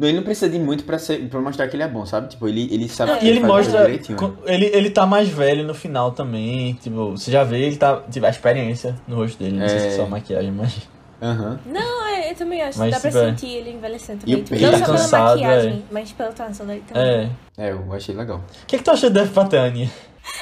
[0.00, 2.28] ele não precisa de muito pra, ser, pra mostrar que ele é bom, sabe?
[2.28, 3.16] Tipo, ele, ele sabe É.
[3.18, 3.90] que E ele mostra.
[3.90, 6.72] Ele, ele tá mais velho no final também.
[6.82, 8.00] Tipo, você já vê, ele tá.
[8.10, 9.58] Tipo, a experiência no rosto dele.
[9.58, 9.96] Não sei se é É.
[9.96, 10.88] só a maquiagem, mas.
[11.20, 11.58] Aham.
[11.66, 12.78] Não, é, eu também acho.
[12.78, 13.30] Mas, Dá pra tipo, é.
[13.30, 14.42] sentir ele envelhecendo também.
[14.42, 17.30] Tipo, não só pela cansado, maquiagem, mas pela atuação dele também.
[17.56, 17.66] É.
[17.68, 18.38] É, eu achei legal.
[18.62, 19.90] O que, que tu achou de Dev Patel, Aninha?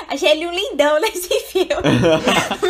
[0.08, 1.68] Achei ele um lindão nesse filme.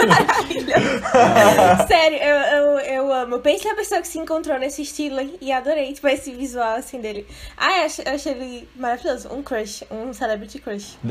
[0.08, 1.86] Maravilhoso.
[1.88, 3.38] Sério, eu, eu, eu amo.
[3.38, 7.26] Pensa a pessoa que se encontrou nesse estilo e adorei, tipo, esse visual assim dele.
[7.56, 9.32] Ah, eu achei, eu achei ele maravilhoso.
[9.32, 10.98] Um crush, um celebrity crush.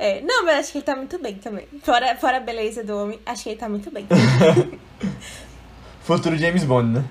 [0.00, 1.66] É, não, mas acho que ele tá muito bem também.
[1.82, 4.06] Fora, fora a beleza do homem, acho que ele tá muito bem.
[6.08, 7.04] Futuro James Bond, né?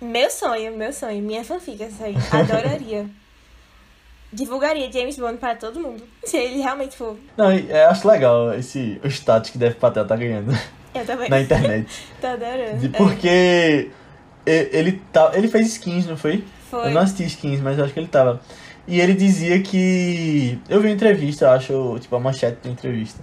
[0.00, 1.20] Meu sonho, meu sonho.
[1.20, 2.14] Minha fanfic, essa aí.
[2.30, 3.04] Adoraria.
[4.32, 6.04] Divulgaria James Bond para todo mundo.
[6.22, 7.16] Se ele realmente for.
[7.36, 10.56] Não, eu acho legal esse, o status que Dev Patel tá ganhando
[10.94, 11.26] Eu também.
[11.28, 12.04] na internet.
[12.20, 12.86] Tô adorando.
[12.86, 13.90] É, porque
[14.46, 16.44] e- ele, tá, ele fez skins, não foi?
[16.70, 16.86] foi.
[16.86, 18.40] Eu não assisti skins, mas eu acho que ele tava.
[18.86, 20.56] E ele dizia que.
[20.68, 23.20] Eu vi uma entrevista, eu acho, tipo, a manchete da entrevista.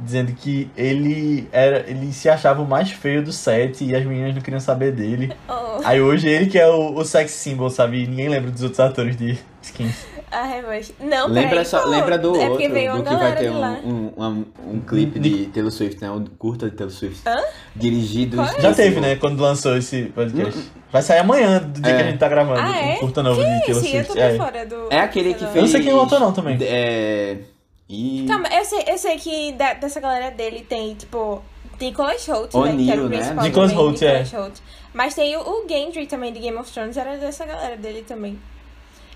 [0.00, 1.84] Dizendo que ele era.
[1.88, 5.32] Ele se achava o mais feio do set e as meninas não queriam saber dele.
[5.48, 8.02] Oh, Aí hoje ele que é o, o sex symbol, sabe?
[8.02, 10.06] E ninguém lembra dos outros atores de skins.
[10.30, 10.92] a revanche.
[11.00, 12.68] Não, Lembra, peraí, só, pô, lembra do é outro, do que
[13.16, 14.44] vai ter um, um, um,
[14.74, 16.10] um clipe de Taylor Swift, né?
[16.10, 17.20] Um curta de Taylor Swift.
[17.26, 17.36] Hã?
[17.76, 18.60] Dirigido é?
[18.60, 19.16] Já teve, né?
[19.16, 20.60] Quando lançou esse podcast.
[20.90, 21.96] Vai sair amanhã, do dia É.
[21.96, 22.60] que a gente tá gravando.
[22.60, 22.94] Ah, é?
[22.94, 24.20] Um curta novo de Taylor Sim, eu tô Swift.
[24.20, 24.36] É.
[24.36, 24.86] fora do.
[24.90, 25.54] É aquele que fez...
[25.56, 26.58] Eu não sei quem é autor não também.
[26.60, 27.36] É...
[27.88, 28.24] E...
[28.28, 31.42] Calma, eu sei, eu sei que da- dessa galera dele tem, tipo,
[31.80, 32.62] Nicholas Holt, né?
[32.62, 33.34] Que O'Neill, era o né?
[33.42, 34.22] Nicholas Holt, é.
[34.36, 34.58] Holt.
[34.92, 38.38] Mas tem o, o Gendry também, de Game of Thrones, era dessa galera dele também.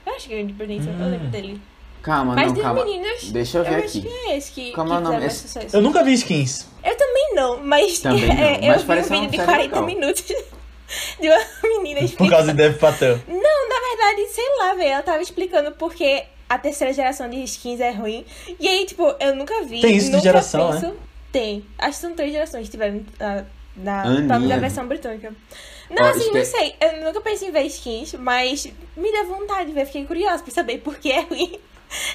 [0.07, 1.11] Eu acho que é bonito, eu Hum.
[1.11, 1.61] lembro dele.
[2.03, 2.85] Calma, Mas não, calma.
[2.85, 4.01] meninas, Deixa eu ver acho aqui.
[4.03, 5.05] que é esse que, Como que é o nome?
[5.15, 5.77] fizeram mais Esse- sucesso.
[5.77, 6.67] Eu nunca vi skins.
[6.83, 9.63] Eu também não, mas Também não, é, mas eu vi um vídeo de série 40
[9.63, 9.87] legal.
[9.87, 10.25] minutos
[11.21, 12.31] de uma menina Por explicando.
[12.31, 13.21] causa de Dev Patel.
[13.29, 14.91] Não, na verdade, sei lá, velho.
[14.95, 16.25] Ela tava explicando porque
[16.55, 18.25] a terceira geração de skins é ruim.
[18.61, 19.81] E aí, tipo, eu nunca vi.
[19.81, 20.95] Tem isso de nunca geração, penso...
[21.33, 21.65] Tem.
[21.79, 23.45] Acho que são três gerações que tiveram na,
[23.77, 24.17] na, Aninha.
[24.29, 25.33] pelo menos na versão britânica.
[25.91, 26.75] Não, Ó, assim, não é- sei.
[26.79, 29.87] Eu nunca pensei em ver skins, mas me deu vontade de ver.
[29.87, 31.59] Fiquei curiosa pra saber por que é ruim.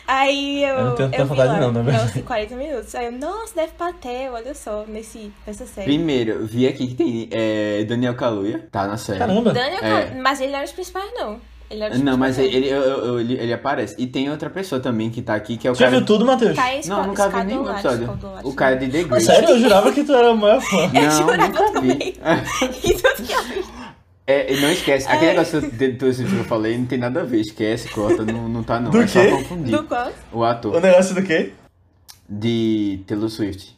[0.08, 0.70] Aí eu.
[0.76, 2.08] Eu não tenho tanta vi vontade lá, não, na verdade.
[2.08, 2.96] Nossa, 40 minutos.
[2.96, 5.86] Aí eu, nossa, deve Patel, olha só, nesse, nessa série.
[5.86, 9.20] Primeiro, vi aqui que tem é, Daniel Kaluuya, tá na série.
[9.20, 9.52] Caramba.
[9.54, 10.14] Daniel, É.
[10.16, 11.40] Mas ele não era os principais, não.
[11.70, 13.96] Ele os Não, mas principais, ele, eu- ele, ele aparece.
[13.98, 15.98] E tem outra pessoa também que tá aqui, que é o Já cara...
[15.98, 16.56] viu tudo, Matheus?
[16.56, 18.20] Tá, Não, nunca vi nenhum episódio.
[18.44, 19.26] O cara de The Great.
[19.26, 20.78] Sério, eu jurava que tu era o maior fã.
[20.96, 21.98] Eu Não, jurava nunca também.
[21.98, 22.20] vi.
[22.84, 23.66] E tudo que eu vi.
[24.30, 25.34] É, e não esquece, aquele É.
[25.36, 28.62] negócio de Swift que eu falei não tem nada a ver, esquece, corta, não, não
[28.62, 28.92] tá não.
[28.92, 29.32] Do é só quê?
[29.32, 29.72] confundir.
[29.78, 30.12] Do qual?
[30.34, 31.54] O O ator negócio do quê?
[32.30, 33.78] de Taylor Swift.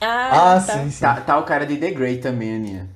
[0.00, 0.72] Ah, Ah, tá.
[0.72, 1.00] sim, sim.
[1.00, 2.88] Tá, tá o cara de The Great também, Aninha.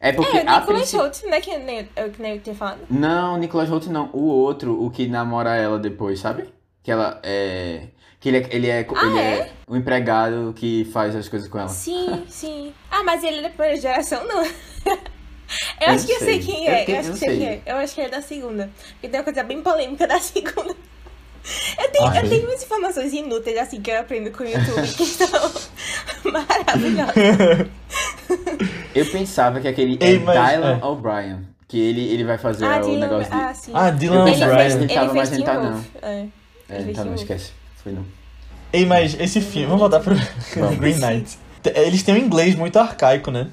[0.00, 1.00] É porque É, o a Nicholas princípio...
[1.00, 1.40] Holt, né?
[1.40, 2.80] Que nem, eu, que nem eu tinha falado.
[2.90, 4.10] Não, Nicholas Holt não.
[4.12, 6.52] O outro, o que namora ela depois, sabe?
[6.82, 7.88] Que ela é...
[8.20, 9.38] Que ele é, ele é, Ah, ele é?
[9.40, 11.68] é o empregado que faz as coisas com ela.
[11.68, 12.74] Sim, sim.
[12.90, 14.44] Ah, mas ele é da primeira geração, não.
[15.80, 16.82] Eu Eu acho que eu sei quem Eu é.
[16.82, 17.38] Eu, tenho- acho eu que sei sei.
[17.38, 17.62] quem é.
[17.64, 18.70] Eu acho que é da segunda.
[18.92, 20.76] Porque tem uma coisa bem polêmica da segunda.
[21.78, 25.06] Eu tenho, eu tenho umas informações inúteis, assim, que eu aprendo com o YouTube, que
[25.06, 25.52] são
[26.24, 27.70] Maravilhosa.
[28.98, 30.84] Eu pensava que aquele Ei, é mas- Dylan é.
[30.84, 31.38] O'Brien.
[31.66, 33.38] Que ele, ele vai fazer Ah, o Dylan, negócio de.
[33.38, 33.72] ah, sim.
[33.74, 35.84] Ah, Dylan Eu ele fez, que ele ele tava, tá Teen não.
[36.02, 36.26] É.
[36.70, 37.52] É, então não esquece.
[37.82, 38.04] Foi não.
[38.72, 40.14] Ei, mas esse filme, vamos voltar pro
[40.78, 41.38] Green Knight.
[41.74, 43.48] Eles têm um inglês muito arcaico, né?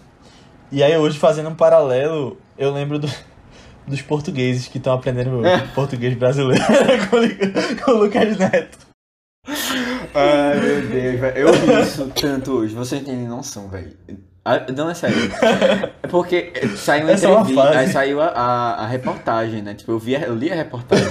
[0.71, 3.11] E aí hoje, fazendo um paralelo, eu lembro do-
[3.87, 5.41] dos portugueses que estão aprendendo
[5.75, 6.63] português brasileiro
[7.83, 8.77] com o Lucas Neto.
[10.16, 11.38] Ai, meu Deus, velho.
[11.38, 12.74] Eu vi isso tanto hoje.
[12.74, 13.91] Vocês têm noção, velho.
[14.43, 15.18] Ah, Não, é sério.
[16.03, 19.74] É porque saiu uma Essa é entrevista, aí saiu a, a, a reportagem, né?
[19.74, 21.07] Tipo, eu, vi, a- eu li a reportagem.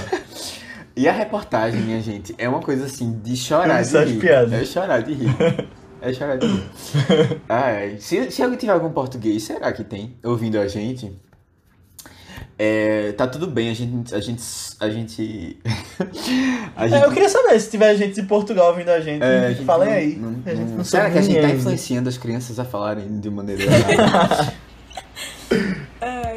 [0.95, 4.19] E a reportagem, minha gente, é uma coisa assim de chorar de rir.
[4.19, 4.53] piadas.
[4.53, 5.35] É chorar de rir.
[6.01, 6.63] É chorar de rir.
[7.49, 10.15] Ai, se, se alguém tiver algum português, será que tem?
[10.23, 11.11] Ouvindo a gente?
[12.57, 14.15] É, tá tudo bem, a gente.
[14.15, 14.41] A gente.
[14.79, 15.57] A gente.
[16.75, 19.21] a É, eu queria saber se tiver gente de Portugal ouvindo a gente.
[19.23, 20.15] é, a gente falem não- aí.
[20.15, 23.19] não- a gente não- não será que a gente tá influenciando as crianças a falarem
[23.19, 24.53] de maneira errada?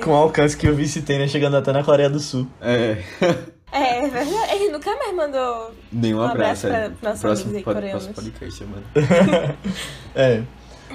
[0.02, 1.28] Com o alcance que o vice tem, né?
[1.28, 2.46] Chegando até na Coreia do Sul.
[2.60, 2.96] é.
[3.70, 4.30] É, é verdade.
[4.54, 5.74] Ele nunca mais mandou.
[5.92, 6.84] Nenhum Um abraço abraço.
[6.86, 6.90] é.
[6.98, 8.06] pra nossos próximo, amigos pod- coreanos.
[8.06, 8.84] próximo podcast, mano.
[10.16, 10.42] É.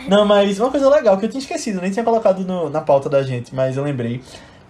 [0.10, 3.08] Não, mas uma coisa legal que eu tinha esquecido, nem tinha colocado no- na pauta
[3.08, 4.22] da gente, mas eu lembrei.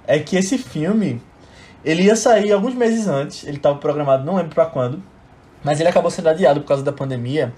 [0.05, 1.21] É que esse filme,
[1.83, 5.01] ele ia sair alguns meses antes, ele estava programado, não lembro pra quando,
[5.63, 7.53] mas ele acabou sendo adiado por causa da pandemia.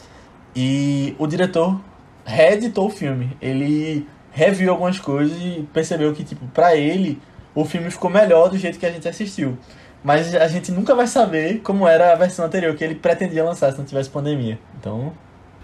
[0.55, 1.79] E o diretor
[2.23, 3.35] reeditou o filme.
[3.41, 7.21] Ele reviu algumas coisas e percebeu que, tipo, pra ele,
[7.53, 9.57] o filme ficou melhor do jeito que a gente assistiu.
[10.03, 13.71] Mas a gente nunca vai saber como era a versão anterior que ele pretendia lançar
[13.71, 14.59] se não tivesse pandemia.
[14.79, 15.11] Então,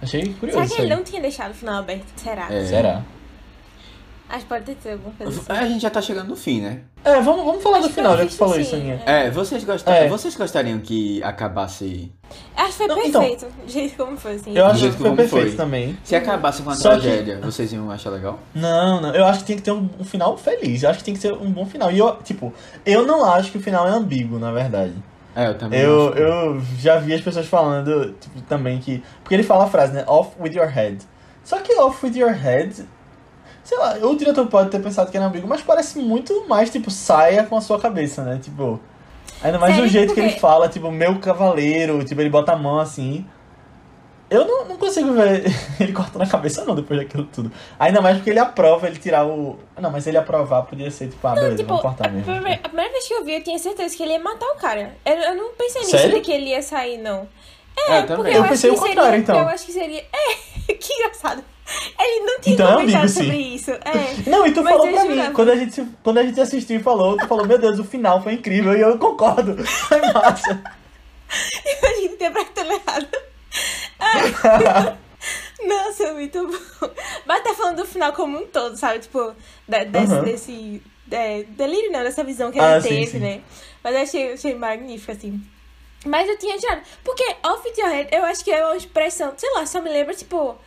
[0.02, 0.64] achei curioso.
[0.64, 0.98] Será que ele aí.
[0.98, 2.08] não tinha deixado o final aberto?
[2.16, 2.52] Será?
[2.52, 2.66] É.
[2.66, 3.04] Será?
[4.34, 5.52] Acho que pode ter alguma coisa assim.
[5.52, 6.80] A gente já tá chegando no fim, né?
[7.04, 9.02] É, vamos, vamos falar do Acho que final, já que tu falou assim, isso, Aninha.
[9.06, 9.26] é.
[9.26, 9.92] É, vocês, gostar...
[9.94, 10.08] É.
[10.08, 12.10] vocês gostariam que acabasse.
[12.56, 13.46] Acho que foi Não, então- perfeito.
[13.66, 14.58] Do jeito como foi, assim.
[14.58, 15.56] Eu acho que foi perfeito foi.
[15.58, 15.98] também.
[16.06, 18.40] Se acabasse com uma Só que- tragédia, vocês iam achar legal?
[18.56, 20.82] Não, não, eu acho que tem que ter um, um final feliz.
[20.84, 21.92] Eu acho que tem que ser um bom final.
[21.92, 22.54] E eu, tipo,
[22.86, 24.94] eu não acho que o final é ambíguo, na verdade.
[25.36, 26.18] É, eu também Eu, acho.
[26.20, 29.04] eu já vi as pessoas falando, tipo, também que.
[29.24, 30.06] Porque ele fala a frase, né?
[30.08, 31.00] Off with your head.
[31.44, 32.86] Só que off with your head.
[33.72, 36.92] Sei lá, o diretor pode ter pensado que era ambíguo, mas parece muito mais, tipo,
[36.92, 38.38] saia com a sua cabeça, né?
[38.44, 38.82] Tipo.
[39.42, 39.90] Ainda mais Sério?
[39.90, 43.26] do jeito que ele fala, tipo, meu cavaleiro, tipo, ele bota a mão assim.
[44.30, 45.46] Eu não, não consigo ver
[45.80, 47.50] ele cortando a cabeça, não, depois daquilo tudo.
[47.80, 49.58] Ainda mais porque ele aprova ele tirar o.
[49.80, 52.26] Não, mas ele aprovar podia ser, tipo, ah, beleza, Tipo, vamos a cortar mesmo.
[52.26, 54.56] primeira, a primeira vez que eu vi, eu tinha certeza que ele ia matar o
[54.58, 54.98] cara.
[55.06, 56.16] Eu, eu não pensei nisso Sério?
[56.16, 57.26] de que ele ia sair, não.
[57.78, 58.34] É, eu Porque também.
[58.34, 59.40] Eu acho pensei que o contrário, seria, então.
[59.40, 60.04] Eu acho que seria.
[60.68, 61.42] É, que engraçado.
[62.00, 63.24] Ele não tinha Então é comentado sim.
[63.24, 63.72] sobre isso.
[63.72, 64.30] É.
[64.30, 65.28] Não, e tu Mas falou eu pra jurava.
[65.30, 67.84] mim, quando a, gente, quando a gente assistiu e falou, tu falou, meu Deus, o
[67.84, 69.56] final foi incrível, e eu concordo.
[69.66, 70.62] Foi massa.
[71.84, 73.08] A gente interpretando errado.
[74.00, 74.96] Ah.
[75.66, 76.90] Nossa, muito bom.
[77.26, 79.00] Mas tá falando do final como um todo, sabe?
[79.00, 79.34] Tipo,
[79.68, 80.24] desse, Aham.
[80.24, 83.20] desse é, delírio, não, dessa visão que Ah, ele sim, teve, sim.
[83.20, 83.42] né?
[83.84, 85.42] Mas eu achei, achei magnífico, assim.
[86.06, 86.82] Mas eu tinha tirado.
[87.04, 90.16] Porque off your head, eu acho que é uma expressão, sei lá, só me lembra,
[90.16, 90.58] tipo,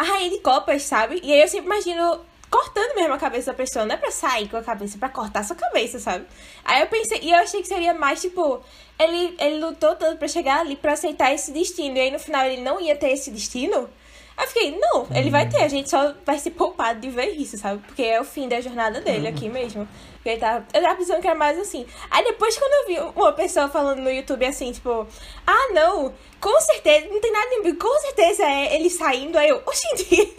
[0.00, 1.20] a rainha de copas, sabe?
[1.22, 2.20] E aí eu sempre imagino
[2.50, 3.84] cortando mesmo a cabeça da pessoa.
[3.84, 6.24] Não é pra sair com a cabeça, é pra cortar sua cabeça, sabe?
[6.64, 8.62] Aí eu pensei, e eu achei que seria mais, tipo,
[8.98, 11.98] ele, ele lutou tanto pra chegar ali pra aceitar esse destino.
[11.98, 13.90] E aí no final ele não ia ter esse destino.
[14.38, 17.32] Aí eu fiquei, não, ele vai ter, a gente só vai se poupar de ver
[17.32, 17.82] isso, sabe?
[17.86, 19.86] Porque é o fim da jornada dele aqui mesmo.
[20.20, 21.86] Porque ele tava, eu tava pensando que era mais assim.
[22.10, 25.06] Aí depois, quando eu vi uma pessoa falando no YouTube assim, tipo,
[25.46, 29.38] ah, não, com certeza, não tem nada de com certeza é ele saindo.
[29.38, 30.34] Aí eu, oxente,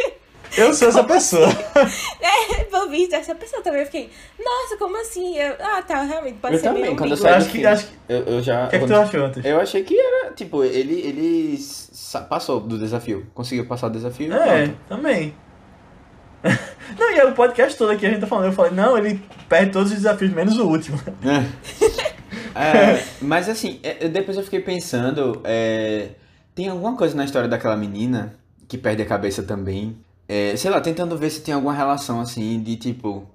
[0.56, 1.48] Eu sou essa pessoa.
[2.22, 3.80] é, pelo visto, essa pessoa também.
[3.80, 5.36] Eu fiquei, nossa, como assim?
[5.38, 7.52] Eu, ah, tá, realmente, pode Eu ser também, meio quando eu saí do Acho que-
[7.54, 8.66] filme, acho que- eu, eu já...
[8.66, 9.46] O que é que tu achou antes?
[9.46, 11.58] Eu achei que era, tipo, ele, ele
[12.30, 13.26] passou do desafio.
[13.34, 14.32] Conseguiu passar o desafio.
[14.34, 14.80] É, pronto.
[14.90, 15.34] também.
[16.98, 18.48] Não, e é o podcast todo aqui a gente tá falando.
[18.48, 21.00] Eu falei, não, ele perde todos os desafios, menos o último.
[22.54, 26.10] É, mas assim, é, depois eu fiquei pensando, é,
[26.54, 28.36] tem alguma coisa na história daquela menina
[28.68, 29.98] que perde a cabeça também.
[30.28, 33.26] É, sei lá, tentando ver se tem alguma relação assim de tipo.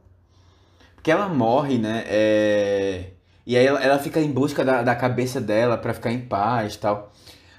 [0.94, 2.04] Porque ela morre, né?
[2.06, 3.04] é,
[3.46, 6.74] e aí ela, ela fica em busca da, da cabeça dela pra ficar em paz
[6.74, 7.12] e tal.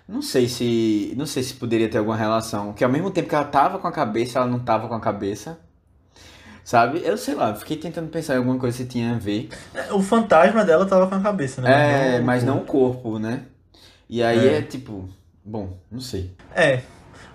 [0.07, 1.13] Não sei se.
[1.17, 2.71] Não sei se poderia ter alguma relação.
[2.73, 4.99] Que ao mesmo tempo que ela tava com a cabeça, ela não tava com a
[5.01, 5.59] cabeça.
[6.63, 7.01] Sabe?
[7.03, 9.49] Eu sei lá, fiquei tentando pensar em alguma coisa se tinha a ver.
[9.91, 12.17] O fantasma dela tava com a cabeça, né?
[12.17, 13.43] É, mas não o corpo, né?
[14.09, 14.57] E aí É.
[14.57, 15.07] é, tipo,
[15.45, 16.31] bom, não sei.
[16.53, 16.81] É.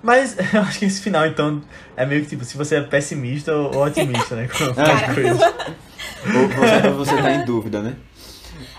[0.03, 1.62] Mas eu acho que esse final, então,
[1.97, 4.49] é meio que tipo, se você é pessimista ou otimista, né?
[4.53, 4.93] Com Cara.
[4.93, 5.40] as coisas.
[5.43, 7.97] Ou você, ou você tá em dúvida, né?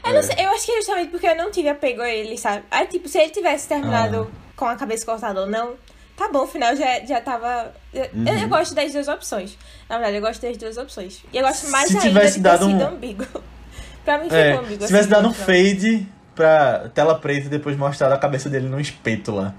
[0.06, 2.38] Eu, não sei, eu acho que é justamente porque eu não tive apego a ele,
[2.38, 2.64] sabe?
[2.70, 4.52] Aí, tipo, se ele tivesse terminado Ah.
[4.56, 5.76] com a cabeça cortada ou não,
[6.18, 7.74] tá bom, o final já, já tava.
[7.94, 8.10] Eu,
[8.42, 9.58] eu gosto das duas opções.
[9.90, 11.24] Na verdade, eu gosto das duas opções.
[11.32, 13.26] E eu gosto mais Se ainda tivesse de ter dado sido um- ambíguo.
[14.04, 14.82] pra mim, ficou É, ambíguo.
[14.82, 15.46] se tivesse assim, dado um final.
[15.48, 19.54] fade pra tela preta e depois mostrado a cabeça dele num espeto lá.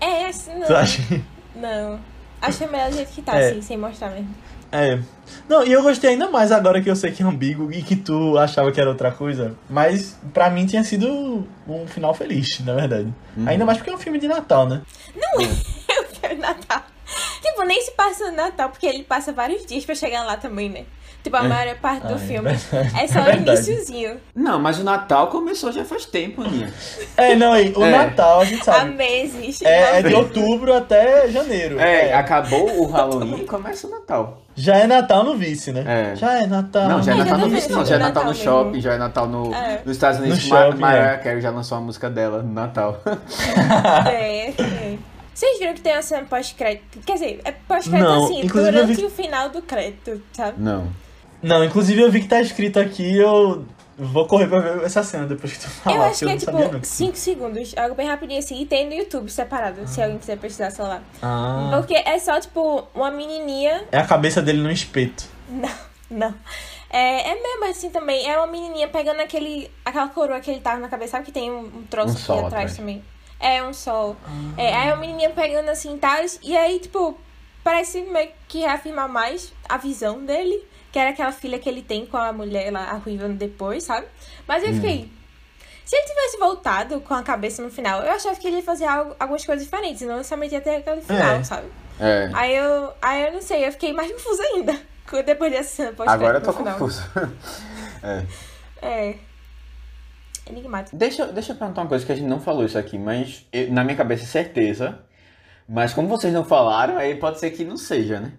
[0.00, 0.66] É, assim, não.
[0.66, 1.02] Tu acha?
[1.56, 2.00] Não.
[2.40, 3.50] Acho que é melhor do jeito que tá, É.
[3.50, 4.32] assim, sem mostrar mesmo.
[4.72, 4.98] É.
[5.48, 7.96] Não, e eu gostei ainda mais agora que eu sei que é ambíguo e que
[7.96, 9.54] tu achava que era outra coisa.
[9.68, 13.12] Mas pra mim tinha sido um final feliz, na verdade.
[13.46, 14.82] Ainda mais porque é um filme de Natal, né?
[15.16, 16.82] Eu quero Natal.
[17.42, 20.68] Tipo, nem se passa no Natal, porque ele passa vários dias pra chegar lá também,
[20.68, 20.84] né?
[21.22, 23.02] Tipo, a maior parte do Ah, é filme verdade.
[23.02, 23.40] é só É o verdade.
[23.70, 24.16] iniciozinho.
[24.34, 26.72] Não, mas o Natal começou já faz tempo, Aninha.
[27.16, 27.90] É, não, e o É.
[27.90, 28.94] Natal a gente Há sabe.
[28.94, 29.60] meses.
[29.62, 31.78] É, é de outubro até janeiro.
[31.78, 32.14] É, É.
[32.14, 34.42] acabou o Halloween e começa o Natal.
[34.56, 35.84] Já é Natal no vice, né?
[36.12, 36.16] É.
[36.16, 36.88] Já é Natal.
[36.88, 37.84] Não, já é Natal no vice, não.
[37.84, 38.82] Já é Natal no shopping, mesmo.
[38.82, 39.80] já é Natal no, É.
[39.84, 40.42] nos Estados Unidos.
[40.44, 41.16] No Ma- shopping, Mariah é.
[41.18, 43.00] Carey já lançou a música dela no Natal.
[44.10, 44.98] É, é.
[45.34, 46.98] Vocês viram que tem uma cena pós-crédito?
[47.06, 50.54] Quer dizer, é pós-crédito assim, durante vi- o final do crédito, sabe?
[50.58, 50.88] Não.
[51.42, 53.64] Não, inclusive eu vi que tá escrito aqui, eu
[53.98, 55.96] vou correr pra ver essa cena depois que tu falar.
[55.96, 56.86] eu acho que é não sabia tipo nunca.
[56.86, 60.70] 5 segundos, algo bem rapidinho assim, e tem no YouTube separado, se alguém quiser pesquisar,
[60.70, 61.02] sei lá.
[61.22, 63.84] Ah, Porque é só, tipo, uma menininha.
[63.92, 65.24] é a cabeça dele num espeto.
[65.48, 65.68] Não,
[66.10, 66.34] não.
[66.92, 68.28] É, é mesmo assim também.
[68.28, 71.12] É uma menininha pegando aquele, aquela coroa que ele tava na cabeça.
[71.12, 72.76] Sabe que tem um, um troço Um aqui sol atrás atrás.
[72.76, 73.04] também?
[73.38, 74.16] É, um sol.
[74.26, 74.30] Ah.
[74.56, 76.20] É, aí a menininha pegando assim, tá?
[76.42, 77.16] E aí, tipo,
[77.62, 80.62] parece meio que reafirmar mais a visão dele.
[80.92, 84.06] Que era aquela filha que ele tem com a mulher lá, a ruiva depois, sabe?
[84.46, 85.08] Mas eu fiquei...
[85.84, 88.84] Se ele tivesse voltado com a cabeça no final, eu achava que ele ia fazer
[88.84, 90.02] algo, algumas coisas diferentes.
[90.02, 91.42] Não somente ter aquele final, É.
[91.44, 91.66] sabe?
[91.98, 92.30] É.
[92.32, 94.76] Aí eu, aí eu não sei, eu fiquei mais confusa ainda.
[95.26, 97.02] Depois dessa cena pós Agora eu tô confuso.
[98.02, 98.24] É.
[98.82, 99.14] É.
[100.48, 100.96] Enigmático.
[100.96, 103.46] Deixa, eu- deixa eu perguntar uma coisa que a gente não falou isso aqui, mas
[103.52, 104.98] eu- na minha cabeça é certeza.
[105.68, 108.32] Mas como vocês não falaram, aí pode ser que não seja, né?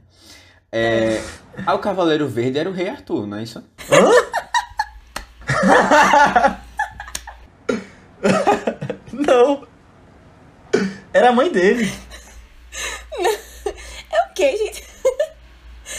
[0.74, 1.22] É,
[1.66, 3.62] ah, o Cavaleiro Verde era o Rei Arthur, não é isso?
[9.14, 9.68] Não.
[11.14, 11.92] Era a mãe dele.
[14.14, 14.84] É o quê, gente?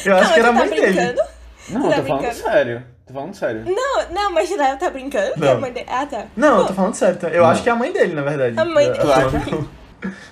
[0.05, 0.86] Eu acho Não, que era a tá mãe dele.
[0.93, 1.23] brincando?
[1.70, 2.35] Não, Tá eu tô falando brincando?
[2.43, 2.86] sério.
[3.07, 3.65] Tô falando sério.
[3.65, 5.31] Não, não, mas Léo tá brincando?
[5.31, 5.39] Não.
[5.39, 5.86] Que a mãe dele...
[5.89, 6.27] Ah, tá.
[6.36, 7.15] Não, eu tô falando sério.
[7.16, 7.31] então.
[7.31, 7.51] Eu Não.
[7.51, 8.59] acho que é a mãe dele, na verdade.
[8.61, 9.03] A mãe dele.
[9.03, 9.28] Tu acha?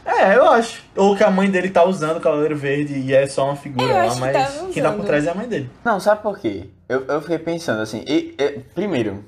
[0.05, 0.83] É, eu acho.
[0.97, 3.85] Ou que a mãe dele tá usando o Cavaleiro Verde e é só uma figura
[3.87, 5.71] Eu lá, acho que mas tava quem tá por trás é a mãe dele.
[5.85, 6.65] Não, sabe por quê?
[6.89, 8.05] Eu, eu fiquei pensando assim.
[8.07, 9.25] e- e- primeiro,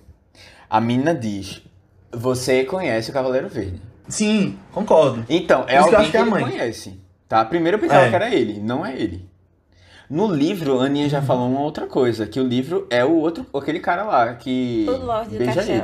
[0.68, 1.62] a menina diz:
[2.10, 3.80] Você conhece o Cavaleiro Verde.
[4.08, 5.24] Sim, concordo.
[5.28, 6.42] Então, é isso que eu alguém acho que, que é a ele mãe.
[6.44, 7.00] conhece.
[7.28, 7.44] Tá?
[7.44, 8.08] Primeiro eu pensava É.
[8.10, 9.30] que era ele, não é ele.
[10.10, 13.46] No livro, a Aninha já falou uma outra coisa, que o livro é o outro,
[13.54, 15.82] aquele cara lá que O Lorde do beija ele.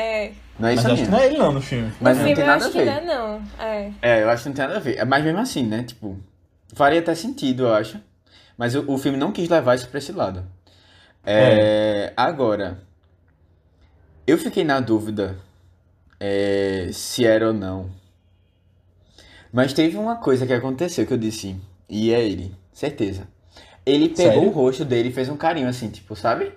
[0.00, 0.32] É.
[0.58, 1.92] Não é Mas isso, acho que não é ele não no filme.
[2.00, 2.84] Mas no não filme tem eu nada a acho que ver.
[2.84, 3.42] não é, não.
[3.58, 3.92] É.
[4.02, 5.04] É, eu acho que não tem nada a ver.
[5.04, 5.82] Mas mesmo assim, né?
[5.82, 6.18] Tipo,
[6.74, 8.00] faria até sentido, eu acho.
[8.56, 10.44] Mas o, o filme não quis levar isso pra esse lado.
[11.24, 12.78] É, Agora,
[14.26, 15.36] eu fiquei na dúvida
[16.18, 17.90] é, se era ou não.
[19.52, 21.56] Mas teve uma coisa que aconteceu que eu disse,
[21.88, 23.26] e é ele, certeza.
[23.84, 24.48] Ele pegou Sério?
[24.48, 26.52] o rosto dele e fez um carinho assim, tipo, sabe?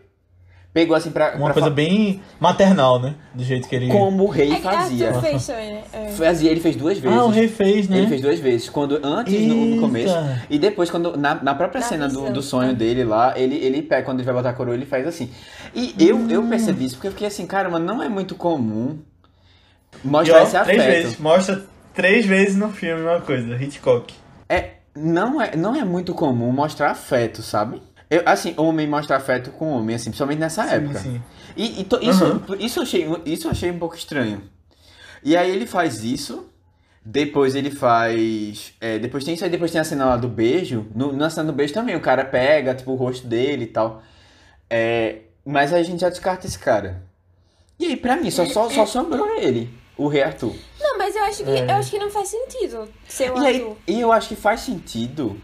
[0.73, 1.35] Pegou assim pra.
[1.35, 3.13] Uma pra coisa fa- bem maternal, né?
[3.31, 3.89] Do jeito que ele.
[3.89, 5.13] Como o rei É que fazia.
[5.21, 5.83] Fez também, né?
[5.93, 6.07] É.
[6.09, 7.15] Fazia, ele fez duas vezes.
[7.15, 7.99] Ah, o rei fez, né?
[7.99, 8.69] Ele fez duas vezes.
[8.69, 10.15] Quando, antes, no, no começo.
[10.49, 13.83] E depois, quando na, na própria Na cena do, do sonho dele lá, ele, ele
[13.83, 15.29] pega, quando ele vai botar a coroa, ele faz assim.
[15.75, 18.97] E eu, eu percebi isso porque eu fiquei assim, cara, mas não é muito comum
[20.03, 20.91] mostrar ó, esse três afeto.
[21.03, 21.17] vezes.
[21.19, 23.55] Mostra três vezes no filme uma coisa.
[23.61, 24.11] Hitchcock.
[24.49, 27.79] É, não, é, não é muito comum mostrar afeto, sabe?
[28.15, 30.99] Eu, assim, homem mostra afeto com homem, assim, principalmente nessa época.
[30.99, 31.21] Sim, sim.
[31.55, 32.55] E, e to- isso, Uhum.
[32.59, 34.43] isso, eu achei, isso eu achei um pouco estranho.
[35.23, 36.47] E aí ele faz isso,
[37.05, 38.73] depois ele faz.
[38.81, 40.85] é, depois tem isso aí, depois tem a cena lá do beijo.
[40.93, 44.01] No, na cena do beijo também, o cara pega, tipo, o rosto dele e tal.
[44.69, 47.03] É, mas aí a gente já descarta esse cara.
[47.79, 50.53] E aí, pra mim, só, só, só sobrou ele, o Rei Arthur.
[50.79, 51.65] Não, mas eu acho que, É.
[51.65, 53.77] eu acho que não faz sentido ser o E, aí, Arthur.
[53.87, 55.39] e eu acho que faz sentido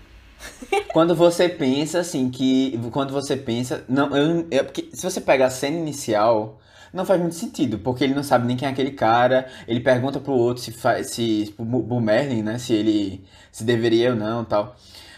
[0.93, 5.45] quando você pensa assim que quando você pensa não eu, é porque se você pega
[5.45, 6.59] a cena inicial
[6.93, 10.19] não faz muito sentido porque ele não sabe nem quem é aquele cara ele pergunta
[10.19, 14.75] pro outro se faz se pro Merlin né se ele se deveria ou não tal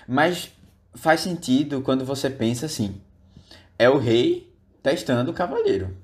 [0.07, 0.51] mas
[0.95, 2.95] faz sentido quando você pensa assim
[3.77, 5.95] é o rei testando o cavaleiro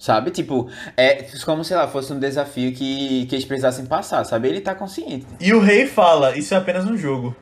[0.00, 0.30] Sabe?
[0.30, 0.66] Tipo,
[0.96, 4.48] é como, sei lá, fosse um desafio que, que eles precisassem passar, sabe?
[4.48, 5.26] Ele tá consciente.
[5.38, 7.36] E o rei fala, isso é apenas um jogo.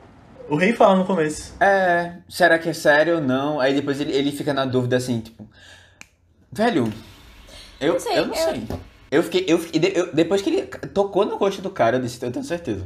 [0.48, 1.54] O rei fala no começo.
[1.60, 3.60] É, será que é sério ou não?
[3.60, 5.46] Aí depois ele, ele fica na dúvida assim, tipo.
[6.50, 6.90] Velho,
[7.80, 8.62] eu Não sei, eu não eu- sei.
[9.10, 10.62] Eu fiquei, eu fiquei, eu- depois que ele
[10.92, 12.84] tocou no rosto do cara, eu disse, eu tenho certeza.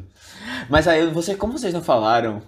[0.69, 2.41] Mas aí, você, como vocês não falaram,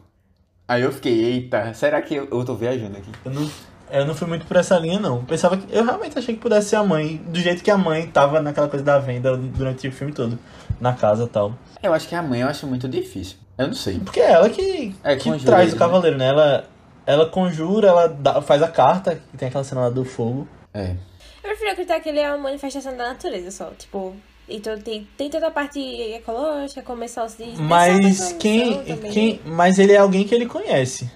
[0.69, 3.11] aí eu fiquei, eita, será que eu, eu tô viajando aqui?
[3.25, 3.51] Eu não,
[3.91, 5.25] eu não fui muito por essa linha, não.
[5.25, 5.73] Pensava que.
[5.77, 8.69] Eu realmente achei que pudesse ser a mãe, do jeito que a mãe tava naquela
[8.69, 10.39] coisa da venda durante o filme todo.
[10.81, 11.57] Na casa e tal.
[11.83, 13.37] Eu acho que a mãe eu acho muito difícil.
[13.57, 13.99] Eu não sei.
[14.01, 16.29] Porque é ela que, É, que conjura traz ele, o cavaleiro, né?
[16.29, 16.65] Ela,
[17.07, 20.49] ela conjura, ela dá- faz a carta, que tem aquela cena lá do fogo.
[20.73, 20.91] É.
[21.43, 23.71] Eu prefiro acreditar que ele é uma manifestação da natureza só.
[23.79, 24.15] Tipo,
[24.49, 27.59] então tem, tem toda a parte ecológica, começar os dias.
[27.59, 28.83] Mas quem,
[29.13, 29.41] quem.
[29.45, 31.09] Mas ele é alguém que ele conhece.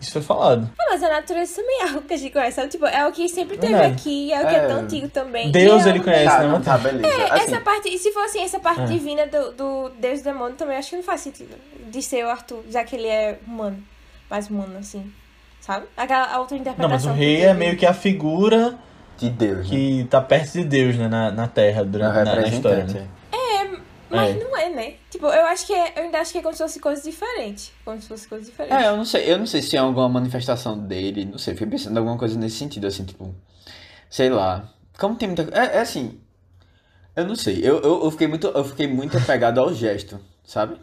[0.00, 0.70] Isso foi falado.
[0.78, 2.56] Ah, mas a natureza também é algo que a gente conhece.
[2.56, 2.68] sabe?
[2.68, 3.94] Tipo, é o que sempre teve Verdade.
[3.94, 4.66] aqui, é o que é, É.
[4.68, 5.50] tão antigo também.
[5.50, 6.48] Deus, é ele conhece, tá, né?
[6.48, 7.06] não, tá, beleza.
[7.08, 8.86] É, Assim, essa parte, e se for assim, essa parte É.
[8.86, 11.54] divina do, do Deus e do demônio também, acho que não faz sentido
[11.90, 13.82] de ser o Arthur, já que ele é humano,
[14.30, 15.10] mais humano, assim,
[15.60, 15.86] sabe?
[15.96, 16.90] Aquela Não, auto-interpretação.
[16.90, 18.74] mas o rei é meio que a figura
[19.16, 19.76] de Deus, né?
[19.76, 21.08] que tá perto de Deus, né?
[21.08, 23.06] Na, na Terra, É durante, na, na história, né?
[24.08, 24.38] Mas É.
[24.38, 24.94] não é, né?
[25.10, 27.72] Tipo, eu acho que é, eu ainda acho que é como se fosse coisas diferentes.
[27.84, 28.84] Como se fosse coisas diferentes.
[28.84, 31.66] É, eu não sei, eu não sei se é alguma manifestação dele, não sei, fiquei
[31.68, 33.34] pensando em alguma coisa nesse sentido, assim, tipo,
[34.08, 34.68] sei lá.
[34.98, 35.42] Como tem muita.
[35.52, 36.20] É, é assim.
[37.14, 37.58] Eu não sei.
[37.62, 38.46] Eu, eu, eu fiquei muito.
[38.46, 40.76] Eu fiquei muito apegado ao gesto, sabe?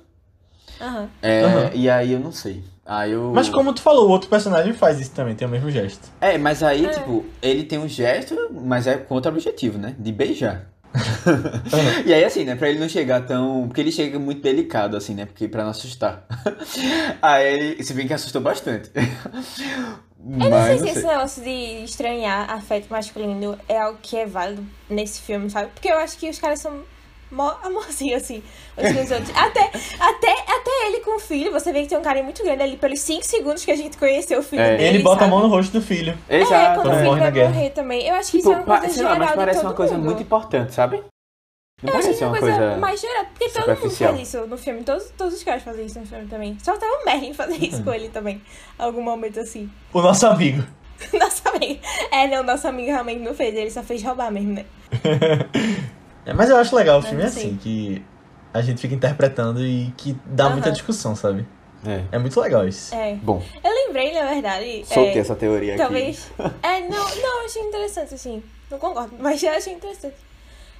[0.81, 1.09] Aham.
[1.21, 1.71] É, Aham.
[1.75, 2.63] E aí eu não sei.
[2.85, 3.31] Aí eu.
[3.33, 6.11] Mas como tu falou, o outro personagem faz isso também, tem o mesmo gesto.
[6.19, 6.89] É, mas aí, É.
[6.89, 9.95] tipo, ele tem um gesto, mas é com outro objetivo, né?
[9.97, 10.72] De beijar.
[12.05, 12.55] e aí, assim, né?
[12.55, 13.67] Pra ele não chegar tão.
[13.67, 15.25] Porque ele chega muito delicado, assim, né?
[15.25, 16.25] Porque pra não assustar.
[17.21, 18.91] aí, se bem que assustou bastante.
[18.95, 24.65] Eu não sei se esse negócio de estranhar afeto masculino é algo que é válido
[24.89, 25.69] nesse filme, sabe?
[25.73, 26.83] Porque eu acho que os caras são
[27.33, 28.43] mó amorzinhos, assim,
[28.77, 29.29] uns com os outros.
[29.35, 29.65] Até,
[29.99, 32.77] até, até ele com o filho, você vê que tem um carinho muito grande ali
[32.77, 34.77] pelos 5 segundos que a gente conheceu o filho É.
[34.77, 35.31] dele, Ele bota sabe?
[35.31, 36.17] a mão no rosto do filho.
[36.29, 36.81] É, Exato.
[36.81, 37.49] quando Quando o filho morre na vai guerra.
[37.53, 38.07] morrer também.
[38.07, 39.67] Eu acho que Tipo, isso é uma coisa sei lá, geral mas de parece todo
[39.69, 40.05] uma coisa mundo.
[40.05, 41.03] muito importante, sabe?
[41.81, 42.77] Não Eu acho que parece é uma uma coisa, coisa.
[42.77, 44.83] mais geral, porque todo mundo faz isso no filme.
[44.83, 46.57] Todos, todos os caras fazem isso no filme também.
[46.63, 47.83] Só tava o Merlin fazer isso Uhum.
[47.83, 48.41] com ele também.
[48.79, 49.69] Algum momento assim.
[49.91, 50.63] O nosso amigo.
[51.19, 51.81] Nosso amigo.
[52.11, 53.53] É, não, nosso amigo realmente não fez.
[53.55, 54.65] Ele só fez roubar mesmo, né?
[56.25, 57.39] É, mas eu acho legal o filme assim.
[57.49, 58.01] assim, que
[58.53, 60.73] a gente fica interpretando e que dá muita Aham.
[60.73, 61.45] discussão, sabe?
[61.85, 62.03] É.
[62.13, 62.93] É muito legal isso.
[62.95, 63.15] É.
[63.15, 64.85] Bom, Eu lembrei, na verdade.
[64.85, 65.81] soltei é, essa teoria aqui.
[65.83, 66.31] Talvez.
[66.61, 68.43] É, não, não, eu achei interessante, assim.
[68.71, 70.15] Não concordo, mas eu achei interessante.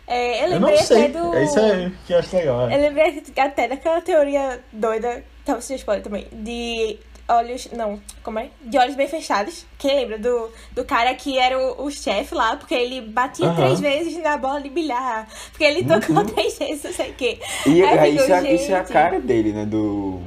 [0.08, 1.06] É, eu Eu não lembrei sei.
[1.06, 1.34] até do.
[1.36, 2.70] É isso aí que eu acho legal.
[2.70, 2.76] é.
[2.78, 6.98] Eu lembrei até daquela teoria doida, talvez seja spoiler também, de
[7.28, 7.70] olhos.
[7.72, 8.50] Não, como é?
[8.62, 9.66] De olhos bem fechados.
[9.78, 13.56] Quem lembra do, do cara que era o, o chefe lá, porque ele batia Aham.
[13.56, 15.28] três vezes na bola de bilhar.
[15.52, 17.40] Porque ele tocou três vezes, não sei o quê.
[17.66, 19.66] E Aí aí, ficou, isso, é, isso é a cara dele, né?
[19.66, 20.22] Do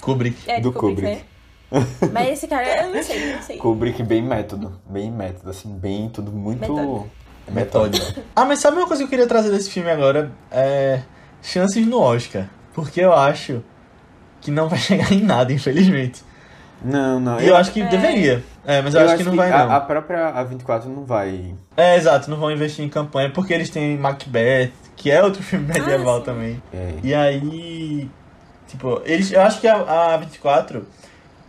[0.00, 0.38] Kubrick.
[0.50, 1.16] É, do do Kubrick, Kubrick.
[1.16, 1.34] né?
[2.12, 3.56] Mas esse cara, eu não sei, não sei.
[3.58, 4.80] Kubrick bem método.
[4.86, 6.60] Bem método, assim, bem tudo muito.
[6.60, 7.10] Metódico.
[7.50, 8.20] Metódico.
[8.34, 10.32] Ah, mas sabe uma coisa que eu queria trazer desse filme agora?
[10.50, 11.02] É.
[11.42, 12.48] Chances no Oscar.
[12.72, 13.62] Porque eu acho
[14.44, 16.22] que não vai chegar em nada, infelizmente.
[16.84, 17.40] Não, não.
[17.40, 18.44] E eu acho que deveria.
[18.66, 19.72] É, mas eu, acho, que não vai, a, não.
[19.72, 21.54] a própria A24 não vai.
[21.76, 25.66] É, exato, não vão investir em campanha porque eles têm Macbeth, que é outro filme
[25.66, 26.24] medieval sim.
[26.24, 26.62] também.
[26.72, 26.94] É.
[27.02, 28.10] E aí.
[28.68, 29.32] Tipo, eles.
[29.32, 30.86] Eu acho que a, a 24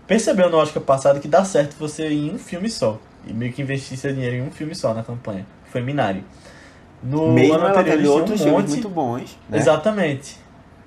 [0.08, 2.98] percebeu no Oscar passado que dá certo você ir em um filme só.
[3.28, 5.46] E meio que investir seu dinheiro em um filme só na campanha.
[5.72, 6.24] Foi Minari.
[7.04, 8.84] No Mesmo ano ela anterior teve eles outros tinham um filmes monte.
[8.84, 9.38] muito bons.
[9.50, 9.58] Né?
[9.58, 10.40] Exatamente.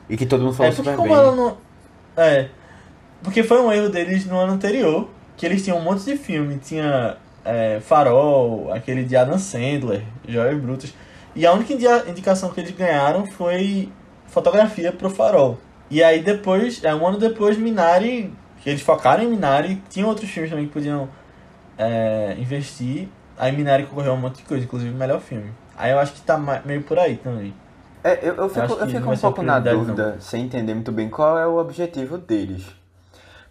[0.08, 1.18] E que todo mundo falou É porque super como bem.
[1.18, 1.56] ela não.
[2.18, 2.48] É.
[3.22, 6.58] Porque foi um erro deles no ano anterior, que eles tinham um monte de filme.
[6.58, 10.92] Tinha é, Farol, aquele de Adam Sandler, Joia Brutas.
[11.34, 11.72] E a única
[12.08, 13.90] indicação que eles ganharam foi
[14.26, 15.58] fotografia pro Farol.
[15.90, 18.32] E aí depois, é, um ano depois, Minari,
[18.62, 21.08] que eles focaram em Minari, tinha outros filmes também que podiam
[21.78, 23.08] é, investir.
[23.38, 25.52] Aí Minari concorreu a um monte de coisa, inclusive o melhor filme.
[25.76, 27.54] Aí eu acho que tá meio por aí também.
[28.08, 31.10] É, eu, eu fico, eu não fico um pouco na dúvida, sem entender muito bem
[31.10, 32.64] qual é o objetivo deles.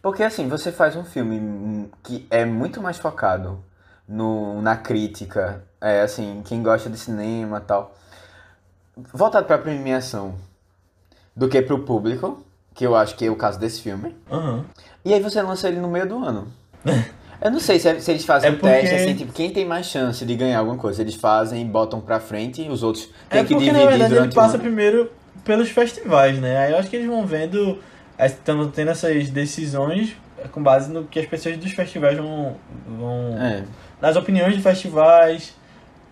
[0.02, 3.64] Porque assim, você faz um filme que é muito mais focado
[4.08, 7.96] no, na crítica, é assim, quem gosta de cinema e tal,
[9.14, 10.36] voltado pra premiação,
[11.36, 12.44] do que pro público,
[12.74, 14.18] que eu acho que é o caso desse filme.
[14.32, 14.66] Aham.
[15.06, 16.48] E aí você lança ele no meio do ano.
[17.42, 19.64] Eu não sei se, se eles fazem É um teste, porque- assim, tipo, quem tem
[19.66, 21.02] mais chance de ganhar alguma coisa?
[21.02, 24.04] Eles fazem botam pra frente e os outros têm É que porque, dividir na verdade,
[24.14, 24.64] ele durante passa o ano.
[24.64, 25.12] primeiro
[25.46, 26.58] pelos festivais, né?
[26.58, 27.78] Aí eu acho que eles vão vendo,
[28.20, 30.16] estão tendo essas decisões
[30.52, 32.56] com base no que as pessoas dos festivais vão.
[32.88, 33.64] vão É.
[34.02, 35.56] Nas opiniões de festivais.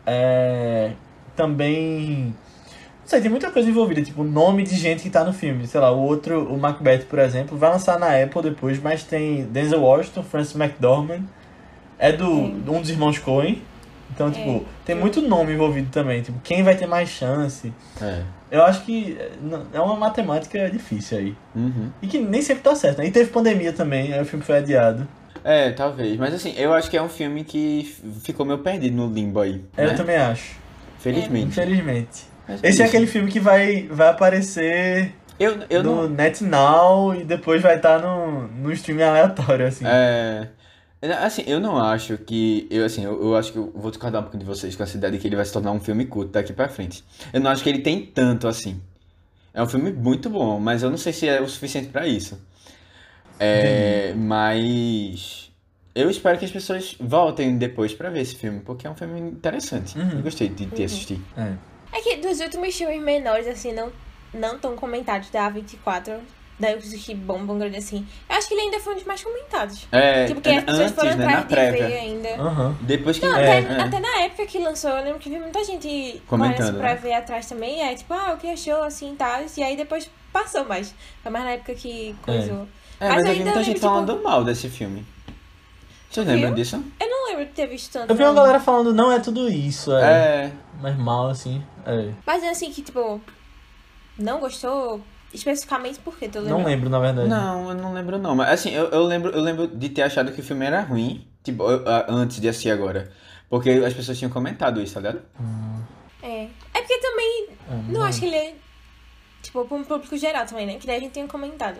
[0.05, 0.91] é,
[1.35, 2.33] também.
[3.05, 5.67] Não sei, tem muita coisa envolvida, tipo, o nome de gente que tá no filme.
[5.67, 9.43] Sei lá, o outro, o Macbeth, por exemplo, vai lançar na Apple depois, mas tem
[9.43, 11.21] Denzel Washington, Francis McDormand,
[11.99, 12.63] é do, Sim.
[12.67, 13.61] um dos irmãos Coen,
[14.11, 16.23] Então, tipo, tem muito nome envolvido também.
[16.23, 17.71] Tipo, quem vai ter mais chance?
[18.01, 18.23] É.
[18.49, 19.15] Eu acho que
[19.71, 21.35] é uma matemática difícil aí.
[21.55, 21.91] Uhum.
[22.01, 23.05] E que nem sempre tá certo, né?
[23.05, 25.07] E teve pandemia também, aí o filme foi adiado.
[25.43, 26.17] É, talvez.
[26.17, 29.63] Mas assim, eu acho que é um filme que ficou meio perdido no limbo aí.
[29.77, 29.93] Eu né?
[29.93, 30.55] também acho.
[30.97, 31.49] Felizmente.
[31.49, 32.34] Infelizmente.
[32.61, 36.09] Esse é aquele filme que vai, vai aparecer Eu, eu no não.
[36.09, 39.85] NetNow e depois vai estar no, no streaming aleatório, assim.
[39.87, 40.49] É.
[41.21, 42.67] Assim, eu não acho que.
[42.71, 44.97] Eu, assim, eu, eu acho que eu vou discordar um pouquinho de vocês com essa
[44.97, 47.03] ideia de que ele vai se tornar um filme culto daqui pra frente.
[47.31, 48.81] Eu não acho que ele tem tanto assim.
[49.53, 52.39] É um filme muito bom, mas eu não sei se é o suficiente pra isso.
[53.39, 55.51] É, mas.
[55.93, 59.19] Eu espero que as pessoas voltem depois pra ver esse filme, porque é um filme
[59.19, 59.97] interessante.
[59.97, 60.09] Uhum.
[60.17, 61.21] Eu gostei de, de assistir.
[61.37, 61.53] É.
[61.95, 63.91] É que dos últimos filmes menores, assim, não,
[64.33, 66.19] não tão comentados da A24,
[66.59, 69.23] da eu que bombam grande assim, eu acho que ele ainda foi um dos mais
[69.23, 69.87] comentados.
[69.91, 71.99] É, tipo, que as pessoas antes, foram né, na atrás de ver prévia.
[72.01, 72.29] ainda.
[72.41, 72.77] Aham.
[72.81, 73.25] Depois que.
[73.25, 73.81] Não, é, até, é.
[73.81, 76.95] até na época que lançou, eu lembro que vi muita gente Comentando, pra né?
[76.95, 77.81] ver atrás também.
[77.81, 79.41] É tipo, ah, o que achou assim e tal.
[79.57, 80.93] E aí depois passou mais.
[81.23, 82.67] Foi mais na época que coisou.
[82.99, 85.05] É, Mas mas eu vi muita gente tipo- falando mal desse filme.
[86.09, 86.81] Vocês lembram disso?
[86.97, 88.09] Eu não lembro de ter visto tanto.
[88.09, 90.45] Eu vi uma galera falando, não é tudo isso, é.
[90.45, 90.51] É.
[90.81, 91.61] Mas mal, assim.
[91.85, 92.13] É.
[92.25, 93.21] Mas é assim que, tipo,
[94.17, 95.01] não gostou
[95.33, 96.27] especificamente por quê?
[96.29, 96.57] Tu lembra?
[96.57, 97.27] Não lembro, na verdade.
[97.27, 98.35] Não, eu não lembro não.
[98.35, 101.27] Mas assim, eu, eu lembro, eu lembro de ter achado que o filme era ruim,
[101.43, 103.11] tipo, eu- a- antes de assistir agora.
[103.49, 105.21] Porque as pessoas tinham comentado isso, tá ligado?
[106.23, 106.47] É.
[106.73, 108.55] É porque também, É, não acho que ele é,
[109.43, 110.75] tipo, pra um público geral também, né?
[110.77, 111.77] Que daí a gente tinha comentado.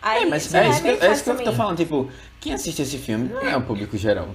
[0.00, 1.56] Aí, é, mas é isso, que, é isso que eu tô também.
[1.56, 2.08] falando, tipo,
[2.40, 4.28] quem assiste esse filme não é o público geral.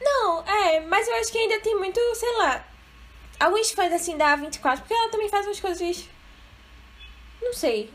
[0.00, 2.64] Não, é, mas eu acho que ainda tem muito, sei lá,
[3.40, 6.08] alguns fãs assim da A24, porque ela também faz umas coisas.
[7.42, 7.90] Não sei.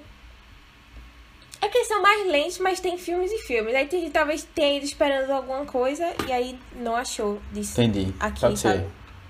[1.61, 3.73] É que eles são mais lentos, mas tem filmes e filmes.
[3.73, 7.79] Aí tem gente talvez tenha ido esperando alguma coisa e aí não achou disso.
[7.81, 8.13] Entendi.
[8.19, 8.67] Aqui, Pode ser.
[8.73, 8.85] sabe?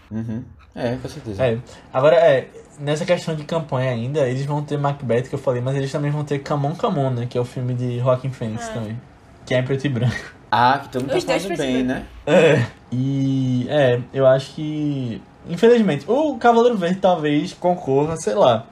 [0.09, 0.43] Uhum.
[0.75, 1.45] É, com certeza.
[1.45, 1.59] É.
[1.93, 2.49] Agora, é,
[2.79, 6.09] nessa questão de campanha ainda, eles vão ter Macbeth, que eu falei, mas eles também
[6.09, 7.27] vão ter Camon Camon, né?
[7.29, 8.73] Que é o filme de Joaquin Phoenix Ah.
[8.73, 8.99] também.
[9.45, 10.33] Que é em preto e branco.
[10.49, 12.05] Ah, que todo mundo tá falando bem, né?
[12.25, 12.65] É.
[12.91, 18.65] E, é, eu acho que, infelizmente, o Cavaleiro Verde talvez concorra, sei lá.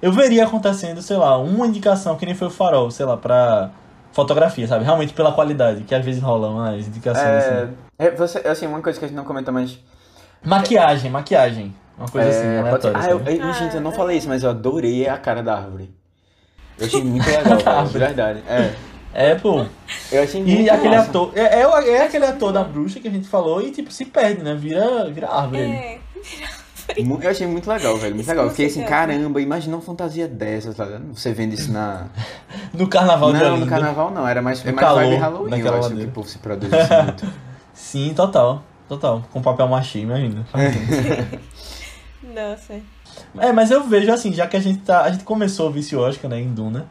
[0.00, 3.70] Eu veria acontecendo, sei lá, uma indicação que nem foi o Farol, sei lá, pra
[4.12, 4.84] fotografia, sabe?
[4.84, 7.72] Realmente pela qualidade, que às vezes rola umas indicações É, assim.
[7.98, 9.78] é, você, assim, uma coisa que a gente não comenta, mas...
[10.44, 11.74] Maquiagem, maquiagem.
[11.96, 13.38] Uma coisa assim, é, pode ser- aleatória, ah, eu, sabe?
[13.38, 15.90] eu- gente, eu não falei isso, mas eu adorei a cara da árvore.
[16.78, 17.98] Eu achei muito legal, de árvore.
[17.98, 18.42] verdade.
[18.48, 18.72] É,
[19.14, 19.64] É, pô.
[20.10, 21.10] eu achei muito E aquele massa.
[21.10, 23.92] ator, é, é, o- é aquele ator da bruxa que a gente falou e tipo,
[23.92, 24.54] se perde, né?
[24.54, 25.62] Vira, vira árvore.
[25.62, 25.98] É.
[26.11, 26.11] Mu-
[26.96, 28.14] Eu achei muito legal, velho.
[28.14, 28.50] Muito Isso legal.
[28.50, 28.96] Fiquei assim, certeza.
[28.96, 31.14] caramba, imagina uma fantasia dessa, tá ligado?
[31.14, 32.06] Você vendo isso na.
[32.74, 35.74] No carnaval de não, no carnaval não, era mais, é mais vibe calor Halloween, eu
[35.74, 37.32] acho que o povo se produz isso muito.
[37.74, 38.62] Sim, total.
[38.88, 39.22] Total.
[39.30, 40.46] Com papel machê, imagina.
[42.22, 42.80] Nossa.
[43.38, 45.02] É, mas eu vejo assim, já que a gente tá.
[45.02, 46.86] A gente começou o vício Oscar, né, em Duna.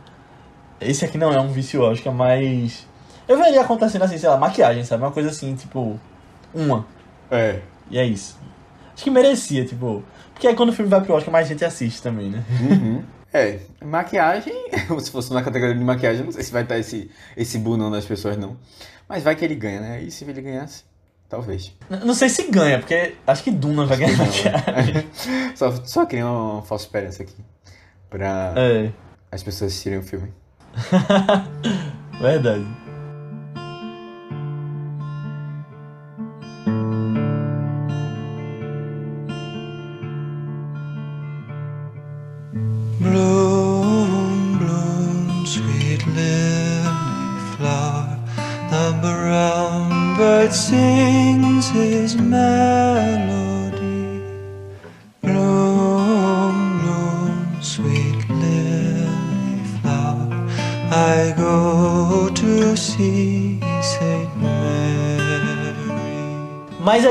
[0.79, 2.87] Esse aqui não é um vício Oscar, mas.
[3.27, 5.03] Eu veria acontecendo assim, sei lá, maquiagem, sabe?
[5.03, 5.99] Uma coisa assim, tipo.
[6.53, 6.85] Uma.
[7.29, 7.59] É.
[7.89, 8.37] E é isso.
[8.93, 10.03] Acho que merecia, tipo.
[10.33, 12.43] Porque aí quando o filme vai pro Oscar, mais gente assiste também, né?
[12.61, 13.03] Uhum.
[13.33, 14.53] É, maquiagem,
[14.99, 18.03] se fosse na categoria de maquiagem, não sei se vai estar esse, esse bunão das
[18.05, 18.57] pessoas, não.
[19.07, 20.01] Mas vai que ele ganha, né?
[20.01, 20.83] E se ele ganhasse,
[21.29, 21.71] talvez.
[21.89, 25.07] N- Não sei se ganha, porque acho que Duna vai ganhar maquiagem.
[25.55, 27.35] Só, só queria uma falsa esperança aqui.
[28.09, 28.91] Pra É,
[29.31, 30.33] as pessoas assistirem o filme.
[32.19, 32.65] verdade.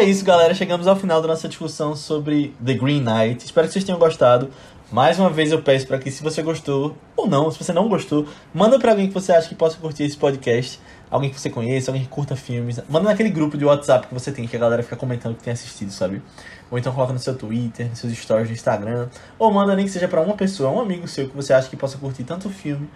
[0.00, 0.54] É isso, galera.
[0.54, 3.44] Chegamos ao final da nossa discussão sobre The Green Knight.
[3.44, 4.48] Espero que vocês tenham gostado.
[4.90, 7.86] Mais uma vez eu peço para que, se você gostou ou não, se você não
[7.86, 10.80] gostou, manda para alguém que você acha que possa curtir esse podcast.
[11.10, 12.80] Alguém que você conheça, alguém que curta filmes.
[12.88, 15.52] Manda naquele grupo de WhatsApp que você tem, que a galera fica comentando que tem
[15.52, 16.22] assistido, sabe?
[16.70, 19.10] Ou então coloca no seu Twitter, nos seus stories do Instagram.
[19.38, 21.76] Ou manda nem que seja para uma pessoa, um amigo seu que você acha que
[21.76, 22.88] possa curtir tanto o filme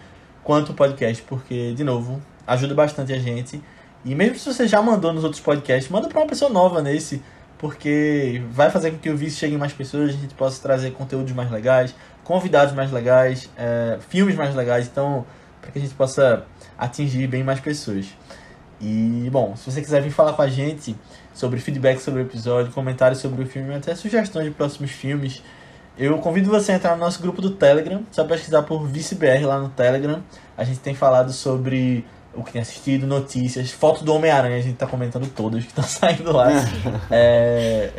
[0.43, 1.22] quanto o podcast.
[1.24, 3.62] Porque, de novo, ajuda bastante a gente.
[4.05, 7.22] E mesmo se você já mandou nos outros podcasts, manda pra uma pessoa nova nesse,
[7.59, 10.90] porque vai fazer com que o vídeo chegue em mais pessoas, a gente possa trazer
[10.93, 15.24] conteúdos mais legais, convidados mais legais, é, filmes mais legais, então,
[15.60, 16.44] para que a gente possa
[16.76, 18.06] atingir bem mais pessoas.
[18.81, 20.94] E, bom, se você quiser vir falar com a gente
[21.32, 25.43] sobre feedback sobre o episódio, comentários sobre o filme, até sugestões de próximos filmes,
[25.97, 29.60] eu convido você a entrar no nosso grupo do Telegram, só pesquisar por ViceBR lá
[29.60, 30.22] no Telegram.
[30.56, 32.05] A gente tem falado sobre
[32.36, 35.85] o que tem assistido, notícias, fotos do Homem-Aranha, a gente tá comentando todas que estão
[35.85, 36.48] saindo lá.
[37.11, 37.90] É,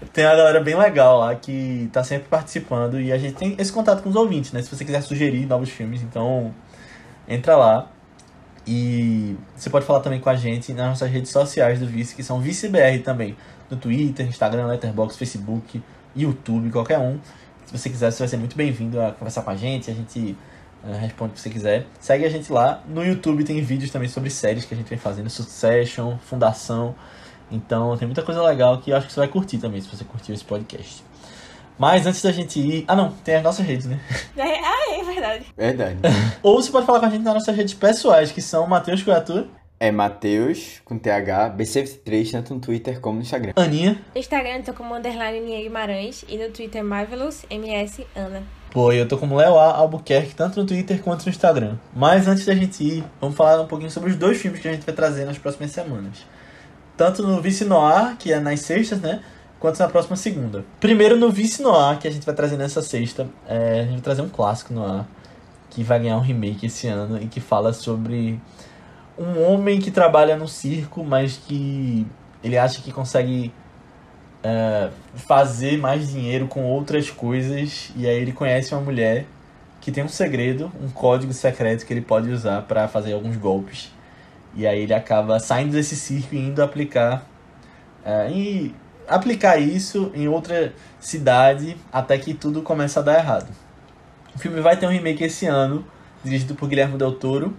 [0.12, 3.72] Tem uma galera bem legal lá que tá sempre participando e a gente tem esse
[3.72, 4.62] contato com os ouvintes, né?
[4.62, 6.54] Se você quiser sugerir novos filmes, então
[7.26, 7.90] entra lá.
[8.66, 12.22] E você pode falar também com a gente nas nossas redes sociais do Vice, que
[12.22, 13.36] são ViceBR também.
[13.70, 15.82] No Twitter, Instagram, Letterboxd, Facebook,
[16.14, 17.18] YouTube, qualquer um.
[17.64, 19.90] Se você quiser, você vai ser muito bem-vindo a conversar com a gente.
[19.90, 20.36] A gente
[20.84, 21.86] responde o que você quiser.
[22.00, 22.82] Segue a gente lá.
[22.88, 25.28] No YouTube tem vídeos também sobre séries que a gente vem fazendo.
[25.28, 26.94] Succession, Fundação.
[27.50, 30.04] Então tem muita coisa legal que eu acho que você vai curtir também, se você
[30.04, 31.04] curtiu esse podcast.
[31.78, 32.84] Mas antes da gente ir.
[32.88, 34.00] Ah, não, tem as nossas redes, né?
[34.36, 35.46] É, ah, é verdade.
[35.56, 35.98] Verdade.
[36.42, 39.48] Ou você pode falar com a gente nas nossas redes pessoais, que são Matheus Coiatu,
[39.78, 43.52] É Matheus, com TH, BC23, tanto no Twitter como no Instagram.
[43.56, 44.00] Aninha.
[44.14, 48.42] No Instagram eu tô como underline Ninha Guimarães e no Twitter Marvelous MS Ana.
[48.76, 49.54] Pô, eu tô como Léo.
[49.54, 51.78] Albuquerque, tanto no Twitter quanto no Instagram.
[51.94, 54.72] Mas antes da gente ir, vamos falar um pouquinho sobre os dois filmes que a
[54.74, 56.26] gente vai trazer nas próximas semanas.
[56.94, 59.22] Tanto no Vice Noir, que é nas sextas, né?
[59.58, 60.62] Quanto na próxima segunda.
[60.78, 63.26] Primeiro no Vice Noir, que a gente vai trazer nessa sexta.
[63.48, 65.08] É, a gente vai trazer um clássico no ar,
[65.70, 68.38] que vai ganhar um remake esse ano e que fala sobre
[69.18, 72.06] um homem que trabalha no circo, mas que
[72.44, 73.50] ele acha que consegue
[74.42, 77.90] é, fazer mais dinheiro com outras coisas.
[77.96, 79.26] E aí ele conhece uma mulher
[79.80, 83.92] que tem um segredo, um código secreto que ele pode usar para fazer alguns golpes.
[84.54, 87.26] E aí ele acaba saindo desse circo e indo aplicar
[88.04, 88.74] é, e
[89.08, 93.48] aplicar isso em outra cidade até que tudo começa a dar errado.
[94.34, 95.84] O filme vai ter um remake esse ano,
[96.22, 97.54] dirigido por Guilherme Del Toro,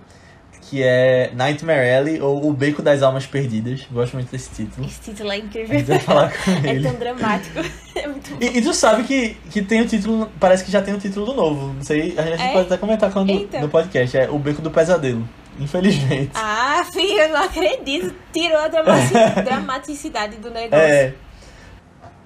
[0.70, 3.88] que é Nightmare Alley ou O Beco das Almas Perdidas.
[3.92, 4.86] Gosto muito desse título.
[4.86, 5.86] Esse título é A incrível.
[5.86, 6.84] vai falar com É ele.
[6.90, 7.60] tão dramático.
[7.98, 8.38] É muito bom.
[8.40, 11.26] E, e tu sabe que, que tem o título, parece que já tem o título
[11.28, 11.74] do novo.
[11.74, 12.52] Não sei, a gente É?
[12.54, 13.60] pode até comentar quando, Eita.
[13.60, 14.16] no podcast.
[14.18, 15.28] É O Beco do Pesadelo.
[15.60, 16.30] Infelizmente.
[16.36, 18.14] Ah, filho, eu não acredito.
[18.32, 19.14] Tirou a dramati-
[19.44, 20.78] dramaticidade do negócio.
[20.86, 21.14] É.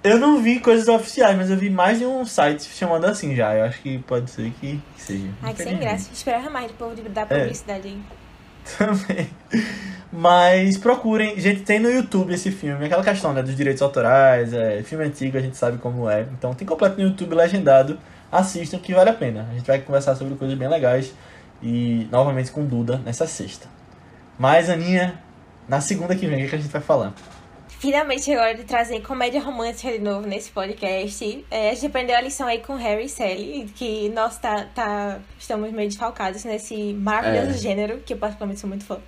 [0.03, 3.53] Eu não vi coisas oficiais, mas eu vi mais de um site chamando assim já.
[3.55, 5.29] Eu acho que pode ser que, que seja.
[5.43, 6.09] Ai, que sem graça.
[6.11, 7.39] Esperava mais do povo de dar É.
[7.39, 7.97] publicidade aí.
[8.77, 9.29] Também.
[10.11, 11.39] Mas procurem.
[11.39, 12.85] Gente, tem no YouTube esse filme.
[12.85, 13.41] Aquela questão, né?
[13.41, 14.53] Dos direitos autorais.
[14.53, 16.27] É, filme antigo, a gente sabe como é.
[16.37, 17.97] Então tem completo no YouTube legendado.
[18.31, 19.47] Assistam que vale a pena.
[19.49, 21.13] A gente vai conversar sobre coisas bem legais.
[21.63, 23.67] E novamente com Duda nessa sexta.
[24.37, 25.19] Mas, Aninha,
[25.67, 27.13] na segunda que vem, o que, que a gente vai falar?
[27.81, 31.43] Finalmente chegou a hora de trazer comédia romântica de novo nesse podcast.
[31.49, 35.17] É, a gente aprendeu a lição aí com Harry e Sally, que nós tá, tá,
[35.39, 37.53] estamos meio desfalcados nesse maravilhoso É.
[37.57, 38.99] gênero, que eu particularmente sou muito fã.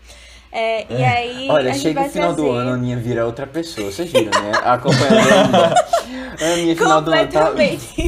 [0.52, 1.08] É, E É.
[1.08, 2.50] aí, a Olha, gente chega vai o final trazer...
[2.50, 3.92] do ano, a Aninha vira outra pessoa.
[3.92, 4.52] Vocês viram, né?
[4.64, 5.76] Acompanhando a Aninha.
[6.42, 7.52] A Aninha, final do ano, tá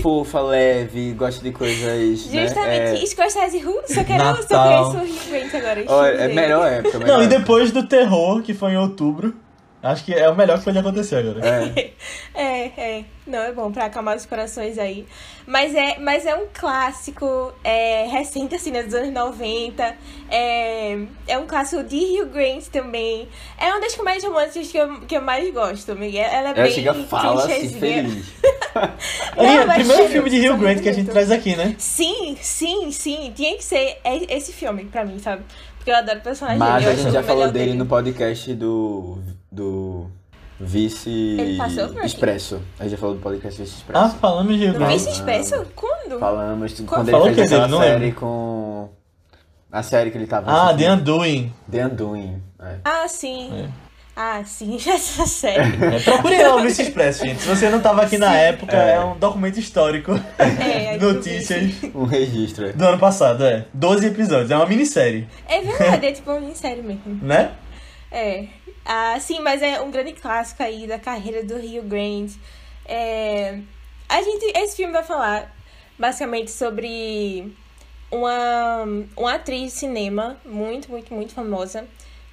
[0.02, 1.80] fofa, leve, gosta de coisas,
[2.32, 2.42] né?
[2.48, 3.82] Justamente, É, Scorsese Who?
[3.88, 4.92] Só quero, só Natal.
[4.94, 5.84] conheço o Hugh Grant agora.
[5.88, 9.32] olha, é melhor época, melhor Não, e depois do terror, que foi em outubro.
[9.86, 11.40] Acho que é o melhor que pode acontecer agora.
[11.46, 11.92] É.
[12.38, 13.06] É, é.
[13.26, 15.06] Não, é bom pra acalmar os corações aí.
[15.48, 19.96] Mas é, mas é um clássico é, recente, assim, né, dos anos 90.
[20.30, 23.28] É, é um clássico de Hugh Grant também.
[23.58, 26.26] É uma das comédias românticas que eu, que eu mais gosto, Miguel.
[26.26, 28.26] Ela é Ela bem chega, fala assim, feliz.
[29.38, 31.76] Aninha, mas primeiro chega, filme de Hugh Grant que a gente traz aqui, né?
[31.78, 33.32] Sim, sim, sim.
[33.34, 35.44] Tinha que ser esse filme pra mim, sabe?
[35.78, 37.78] Porque eu adoro o personagem Mas eu a gente já o falou dele dele.
[37.78, 39.20] no podcast do,
[39.56, 40.08] do
[40.60, 41.38] Vice?
[42.04, 42.62] Expresso.
[42.80, 44.16] A gente já falou do podcast Vice Ah, Expresso.
[44.18, 44.92] falamos de Grant.
[44.92, 45.66] Vice Expresso?
[45.76, 46.20] Quando?
[46.20, 48.20] Falamos Qual- quando Falou ele fez que aquela Não série lembro.
[48.20, 48.90] com...
[49.72, 50.80] A série que ele tava Ah, assistindo.
[50.86, 51.54] The Undoing.
[51.70, 52.42] The Undoing.
[52.62, 52.76] É.
[52.86, 53.52] Ah, sim.
[53.54, 53.70] É.
[54.18, 55.76] Ah, sim, essa série.
[55.84, 57.42] É, procure lá o Vice Expresso, gente.
[57.42, 58.36] Se você não tava aqui na Sim.
[58.38, 58.92] época, É.
[58.96, 61.74] é um documento histórico É, notícias.
[61.94, 62.68] Um registro.
[62.68, 62.72] é.
[62.74, 63.66] do ano passado, é.
[63.74, 67.20] 12 episódios, é uma minissérie, É verdade, é tipo uma minissérie mesmo.
[67.22, 67.52] né?
[68.10, 68.46] É.
[68.86, 72.34] Ah, sim, mas é um grande clássico aí da carreira do Hugh Grant.
[72.86, 73.60] É,
[74.08, 75.52] a gente, esse filme vai falar
[75.98, 77.52] basicamente sobre
[78.12, 78.84] uma,
[79.18, 81.88] uma atriz de cinema muito, muito, muito famosa.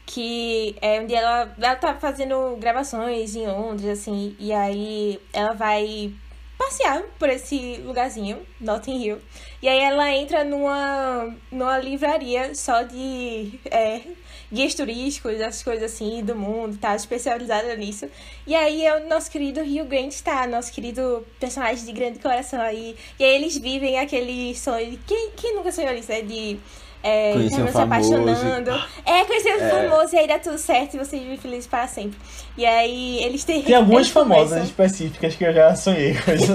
[0.04, 6.12] Que é onde ela, ela tá fazendo gravações em Londres, assim, e aí ela vai
[6.58, 9.18] passear por esse lugarzinho, Notting Hill.
[9.62, 14.02] E aí ela entra numa, numa livraria só de é,
[14.52, 18.06] guias turísticos, essas coisas assim, do mundo, tá especializada nisso.
[18.46, 22.60] E aí é o nosso querido Hugh Grant tá, nosso querido personagem de grande coração
[22.60, 22.94] aí.
[23.18, 24.96] E aí eles vivem aquele sonho de...
[25.06, 26.20] Quem, quem nunca sonhou nisso, né?
[26.22, 26.58] De
[27.04, 28.70] é, terminam se apaixonando.
[29.04, 29.88] É, conhecer o É.
[29.88, 32.16] famoso e aí dá tudo certo e vocês vivem felizes para sempre.
[32.56, 33.60] E aí eles têm.
[33.62, 36.52] Tem algumas famosas começam- específicas que eu já sonhei com isso.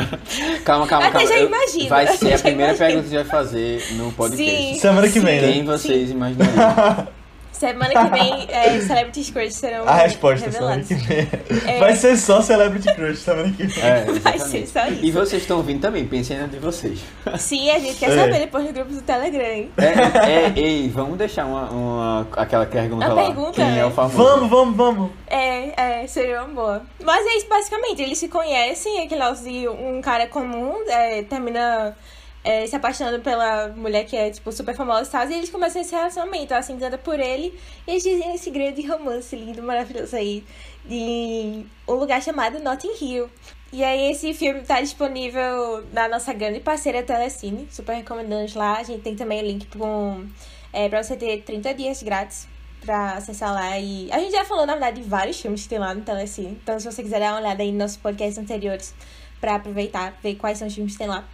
[0.64, 1.28] Calma, calma, Até calma.
[1.28, 2.78] já imagino, Vai ser a primeira imagino.
[2.78, 4.72] pergunta que a gente vai fazer no podcast.
[4.74, 4.78] Sim.
[4.78, 5.52] Semana que vem, né?
[5.52, 7.08] Quem vocês imaginariam?
[7.60, 10.88] Semana que vem, é, Celebrity Crush serão A resposta semana revelados.
[10.88, 11.28] que vem.
[11.74, 11.78] É.
[11.78, 13.84] Vai ser só Celebrity Crush semana que vem.
[13.84, 15.04] É, Vai ser só isso.
[15.04, 17.00] E vocês estão ouvindo também, pensem na de vocês.
[17.38, 18.16] Sim, a gente quer É.
[18.16, 19.44] saber depois no grupo do Telegram.
[19.44, 19.70] hein?
[19.76, 23.24] É, é, ei, vamos deixar uma, uma- aquela pergunta A lá.
[23.26, 23.84] pergunta, Quem é né?
[23.84, 24.16] o famoso?
[24.16, 25.10] Vamos, vamos, vamos.
[25.26, 26.82] É, é, seria uma boa.
[27.04, 28.00] Mas é isso, basicamente.
[28.00, 31.94] Eles se conhecem, aquele de um cara comum é, termina
[32.42, 35.30] é, se apaixonando pela mulher que é, tipo, super famosa e tal.
[35.30, 37.58] E eles começam esse relacionamento, ela se encanta por ele.
[37.86, 40.44] E eles dizem esse grande romance lindo, maravilhoso aí,
[40.84, 43.30] de um lugar chamado Notting Hill.
[43.72, 47.68] E aí esse filme tá disponível na nossa grande parceira Telecine.
[47.70, 48.78] Super recomendamos lá.
[48.78, 50.26] A gente tem também o link com,
[50.72, 52.48] é, pra você ter 30 dias grátis
[52.80, 53.78] pra acessar lá.
[53.78, 56.58] E a gente já falou, na verdade, de vários filmes que tem lá no Telecine.
[56.62, 58.94] Então, se você quiser dar uma olhada aí nos nossos podcasts anteriores
[59.40, 61.24] pra aproveitar, ver quais são os filmes que tem lá.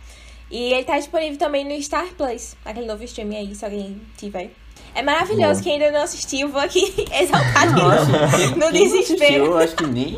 [0.51, 4.51] E ele tá disponível também no Star Plus, aquele novo streaming aí, se alguém tiver.
[4.95, 5.61] É maravilhoso.
[5.61, 5.63] Boa.
[5.63, 8.51] Quem ainda não assistiu, vou aqui exaltar de Nossa, novo.
[8.51, 9.45] No não desespero.
[9.47, 10.17] Eu acho que nem.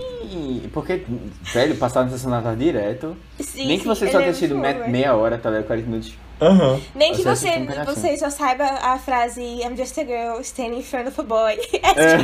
[0.72, 1.04] Porque,
[1.52, 3.16] velho, passar na sessão direto.
[3.40, 4.88] Sim, nem que sim, você só é tenha bom, velho.
[4.88, 5.66] meia hora, tá ligado?
[5.66, 6.14] 40 minutos.
[6.40, 6.80] Aham.
[6.94, 11.08] Nem que Você você, só saiba a frase I'm just a girl standing in front
[11.08, 11.54] of a boy.
[11.82, 12.14] É.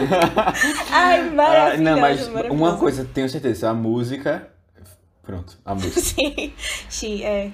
[0.92, 2.62] Ai, Ah, maravilhoso, não, mas maravilhoso.
[2.62, 4.48] uma coisa, tenho certeza, a música.
[5.24, 6.00] Pronto, a música.
[6.00, 6.52] Sim,
[6.88, 7.50] She, é.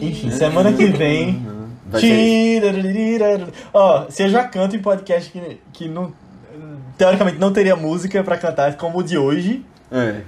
[0.00, 1.42] Enfim, semana que vem.
[1.98, 2.62] Ser.
[3.72, 6.12] Ó, se eu já canto em podcast que, que não,
[6.98, 10.20] teoricamente não teria música pra cantar como o de hoje, É.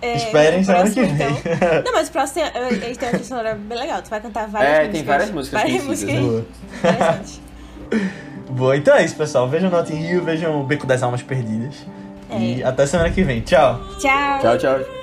[0.00, 1.10] É, esperem o semana que vem.
[1.12, 1.26] então.
[1.84, 4.00] Não, mas o próximo tem- ele tem uma sonora bem legal.
[4.00, 4.92] Tu vai cantar várias É, músicas.
[4.96, 6.44] tem várias músicas Várias músicas Boa.
[6.78, 7.40] interessantes.
[8.48, 9.48] Boa, então é isso, pessoal.
[9.48, 11.74] Vejam Notting Hill, vejam o Beco das Almas Perdidas.
[12.30, 13.40] E até semana que vem.
[13.40, 13.80] Tchau.
[13.98, 14.38] Tchau.
[14.40, 14.97] Tchau, tchau.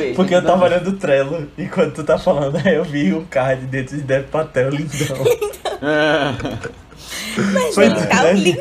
[0.00, 0.14] Ver.
[0.14, 3.66] Porque eu tava olhando o Trello enquanto tu tá falando, aí eu vi um card
[3.66, 5.16] dentro de Dev Patel lindão.
[7.36, 8.52] Mas, Foi gente, tá um grande.